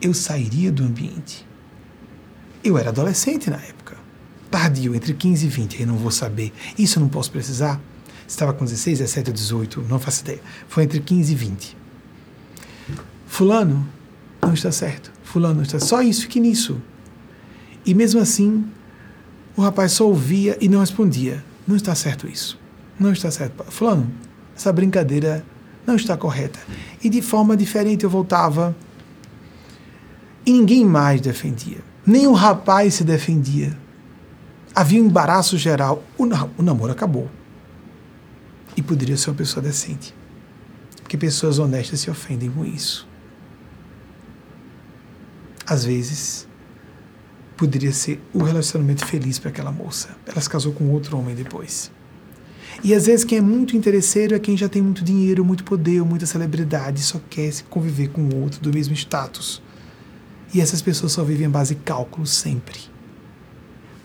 [0.00, 1.48] eu sairia do ambiente
[2.68, 3.96] eu era adolescente na época.
[4.50, 6.52] Tardio, entre 15 e 20, aí não vou saber.
[6.78, 7.80] Isso eu não posso precisar.
[8.26, 10.40] Estava com 16, 17 ou 18, não faço ideia.
[10.68, 11.76] Foi entre 15 e 20.
[13.28, 13.86] Fulano
[14.42, 15.12] não está certo.
[15.22, 16.80] Fulano não está Só isso, fique nisso.
[17.86, 18.64] E mesmo assim,
[19.56, 21.44] o rapaz só ouvia e não respondia.
[21.66, 22.58] Não está certo isso.
[22.98, 23.62] Não está certo.
[23.70, 24.10] Fulano,
[24.56, 25.44] essa brincadeira
[25.86, 26.58] não está correta.
[27.04, 28.74] E de forma diferente eu voltava.
[30.44, 31.78] E ninguém mais defendia.
[32.04, 33.76] Nem o rapaz se defendia.
[34.74, 36.02] Havia um embaraço geral.
[36.16, 37.30] O, o namoro acabou.
[38.76, 40.14] E poderia ser uma pessoa decente.
[41.02, 43.07] Porque pessoas honestas se ofendem com isso.
[45.68, 46.48] Às vezes,
[47.56, 50.16] poderia ser o relacionamento feliz para aquela moça.
[50.24, 51.90] Ela se casou com outro homem depois.
[52.82, 56.02] E às vezes quem é muito interesseiro é quem já tem muito dinheiro, muito poder,
[56.04, 59.60] muita celebridade, só quer se conviver com outro do mesmo status
[60.54, 62.78] E essas pessoas só vivem em base de cálculo sempre.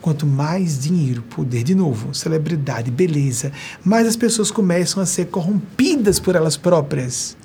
[0.02, 6.18] Quanto mais dinheiro, poder, de novo, celebridade, beleza, mais as pessoas começam a ser corrompidas
[6.18, 7.36] por elas próprias.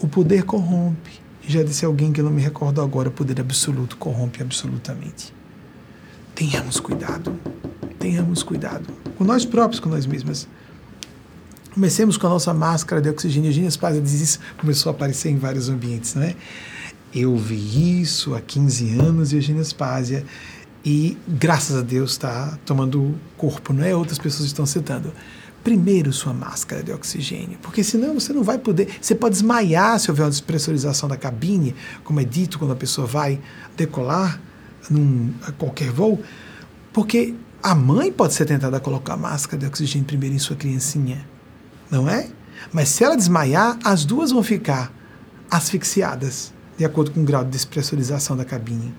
[0.00, 1.21] O poder corrompe.
[1.46, 5.32] Já disse alguém que eu não me recordo agora, poder absoluto corrompe absolutamente.
[6.34, 7.36] Tenhamos cuidado.
[7.98, 8.86] Tenhamos cuidado.
[9.16, 10.48] Com nós próprios, com nós mesmas.
[11.74, 13.48] Comecemos com a nossa máscara de oxigênio.
[13.48, 16.36] Eugênia Spazia diz isso, começou a aparecer em vários ambientes, não é?
[17.14, 20.24] Eu vi isso há 15 anos, Eugênia Spazia,
[20.84, 23.94] e graças a Deus está tomando corpo, não é?
[23.94, 25.12] Outras pessoas estão citando.
[25.62, 28.98] Primeiro, sua máscara de oxigênio, porque senão você não vai poder.
[29.00, 33.06] Você pode desmaiar se houver uma despressurização da cabine, como é dito quando a pessoa
[33.06, 33.40] vai
[33.76, 34.40] decolar
[34.90, 36.20] num qualquer voo,
[36.92, 40.56] porque a mãe pode ser tentada a colocar a máscara de oxigênio primeiro em sua
[40.56, 41.24] criancinha,
[41.88, 42.28] não é?
[42.72, 44.92] Mas se ela desmaiar, as duas vão ficar
[45.48, 48.92] asfixiadas, de acordo com o grau de despressurização da cabine.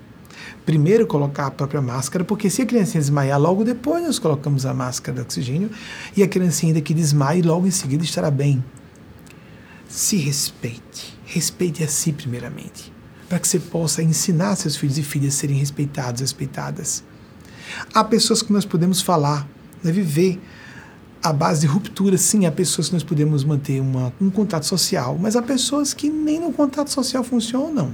[0.65, 4.73] Primeiro colocar a própria máscara, porque se a criancinha desmaiar, logo depois nós colocamos a
[4.73, 5.69] máscara de oxigênio
[6.15, 8.64] e a criancinha ainda que desmaie, logo em seguida estará bem.
[9.90, 12.94] Se respeite, respeite a si primeiramente,
[13.27, 17.03] para que você possa ensinar seus filhos e filhas a serem respeitados, respeitadas.
[17.94, 19.48] Há pessoas que nós podemos falar,
[19.84, 20.40] né, viver
[21.22, 25.18] a base de ruptura, sim, há pessoas que nós podemos manter uma, um contato social,
[25.19, 27.94] mas há pessoas que nem no contato social funcionam,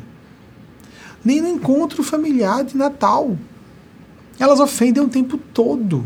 [1.23, 3.37] nem no encontro familiar de Natal.
[4.39, 6.05] Elas ofendem o tempo todo.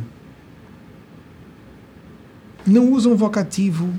[2.65, 3.89] Não usam vocativo,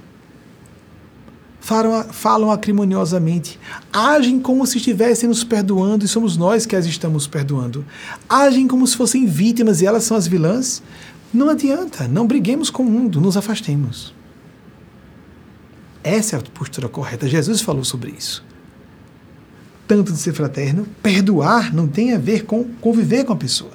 [1.61, 3.59] falam, falam acrimoniosamente,
[3.93, 7.85] agem como se estivessem nos perdoando e somos nós que as estamos perdoando.
[8.29, 10.83] Agem como se fossem vítimas e elas são as vilãs.
[11.33, 14.15] Não adianta, não briguemos com o mundo, nos afastemos.
[16.03, 17.27] Essa é a postura correta.
[17.27, 18.45] Jesus falou sobre isso.
[19.87, 23.73] Tanto de ser fraterno, perdoar não tem a ver com conviver com a pessoa.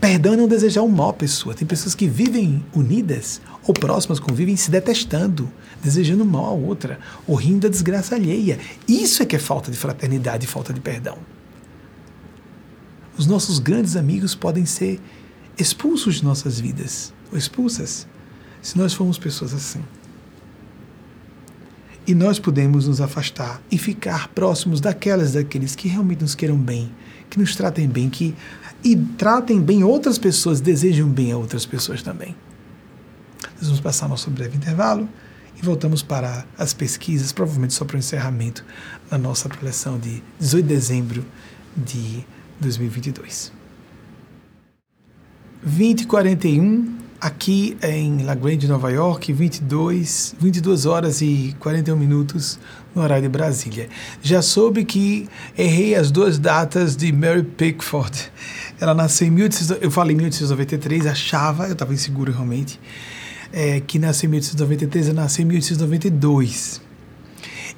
[0.00, 1.54] Perdão é não desejar o mal à pessoa.
[1.54, 5.50] Tem pessoas que vivem unidas ou próximas, convivem se detestando,
[5.82, 8.58] desejando mal a outra, ou rindo da desgraça alheia.
[8.88, 11.18] Isso é que é falta de fraternidade e falta de perdão.
[13.18, 14.98] Os nossos grandes amigos podem ser
[15.58, 18.06] expulsos de nossas vidas, ou expulsas,
[18.62, 19.82] se nós formos pessoas assim.
[22.10, 26.90] E nós podemos nos afastar e ficar próximos daquelas, daqueles que realmente nos queiram bem,
[27.30, 28.34] que nos tratem bem, que
[28.82, 32.34] e tratem bem outras pessoas, desejam bem a outras pessoas também.
[33.54, 35.08] Nós vamos passar nosso breve intervalo
[35.56, 38.64] e voltamos para as pesquisas, provavelmente só para o encerramento
[39.08, 41.24] da nossa preleção de 18 de dezembro
[41.76, 42.26] de
[42.58, 43.52] 2022.
[45.62, 52.58] 2041, aqui em La Grande, Nova York, 22, 22 horas e 41 minutos
[52.94, 53.88] no horário de Brasília.
[54.22, 58.32] Já soube que errei as duas datas de Mary Pickford.
[58.80, 62.80] Ela nasceu em 18, eu falei 1893, achava, eu estava inseguro realmente,
[63.52, 66.80] é, que nasceu em 1893, ela nasceu em 1892.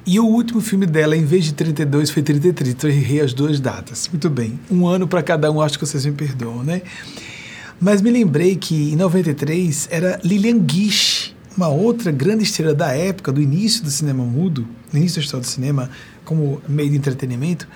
[0.05, 2.73] E o último filme dela, em vez de 32, foi 33.
[2.73, 4.09] Então eu errei as duas datas.
[4.09, 4.59] Muito bem.
[4.69, 6.81] Um ano para cada um, acho que vocês me perdoam, né?
[7.83, 13.29] Mas me lembrei que em 93 era Lilian Gish, uma outra grande estrela da época,
[13.29, 15.89] do início do cinema mudo, no início da história do cinema,
[16.23, 17.67] como meio de entretenimento,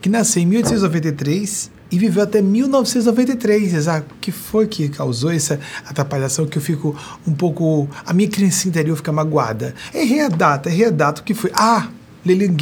[0.00, 4.16] que nasceu em 1893 e viveu até 1993, exato.
[4.16, 7.88] O que foi que causou essa atrapalhação que eu fico um pouco.
[8.04, 9.76] A minha criança interior fica magoada.
[9.94, 11.20] Errei a data, errei a data.
[11.20, 11.52] O que foi?
[11.54, 11.88] Ah,
[12.26, 12.56] Lilian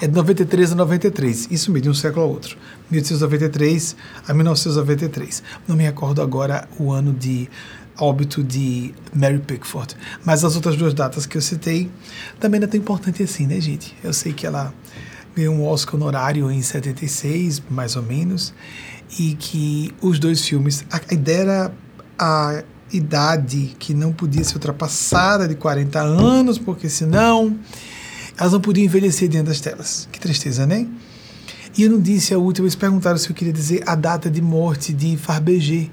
[0.00, 1.48] é de 93 a 93.
[1.50, 2.56] Isso mesmo, de um século a outro.
[2.90, 3.96] 1893
[4.28, 5.42] a 1993.
[5.66, 7.50] Não me recordo agora o ano de
[7.98, 9.96] óbito de Mary Pickford.
[10.24, 11.90] Mas as outras duas datas que eu citei
[12.38, 13.94] também não é tão importante assim, né, gente?
[14.04, 14.72] Eu sei que ela
[15.34, 18.54] ganhou um Oscar honorário em 76, mais ou menos,
[19.18, 21.72] e que os dois filmes, a ideia era
[22.18, 22.62] a
[22.92, 27.58] idade que não podia ser ultrapassada de 40 anos, porque senão
[28.42, 30.08] elas não podiam envelhecer dentro das telas.
[30.10, 30.88] Que tristeza, né?
[31.78, 34.42] E eu não disse a última, eles perguntaram se eu queria dizer a data de
[34.42, 35.88] morte de Farbeger.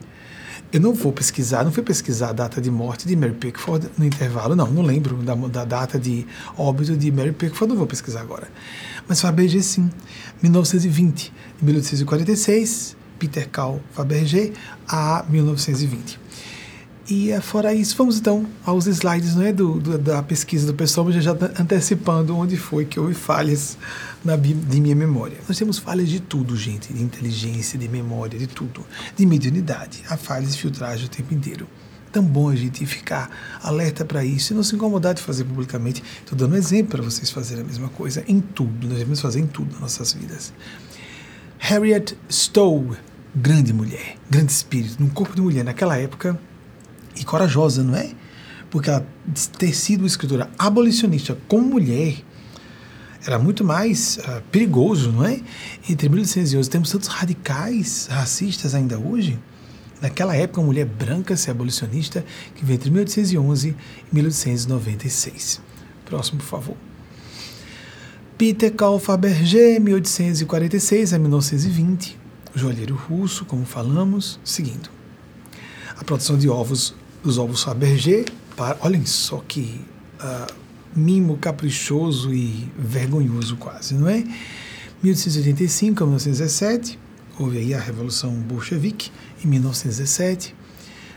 [0.74, 4.04] Eu não vou pesquisar, não fui pesquisar a data de morte de Mary Pickford no
[4.04, 6.26] intervalo, não, não lembro da, da data de
[6.58, 8.48] óbito de Mary Pickford, não vou pesquisar agora.
[9.08, 9.88] Mas Fabergé sim,
[10.42, 11.32] 1920,
[11.62, 14.54] 1846, Peter Carl Fabergé
[14.88, 16.20] a 1920.
[17.10, 20.76] E é, fora isso, vamos então aos slides não é, do, do da pesquisa do
[20.76, 23.80] pessoal, mas já antecipando onde foi que houve falhas
[24.24, 25.38] na, de minha memória.
[25.48, 28.86] Nós temos falhas de tudo, gente, de inteligência, de memória, de tudo,
[29.18, 30.04] de mediunidade.
[30.08, 31.68] Há falhas de filtragem o tempo inteiro.
[32.12, 33.32] Tão bom a gente ficar
[33.64, 36.04] alerta para isso e não se incomodar de fazer publicamente.
[36.20, 38.88] Estou dando um exemplo para vocês fazerem a mesma coisa em tudo.
[38.88, 40.54] Nós devemos fazer em tudo nas nossas vidas.
[41.58, 42.98] Harriet Stowe,
[43.36, 46.40] grande mulher, grande espírito, num corpo de mulher naquela época
[47.16, 48.12] e corajosa, não é?
[48.70, 49.06] Porque ela
[49.58, 52.24] ter sido uma escritora abolicionista como mulher
[53.26, 55.42] era muito mais uh, perigoso, não é?
[55.90, 59.38] Entre 1811 temos tantos radicais racistas ainda hoje.
[60.02, 62.26] Naquela época, uma mulher branca ser abolicionista
[62.56, 65.62] que veio entre 1811 e 1896.
[66.06, 66.78] Próximo, por favor.
[68.38, 72.18] Peter Karl Fabergé, 1846 a 1920,
[72.56, 74.90] joalheiro russo, como falamos, seguindo.
[75.98, 78.26] A produção de ovos, dos ovos Fabergé,
[78.56, 79.82] para, olhem só que
[80.22, 80.54] uh,
[80.96, 84.24] mimo caprichoso e vergonhoso quase, não é?
[85.02, 87.00] 1885 a 1917,
[87.38, 89.12] houve aí a Revolução Bolchevique,
[89.44, 90.56] em 1917,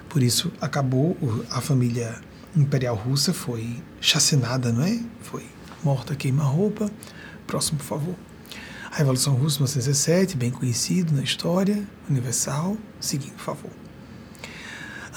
[0.09, 1.17] por isso acabou,
[1.51, 2.21] a família
[2.55, 5.01] imperial russa foi chacinada, não é?
[5.23, 5.43] Foi
[5.83, 6.91] morta queima-roupa.
[7.47, 8.15] Próximo, por favor.
[8.91, 12.77] A Revolução Russa, 1917, bem conhecido na história universal.
[13.01, 13.82] Seguindo, por favor.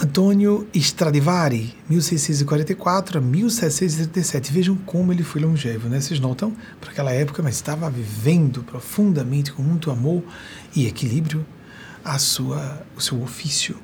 [0.01, 4.51] Antônio Stradivari, 1644 a 1737.
[4.51, 6.01] Vejam como ele foi longevo, né?
[6.01, 6.55] Vocês notam?
[6.81, 10.23] Para aquela época, mas estava vivendo profundamente, com muito amor
[10.75, 11.45] e equilíbrio,
[12.03, 13.77] a sua, o seu ofício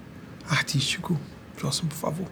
[0.49, 1.19] artístico.
[1.55, 2.27] Próximo, por favor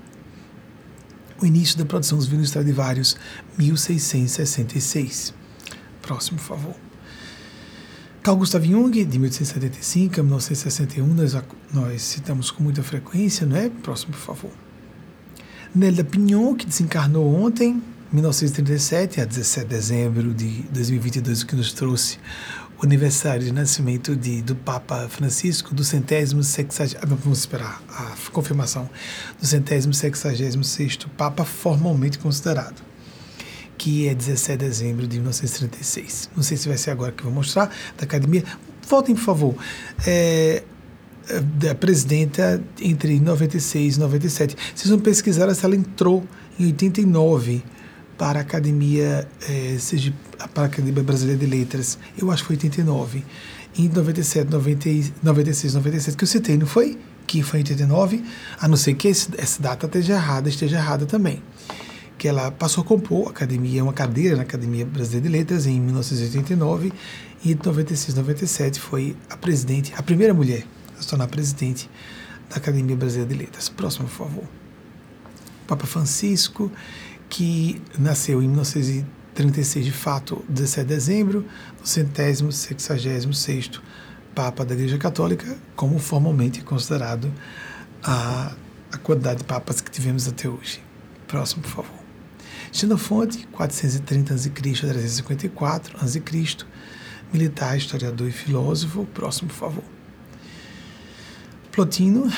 [1.42, 3.16] o início da produção dos vinos Stradivarius,
[3.58, 5.34] 1666.
[6.02, 6.89] Próximo, por favor.
[8.22, 11.38] Carl Gustav Jung, de 1875 a 1961, nós,
[11.74, 13.70] nós citamos com muita frequência, não é?
[13.70, 14.52] Próximo, por favor.
[15.74, 17.82] Nelda Pignon, que desencarnou ontem,
[18.12, 22.18] 1937 a 17 de dezembro de 2022, o que nos trouxe
[22.82, 28.16] o aniversário de nascimento de, do Papa Francisco, do centésimo sexagésimo, ah, vamos esperar a
[28.32, 28.90] confirmação,
[29.40, 32.82] do centésimo sexagésimo sexto Papa formalmente considerado,
[33.80, 36.30] que é 17 de dezembro de 1936.
[36.36, 38.44] Não sei se vai ser agora que eu vou mostrar, da Academia.
[38.88, 39.56] Voltem, por favor.
[40.06, 40.62] É,
[41.30, 44.58] é da presidenta entre 96 e 97.
[44.76, 46.26] Vocês vão pesquisar se ela entrou
[46.60, 47.64] em 89
[48.18, 50.14] para a Academia, é, seja,
[50.54, 53.24] para a Academia Brasileira de Letras, eu acho que foi 89.
[53.78, 54.90] Em 97, 90,
[55.24, 56.98] 96, 97, que eu citei, não foi?
[57.26, 58.26] Que foi em 89,
[58.60, 61.42] a não ser que esse, essa data esteja errada, esteja errada também.
[62.20, 66.94] Que ela passou a compor academia, uma cadeira na Academia Brasileira de Letras em 1989
[67.44, 70.64] e em 96, 97 foi a presidente, a primeira mulher
[70.98, 71.90] a se tornar presidente
[72.48, 73.70] da Academia Brasileira de Letras.
[73.70, 74.44] Próximo, por favor.
[75.66, 76.72] Papa Francisco
[77.30, 81.46] que nasceu em 1936, de fato, 17 de dezembro,
[81.80, 83.82] no centésimo sexagésimo sexto
[84.34, 87.32] Papa da Igreja Católica, como formalmente considerado
[88.04, 88.54] a,
[88.92, 90.82] a quantidade de papas que tivemos até hoje.
[91.28, 91.99] Próximo, por favor.
[92.72, 94.50] Xenofonte, 430 a.C.
[94.50, 96.22] a 354 a.C.,
[97.32, 99.06] militar, historiador e filósofo.
[99.14, 99.84] Próximo, por favor.
[101.72, 102.32] Plotino,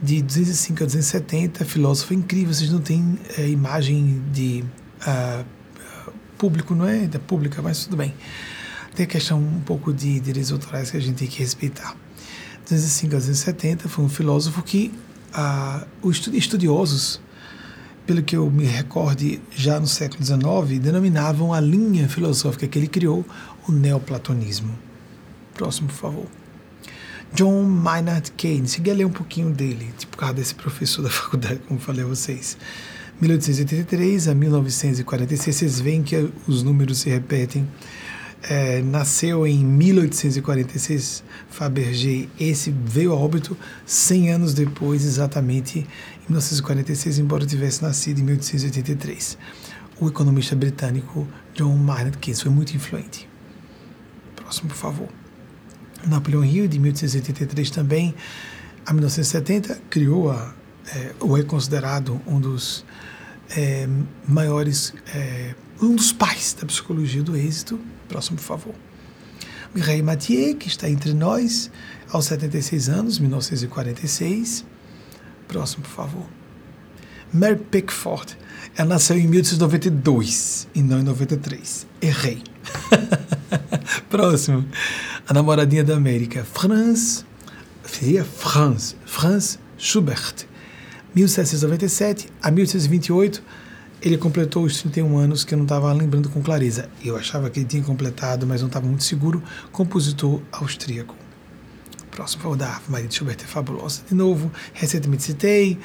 [0.00, 4.64] de 205 a 270, filósofo incrível, vocês não têm é, imagem de
[5.00, 5.44] uh,
[6.36, 7.06] público, não é?
[7.06, 8.14] Da pública, mas tudo bem.
[8.94, 11.96] Tem a questão um pouco de direitos autorais que a gente tem que respeitar.
[12.62, 14.92] 205 a 270 foi um filósofo que
[15.34, 17.20] uh, os estudiosos,
[18.06, 22.88] pelo que eu me recorde, já no século XIX, denominavam a linha filosófica que ele
[22.88, 23.24] criou
[23.68, 24.78] o neoplatonismo.
[25.54, 26.26] Próximo, por favor.
[27.34, 28.74] John Maynard Keynes.
[28.74, 32.06] Cheguei a ler um pouquinho dele, tipo, causa desse professor da faculdade, como falei a
[32.06, 32.56] vocês.
[33.20, 37.66] 1883 a 1946, vocês veem que os números se repetem.
[38.46, 42.28] É, nasceu em 1846, Fabergé.
[42.38, 43.56] Esse veio a óbito
[43.86, 49.38] 100 anos depois, exatamente em 1946, embora tivesse nascido em 1883.
[49.98, 53.28] O economista britânico John Maynard Keynes foi muito influente.
[54.36, 55.08] Próximo, por favor.
[56.06, 58.14] Napoleão Hill, de 1883 também
[58.84, 60.54] a 1970, criou a,
[60.94, 62.84] é, ou é considerado um dos
[63.56, 63.88] é,
[64.26, 67.80] maiores, é, um dos pais da psicologia do êxito.
[68.14, 68.74] Próximo, por favor.
[69.74, 71.68] Mireille Mathieu, que está entre nós,
[72.08, 74.64] aos 76 anos, 1946.
[75.48, 76.26] Próximo, por favor.
[77.32, 78.38] Mary Pickford,
[78.76, 81.88] ela nasceu em 1892 e não em 93.
[82.00, 82.40] Errei.
[84.08, 84.64] Próximo
[85.26, 87.26] a namoradinha da América, Franz,
[87.84, 90.46] seria Franz, Franz Schubert,
[91.16, 93.42] 1797 a 1828,
[94.04, 96.90] ele completou os 31 anos que eu não estava lembrando com clareza.
[97.02, 99.42] Eu achava que ele tinha completado, mas não estava muito seguro.
[99.72, 101.16] Compositor austríaco.
[102.10, 104.02] Próximo, vou dar Maria de Schubert é fabulosa.
[104.06, 105.78] De novo, recentemente citei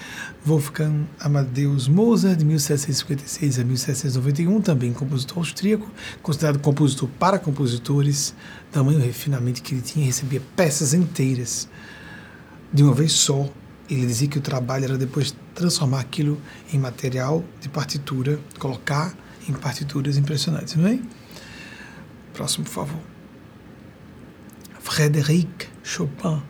[0.45, 5.89] Wolfgang Amadeus Mozart, de 1756 a 1791, também compositor austríaco,
[6.21, 8.35] considerado compositor para compositores,
[8.69, 11.67] tamanho refinamento que ele tinha, recebia peças inteiras
[12.71, 13.49] de uma vez só.
[13.89, 16.39] Ele dizia que o trabalho era depois transformar aquilo
[16.71, 19.15] em material de partitura, colocar
[19.47, 20.99] em partituras impressionantes, não é?
[22.33, 23.01] Próximo, por favor.
[24.79, 26.41] Frédéric Chopin,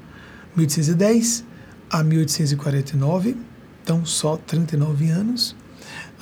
[0.56, 1.46] 1810
[1.90, 3.38] a 1849,
[3.84, 5.56] então só 39 anos.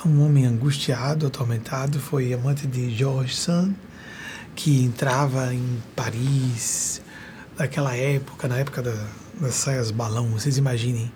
[0.06, 3.74] Um homem angustiado, atormentado, foi amante de Georges Sand,
[4.54, 7.02] que entrava em Paris,
[7.58, 9.06] naquela época, na época da,
[9.40, 11.10] das saias balão, vocês imaginem,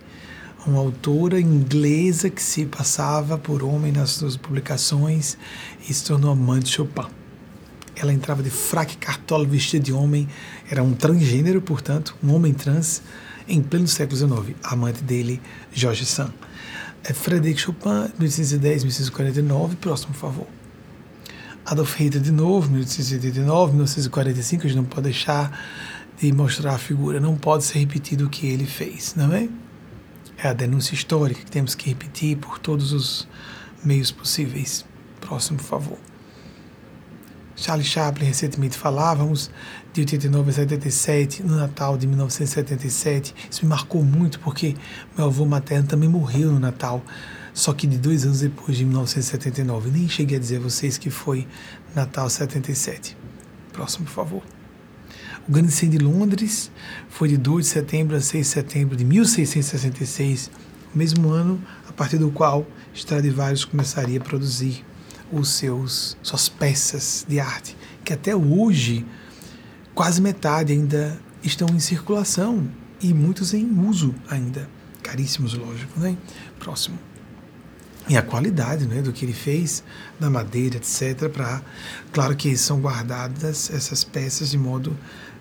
[0.66, 5.36] uma autora inglesa que se passava por homem nas suas publicações
[5.88, 7.06] e se tornou amante de Chopin.
[7.96, 10.28] Ela entrava de fraque cartola vestida de homem,
[10.70, 13.02] era um transgênero, portanto, um homem trans,
[13.48, 15.40] em pleno século XIX, amante dele,
[15.72, 16.32] Jorge Sand.
[17.04, 20.46] É Frederic Chopin, 1810-1849, próximo, favor.
[21.64, 25.60] Adolf Hitler de novo, 1889, 1945, a gente não pode deixar
[26.30, 29.48] de mostrar a figura, não pode ser repetido o que ele fez, não é?
[30.38, 33.28] É a denúncia histórica que temos que repetir por todos os
[33.84, 34.84] meios possíveis.
[35.20, 35.98] Próximo, por favor.
[37.56, 39.50] Charlie Chaplin, recentemente falávamos,
[39.92, 43.34] de 89 a 77, no Natal de 1977.
[43.50, 44.76] Isso me marcou muito porque
[45.16, 47.02] meu avô materno também morreu no Natal,
[47.52, 49.90] só que de dois anos depois, de 1979.
[49.90, 51.48] Nem cheguei a dizer a vocês que foi
[51.96, 53.16] Natal 77.
[53.72, 54.61] Próximo, por favor.
[55.48, 56.70] O grande incêndio de Londres
[57.08, 60.50] foi de 2 de setembro a 6 de setembro de 1666,
[60.94, 62.64] o mesmo ano a partir do qual
[62.94, 64.84] Stradivarius começaria a produzir
[65.32, 69.04] os seus suas peças de arte, que até hoje
[69.94, 72.68] quase metade ainda estão em circulação
[73.00, 74.70] e muitos em uso ainda,
[75.02, 76.16] caríssimos, lógico, né?
[76.60, 76.96] Próximo.
[78.08, 79.82] E a qualidade né, do que ele fez,
[80.18, 81.28] da madeira, etc.
[81.28, 81.62] Para,
[82.12, 84.96] claro que são guardadas essas peças de modo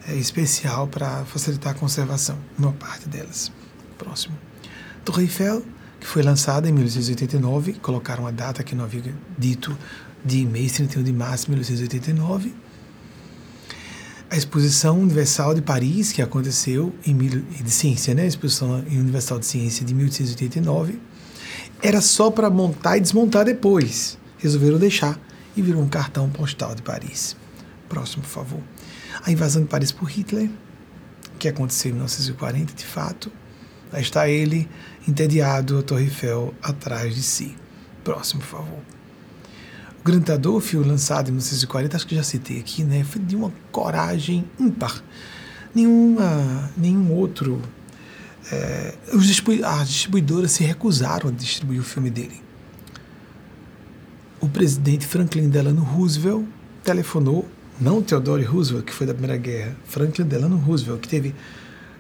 [0.07, 3.51] é, especial para facilitar a conservação, uma parte delas.
[3.97, 4.37] Próximo.
[5.03, 5.63] Torre Eiffel
[6.01, 9.03] que foi lançada em 1889, colocaram a data que não havia
[9.37, 9.77] dito
[10.25, 12.53] de mês 31 de março de 1889.
[14.27, 18.23] A Exposição Universal de Paris, que aconteceu em de ciência, né?
[18.23, 20.99] A Exposição Universal de Ciência de 1889,
[21.83, 24.17] era só para montar e desmontar depois.
[24.39, 25.19] Resolveram deixar
[25.55, 27.35] e virou um cartão postal de Paris.
[27.87, 28.61] Próximo, por favor.
[29.23, 30.49] A invasão de Paris por Hitler,
[31.37, 33.31] que aconteceu em 1940, de fato.
[33.91, 34.69] Aí está ele,
[35.07, 37.55] entediado, a Torre Eiffel atrás de si.
[38.03, 38.79] Próximo, por favor.
[39.99, 43.03] O Grande Adolfo, lançado em 1940, acho que já citei aqui, né?
[43.03, 45.03] Foi de uma coragem ímpar.
[45.75, 47.61] Nenhuma, nenhum outro.
[48.51, 52.41] É, os distribu as distribuidoras se recusaram a distribuir o filme dele.
[54.39, 56.45] O presidente Franklin Delano Roosevelt
[56.83, 57.47] telefonou,
[57.81, 61.33] não Theodore Roosevelt, que foi da Primeira Guerra, Franklin Delano Roosevelt, que teve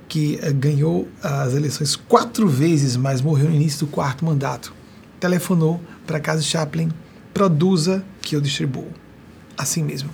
[0.07, 4.73] que eh, ganhou as eleições quatro vezes, mas morreu no início do quarto mandato.
[5.19, 6.91] Telefonou para casa Chaplin,
[7.33, 8.89] produza que eu distribuo.
[9.57, 10.09] Assim mesmo,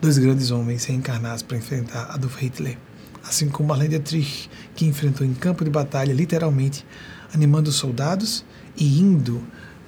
[0.00, 2.76] dois grandes homens reencarnados para enfrentar Adolf Hitler,
[3.24, 6.84] assim como Marlene Dietrich, que enfrentou em campo de batalha, literalmente,
[7.32, 8.44] animando os soldados
[8.76, 9.42] e indo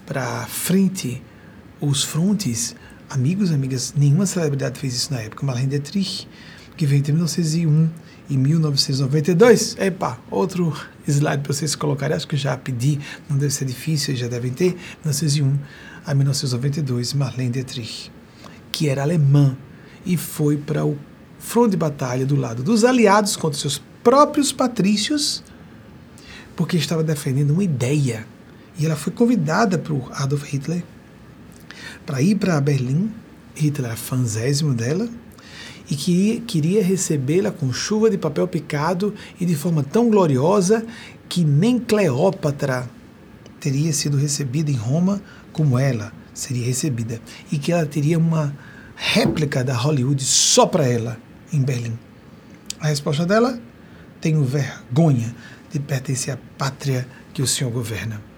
[0.07, 1.23] para frente
[1.81, 2.75] os frontes.
[3.11, 5.45] Amigos, amigas, nenhuma celebridade fez isso na época.
[5.45, 6.29] Marlene Dietrich,
[6.77, 7.91] que veio entre 1901
[8.31, 9.77] em 1992.
[9.81, 10.73] Epa, outro
[11.09, 14.77] slide para vocês colocarem, acho que já pedi, não deve ser difícil, já devem ter.
[15.03, 15.59] 1901
[16.07, 18.13] a 1992, Marlene Dietrich,
[18.71, 19.57] que era alemã
[20.07, 20.97] e foi para o
[21.41, 25.43] front de batalha do lado dos aliados contra seus próprios patrícios,
[26.55, 28.25] porque estava defendendo uma ideia.
[28.79, 30.85] E ela foi convidada por Adolf Hitler
[32.05, 33.11] para ir para Berlim.
[33.55, 35.09] Hitler era fanzésimo dela,
[35.91, 40.87] e que queria recebê-la com chuva de papel picado e de forma tão gloriosa
[41.29, 42.89] que nem Cleópatra
[43.59, 45.21] teria sido recebida em Roma
[45.53, 47.21] como ela seria recebida
[47.51, 48.57] e que ela teria uma
[48.95, 51.19] réplica da Hollywood só para ela
[51.53, 51.99] em Berlim.
[52.79, 53.61] A resposta dela:
[54.21, 55.35] tenho vergonha
[55.73, 58.30] de pertencer à pátria que o senhor governa.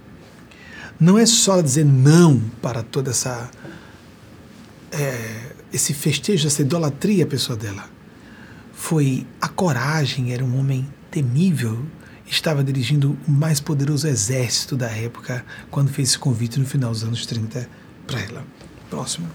[1.02, 3.50] Não é só dizer não para toda essa
[4.92, 7.90] é, esse festejo, essa idolatria pessoa dela.
[8.72, 11.84] Foi a coragem, era um homem temível,
[12.24, 17.02] estava dirigindo o mais poderoso exército da época quando fez esse convite no final dos
[17.02, 17.68] anos 30
[18.06, 18.44] para ela.
[18.88, 19.26] Próximo.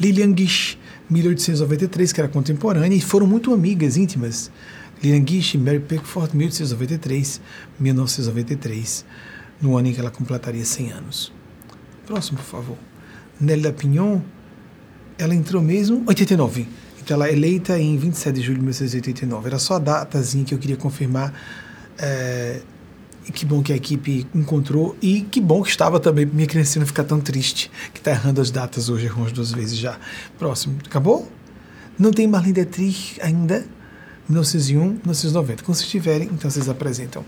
[0.00, 0.78] Lilian Gish,
[1.10, 4.50] 1893, que era contemporânea, e foram muito amigas íntimas.
[5.02, 7.42] Lilian Gish e Mary Pickford, 1893,
[7.78, 9.04] 1993,
[9.60, 11.32] no ano em que ela completaria 100 anos.
[12.06, 12.76] Próximo, por favor.
[13.40, 14.20] Nélia Pignon,
[15.18, 16.68] ela entrou mesmo 89.
[17.02, 19.46] Então ela é eleita em 27 de julho de 1989.
[19.46, 21.32] Era só a datazinha que eu queria confirmar.
[21.98, 22.60] É,
[23.32, 26.86] que bom que a equipe encontrou e que bom que estava também minha criança não
[26.86, 29.98] ficar tão triste que está errando as datas hoje, errou umas duas vezes já.
[30.38, 31.30] Próximo, acabou?
[31.98, 33.64] Não tem Marlene Dietrich ainda?
[34.28, 35.62] 1901, 1990.
[35.62, 37.24] Quando vocês tiverem, então vocês apresentam.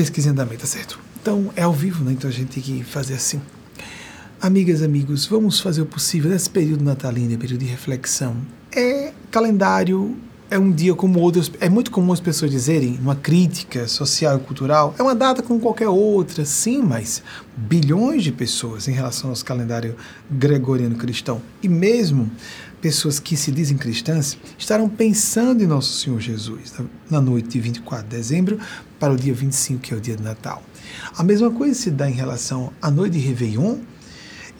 [0.00, 0.98] Pesquisa em andamento, tá certo?
[1.20, 2.12] Então é ao vivo, né?
[2.12, 3.38] Então a gente tem que fazer assim.
[4.40, 8.34] Amigas, amigos, vamos fazer o possível nesse período natalino, período de reflexão.
[8.74, 10.16] É calendário,
[10.50, 11.50] é um dia como outros.
[11.60, 15.60] É muito comum as pessoas dizerem, uma crítica social e cultural, é uma data como
[15.60, 17.22] qualquer outra, sim, mas
[17.56, 19.94] bilhões de pessoas em relação ao calendário
[20.30, 21.40] gregoriano cristão.
[21.62, 22.28] E mesmo
[22.80, 26.74] pessoas que se dizem cristãs estarão pensando em Nosso Senhor Jesus
[27.08, 28.58] na noite de 24 de dezembro
[28.98, 30.62] para o dia 25, que é o dia de Natal.
[31.16, 33.78] A mesma coisa se dá em relação à noite de Réveillon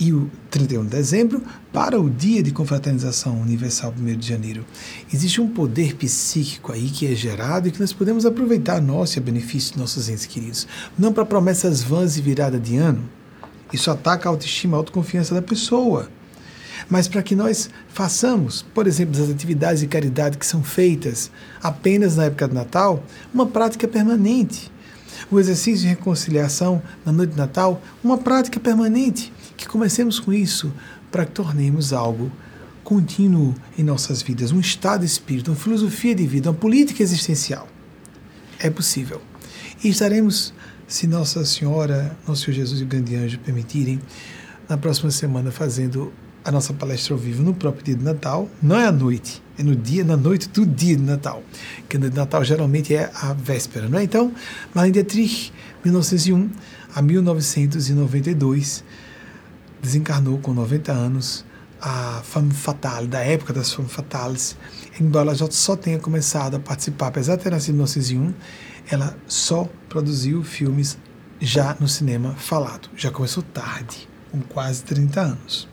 [0.01, 4.64] e o 31 de dezembro para o dia de confraternização universal 1 de janeiro.
[5.12, 9.20] Existe um poder psíquico aí que é gerado e que nós podemos aproveitar nosso e
[9.20, 10.66] a benefício de nossos entes queridos.
[10.98, 13.06] Não para promessas vãs e virada de ano.
[13.70, 16.09] Isso ataca a autoestima, a autoconfiança da pessoa.
[16.89, 21.31] Mas para que nós façamos, por exemplo, as atividades de caridade que são feitas
[21.62, 24.72] apenas na época do Natal, uma prática permanente
[25.31, 29.32] o exercício de reconciliação na noite de Natal, uma prática permanente.
[29.61, 30.73] Que comecemos com isso
[31.12, 32.32] para que tornemos algo
[32.82, 37.69] contínuo em nossas vidas, um estado de espírito, uma filosofia de vida, uma política existencial.
[38.59, 39.20] É possível.
[39.85, 40.55] E estaremos,
[40.89, 44.01] se Nossa Senhora, Nosso Senhor Jesus e o Grande Anjo permitirem,
[44.66, 46.11] na próxima semana fazendo
[46.43, 49.62] a nossa palestra ao vivo no próprio dia de Natal, não é à noite, é
[49.62, 51.43] no dia, na noite do dia de Natal,
[51.87, 54.05] que no Natal geralmente é a véspera, não é?
[54.05, 54.32] Então,
[54.74, 55.53] Marlene Dietrich,
[55.85, 56.49] 1901
[56.95, 58.85] a 1992,
[59.81, 61.44] desencarnou com 90 anos,
[61.81, 64.57] a femme fatale, da época das femmes fatales,
[65.01, 68.35] embora ela só tenha começado a participar, apesar de ter nascido em 1901,
[68.90, 70.98] ela só produziu filmes
[71.40, 75.69] já no cinema falado, já começou tarde, com quase 30 anos.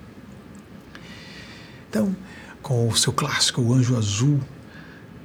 [1.89, 2.15] Então,
[2.61, 4.39] com o seu clássico O Anjo Azul,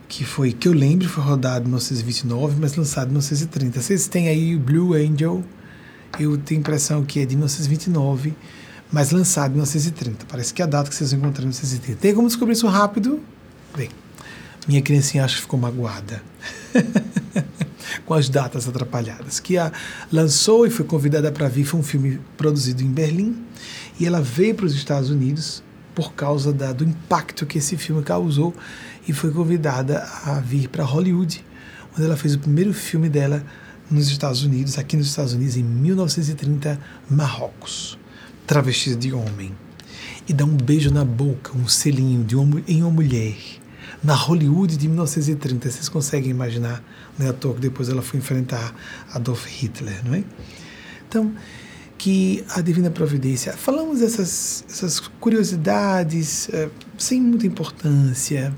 [0.09, 3.81] que foi, que eu lembro, foi rodado em 1929, mas lançado em 1930.
[3.81, 5.43] Vocês têm aí o Blue Angel,
[6.19, 8.35] eu tenho a impressão que é de 1929,
[8.93, 10.27] mas lançado em 1930.
[10.29, 11.99] Parece que é a data que vocês encontraram em 1930.
[12.01, 13.21] Tem como descobrir isso rápido?
[13.77, 13.89] Bem,
[14.69, 16.23] minha criancinha acho que ficou magoada.
[18.05, 19.41] com as datas atrapalhadas.
[19.41, 19.73] Que a
[20.11, 23.37] lançou e foi convidada para vir, foi um filme produzido em Berlim,
[23.99, 25.63] e ela veio para os Estados Unidos
[25.95, 28.55] por causa da, do impacto que esse filme causou
[29.07, 31.45] e foi convidada a vir para Hollywood,
[31.93, 33.45] onde ela fez o primeiro filme dela
[33.91, 37.99] nos Estados Unidos, aqui nos Estados Unidos, em 1930, Marrocos,
[38.53, 39.51] travestida de homem.
[40.29, 43.35] E dá um beijo na boca, um selinho de uma, em uma mulher.
[44.05, 46.85] Na Hollywood de 1930, vocês conseguem imaginar,
[47.19, 48.75] não é à toa que depois ela foi enfrentar
[49.15, 50.23] Adolf Hitler, não é?
[51.09, 51.33] Então,
[51.97, 53.55] que a Divina Providência.
[53.55, 56.69] Falamos essas, essas curiosidades é,
[56.99, 58.55] sem muita importância,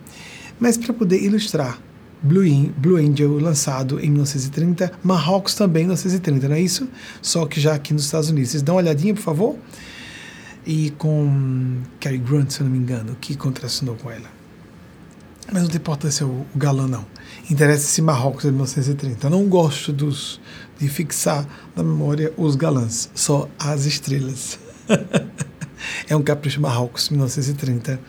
[0.59, 1.79] mas para poder ilustrar.
[2.21, 2.43] Blue,
[2.79, 6.89] Blue Angel, lançado em 1930, Marrocos também em 1930, não é isso?
[7.21, 8.51] Só que já aqui nos Estados Unidos.
[8.51, 9.59] Vocês dão uma olhadinha, por favor?
[10.67, 14.31] E com Cary Grant, se eu não me engano, que contracenou com ela.
[15.53, 17.05] Mas não tem importância o, o galã, não.
[17.51, 19.27] Interessa-se Marrocos de 1930.
[19.27, 20.41] Eu não gosto dos,
[20.79, 21.47] de fixar
[21.77, 24.59] na memória os galãs, só as estrelas.
[26.09, 28.01] é um capricho Marrocos, 1930.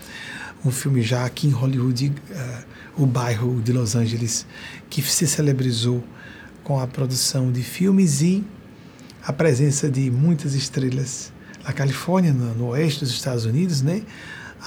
[0.63, 4.45] Um filme já aqui em Hollywood, uh, o bairro de Los Angeles,
[4.89, 6.03] que se celebrizou
[6.63, 8.43] com a produção de filmes e
[9.25, 11.31] a presença de muitas estrelas.
[11.65, 14.03] Na Califórnia, no, no oeste dos Estados Unidos, né?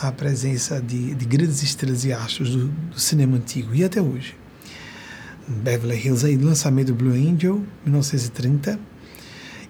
[0.01, 4.37] a presença de, de grandes estrelas e astros do, do, cinema antigo e até hoje.
[5.47, 8.79] Beverly Hills, aí, lançamento do Blue Angel, 1930.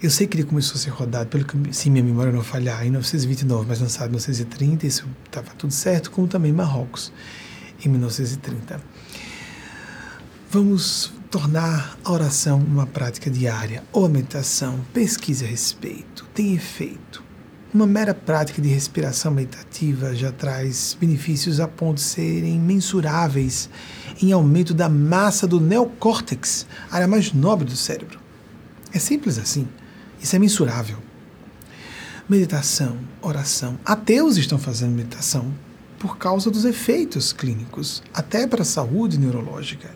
[0.03, 2.81] Eu sei que ele começou a ser rodado, pelo que, se minha memória não falhar,
[2.83, 7.13] em 1929, mas lançado em 1930, isso estava tudo certo, como também Marrocos,
[7.85, 8.81] em 1930.
[10.51, 14.81] Vamos tornar a oração uma prática diária ou a meditação.
[14.95, 17.23] Pesquise a respeito, tem efeito.
[17.73, 23.69] Uma mera prática de respiração meditativa já traz benefícios a ponto de serem mensuráveis
[24.23, 28.19] em aumento da massa do neocórtex, área mais nobre do cérebro.
[28.93, 29.69] É simples assim.
[30.21, 30.97] Isso é mensurável.
[32.27, 33.79] meditação, oração.
[33.85, 35.53] Ateus estão fazendo meditação
[35.99, 39.91] por causa dos efeitos clínicos, até para a saúde neurológica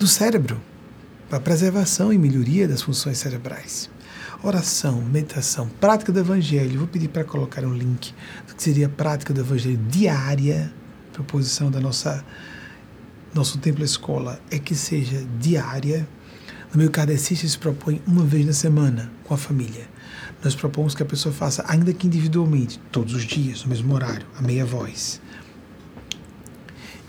[0.00, 0.58] do cérebro,
[1.28, 3.90] para preservação e melhoria das funções cerebrais.
[4.42, 6.78] Oração, meditação, prática do Evangelho.
[6.78, 8.14] Vou pedir para colocar um link
[8.48, 10.72] do que seria a prática do Evangelho diária,
[11.12, 12.24] proposição da nossa
[13.34, 16.08] nosso templo escola é que seja diária.
[16.72, 19.86] No meu kardecista se propõe uma vez na semana com a família.
[20.42, 24.26] Nós propomos que a pessoa faça, ainda que individualmente, todos os dias, no mesmo horário,
[24.38, 25.20] a meia voz.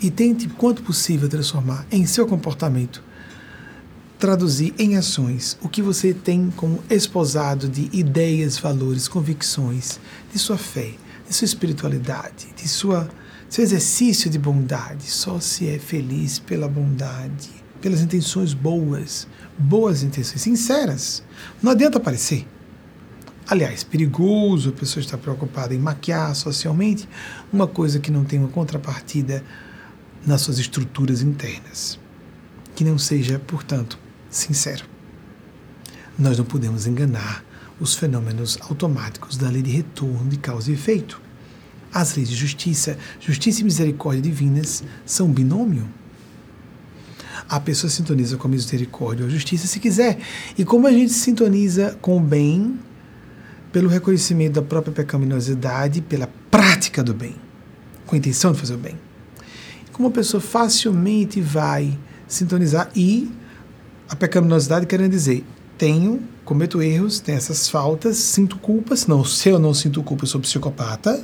[0.01, 3.03] E tente, quanto possível, transformar em seu comportamento
[4.21, 9.99] traduzir em ações o que você tem como esposado de ideias, valores, convicções,
[10.31, 10.91] de sua fé,
[11.27, 13.09] de sua espiritualidade, de sua
[13.49, 15.09] seu exercício de bondade.
[15.09, 17.49] Só se é feliz pela bondade,
[17.81, 21.23] pelas intenções boas, boas intenções, sinceras.
[21.61, 22.47] Não adianta parecer.
[23.47, 27.09] Aliás, perigoso a pessoa estar preocupada em maquiar socialmente
[27.51, 29.43] uma coisa que não tem uma contrapartida
[30.25, 31.99] nas suas estruturas internas.
[32.75, 33.97] Que não seja, portanto,
[34.29, 34.85] sincero.
[36.17, 37.43] Nós não podemos enganar
[37.79, 41.21] os fenômenos automáticos da lei de retorno de causa e efeito.
[41.93, 45.87] As leis de justiça, justiça e misericórdia divinas são um binômio.
[47.49, 50.19] A pessoa sintoniza com a misericórdia ou a justiça se quiser.
[50.57, 52.79] E como a gente sintoniza com o bem,
[53.71, 57.35] pelo reconhecimento da própria pecaminosidade, pela prática do bem,
[58.05, 58.97] com a intenção de fazer o bem.
[60.01, 61.95] Como a pessoa facilmente vai
[62.27, 63.31] sintonizar e
[64.09, 65.45] a pecaminosidade querendo dizer,
[65.77, 70.27] tenho, cometo erros, tenho essas faltas, sinto culpa, senão se eu não sinto culpa, eu
[70.27, 71.23] sou psicopata.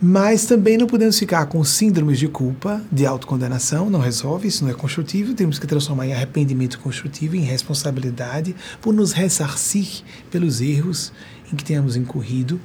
[0.00, 4.70] Mas também não podemos ficar com síndromes de culpa, de autocondenação, não resolve, isso não
[4.70, 11.12] é construtivo, temos que transformar em arrependimento construtivo, em responsabilidade, por nos ressarcir pelos erros
[11.52, 12.60] em que tenhamos incorrido,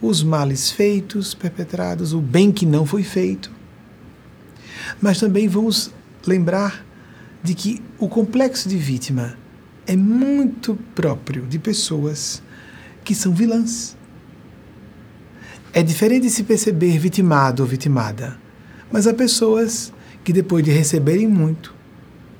[0.00, 3.58] os males feitos, perpetrados, o bem que não foi feito.
[5.00, 5.90] Mas também vamos
[6.26, 6.84] lembrar
[7.42, 9.36] de que o complexo de vítima
[9.86, 12.42] é muito próprio de pessoas
[13.04, 13.96] que são vilãs.
[15.72, 18.38] É diferente de se perceber vitimado ou vitimada,
[18.90, 19.92] mas há pessoas
[20.24, 21.74] que depois de receberem muito,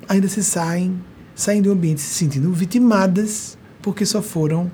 [0.07, 1.01] ainda se saem,
[1.33, 4.71] saem do ambiente se sentindo vitimadas porque só foram,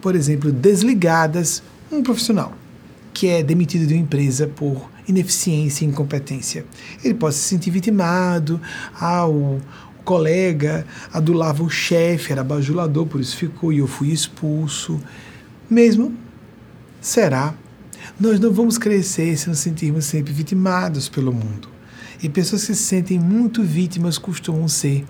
[0.00, 2.54] por exemplo, desligadas um profissional
[3.12, 6.64] que é demitido de uma empresa por ineficiência e incompetência.
[7.02, 8.60] Ele pode se sentir vitimado,
[9.00, 9.60] ah, o,
[10.08, 14.98] colega adulava o chefe, era bajulador, por isso ficou e eu fui expulso.
[15.68, 16.14] Mesmo
[16.98, 17.54] será.
[18.18, 21.68] Nós não vamos crescer se nos sentirmos sempre vitimados pelo mundo.
[22.22, 25.04] E pessoas que se sentem muito vítimas costumam ser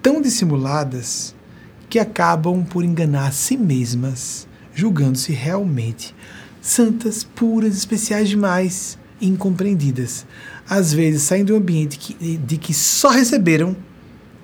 [0.00, 1.34] tão dissimuladas
[1.88, 6.14] que acabam por enganar a si mesmas, julgando-se realmente
[6.60, 10.26] santas, puras, especiais demais, incompreendidas.
[10.68, 13.76] Às vezes saem do ambiente que, de que só receberam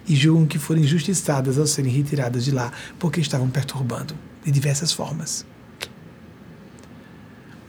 [0.09, 4.93] e julgam que foram injustiçadas ao serem retiradas de lá porque estavam perturbando de diversas
[4.93, 5.45] formas.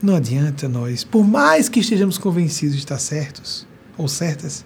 [0.00, 3.66] Não adianta nós, por mais que estejamos convencidos de estar certos
[3.96, 4.64] ou certas,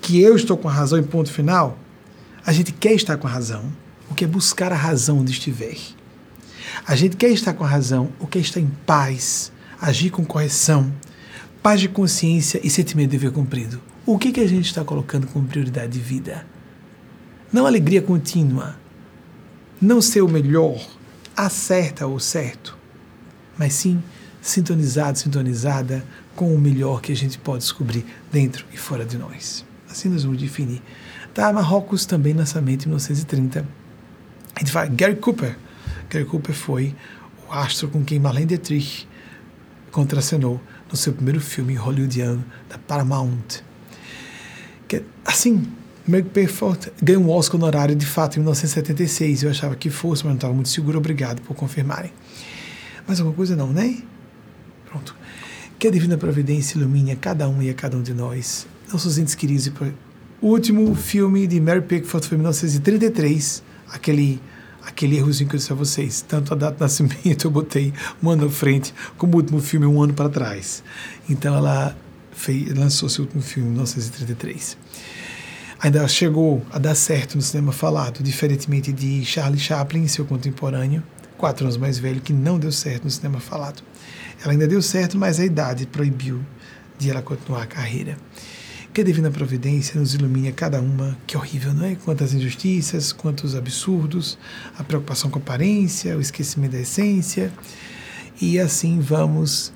[0.00, 1.78] que eu estou com a razão em ponto final,
[2.44, 3.70] a gente quer estar com a razão,
[4.08, 5.76] o que é buscar a razão onde estiver.
[6.86, 10.90] A gente quer estar com a razão, o quer estar em paz, agir com correção,
[11.62, 13.80] paz de consciência e sentimento de dever cumprido.
[14.04, 16.46] O que, que a gente está colocando como prioridade de vida?
[17.52, 18.76] Não alegria contínua,
[19.80, 20.80] não ser o melhor,
[21.36, 22.76] acerta ou certo,
[23.58, 24.02] mas sim
[24.40, 26.04] sintonizado, sintonizada
[26.34, 29.64] com o melhor que a gente pode descobrir dentro e fora de nós.
[29.90, 30.82] Assim nós vamos definir.
[31.34, 33.66] Tá, Marrocos também lançamento em 1930.
[34.54, 35.56] A gente vai, Gary Cooper.
[36.08, 36.94] Gary Cooper foi
[37.48, 39.08] o astro com quem Marlene Dietrich
[39.90, 40.60] contracenou
[40.90, 43.62] no seu primeiro filme hollywoodiano da Paramount.
[44.88, 45.66] Que, assim,
[46.06, 49.42] Meg Perfort ganhou um Oscar honorário de fato em 1976.
[49.42, 50.98] Eu achava que fosse, mas não estava muito seguro.
[50.98, 52.12] Obrigado por confirmarem.
[53.06, 53.98] Mais alguma coisa não, né?
[54.88, 55.16] Pronto.
[55.78, 58.66] Que a Divina Providência ilumine a cada um e a cada um de nós.
[58.92, 59.70] Nossos entes queridos.
[60.40, 63.62] O último filme de Mary Pickford foi em 1933.
[63.90, 64.40] Aquele
[64.86, 66.24] aquele errozinho que eu disse a vocês.
[66.26, 67.92] Tanto a data de nascimento eu botei
[68.22, 70.82] um ano à frente, como o último filme um ano para trás.
[71.28, 71.96] Então ela
[72.32, 74.78] fez, lançou seu último filme em 1933.
[75.80, 81.02] Ainda chegou a dar certo no cinema falado, diferentemente de Charlie Chaplin, seu contemporâneo,
[81.36, 83.82] quatro anos mais velho, que não deu certo no cinema falado.
[84.42, 86.40] Ela ainda deu certo, mas a idade proibiu
[86.98, 88.16] de ela continuar a carreira.
[88.96, 91.18] Que a Divina Providência nos ilumine a cada uma.
[91.26, 91.96] Que horrível, não é?
[91.96, 94.38] Quantas injustiças, quantos absurdos,
[94.78, 97.52] a preocupação com a aparência, o esquecimento da essência.
[98.40, 99.70] E assim vamos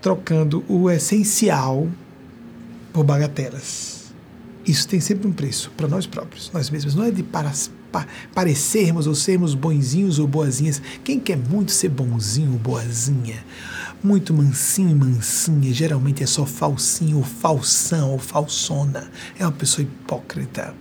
[0.00, 1.86] trocando o essencial
[2.94, 4.06] por bagatelas.
[4.66, 6.94] Isso tem sempre um preço para nós próprios, nós mesmos.
[6.94, 7.52] Não é de para,
[7.92, 10.80] pa, parecermos ou sermos bonzinhos ou boazinhas.
[11.04, 13.44] Quem quer muito ser bonzinho ou boazinha?
[14.02, 19.82] Muito mansinho e mansinha, geralmente é só falsinho ou falsão ou falsona, é uma pessoa
[19.82, 20.74] hipócrita.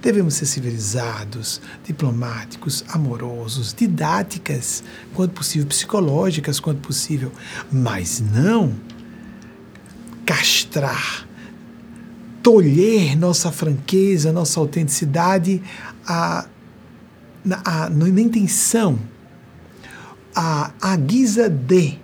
[0.00, 7.32] Devemos ser civilizados, diplomáticos, amorosos, didáticas, quanto possível, psicológicas, quanto possível,
[7.70, 8.74] mas não
[10.24, 11.26] castrar,
[12.42, 15.60] tolher nossa franqueza, nossa autenticidade
[16.06, 16.46] a,
[17.64, 18.98] a, na intenção,
[20.34, 21.98] a, a guisa de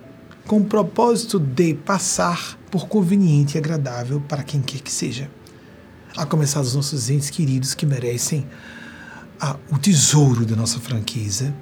[0.45, 5.29] com o propósito de passar por conveniente e agradável para quem quer que seja.
[6.15, 8.45] A começar dos nossos entes queridos que merecem
[9.39, 11.53] a, o tesouro da nossa franqueza,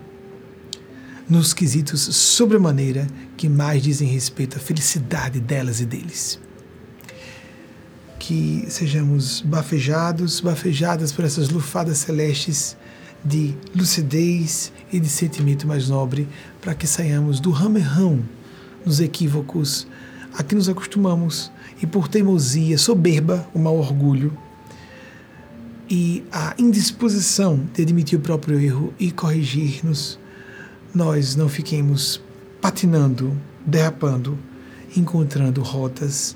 [1.27, 3.07] nos quesitos sobremaneira
[3.38, 6.39] que mais dizem respeito à felicidade delas e deles.
[8.19, 12.77] Que sejamos bafejados, bafejadas por essas lufadas celestes
[13.23, 16.27] de lucidez e de sentimento mais nobre,
[16.61, 18.23] para que saiamos do ramerrão
[18.85, 19.88] nos equívocos.
[20.38, 21.51] A que nos acostumamos.
[21.81, 24.35] E por teimosia, soberba, o mau orgulho.
[25.89, 30.18] E a indisposição de admitir o próprio erro e corrigir-nos,
[30.93, 32.22] nós não fiquemos
[32.61, 34.38] patinando, derrapando,
[34.95, 36.35] encontrando rotas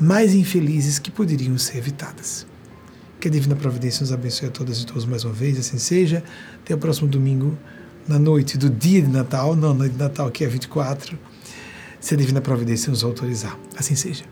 [0.00, 2.46] mais infelizes que poderiam ser evitadas.
[3.20, 6.22] Que a Divina Providência nos abençoe a todas e todos mais uma vez, assim seja.
[6.62, 7.56] Até o próximo domingo,
[8.06, 11.18] na noite do dia de Natal, não, noite de Natal que é 24
[12.00, 13.58] se a Divina Providência nos autorizar.
[13.76, 14.24] Assim seja.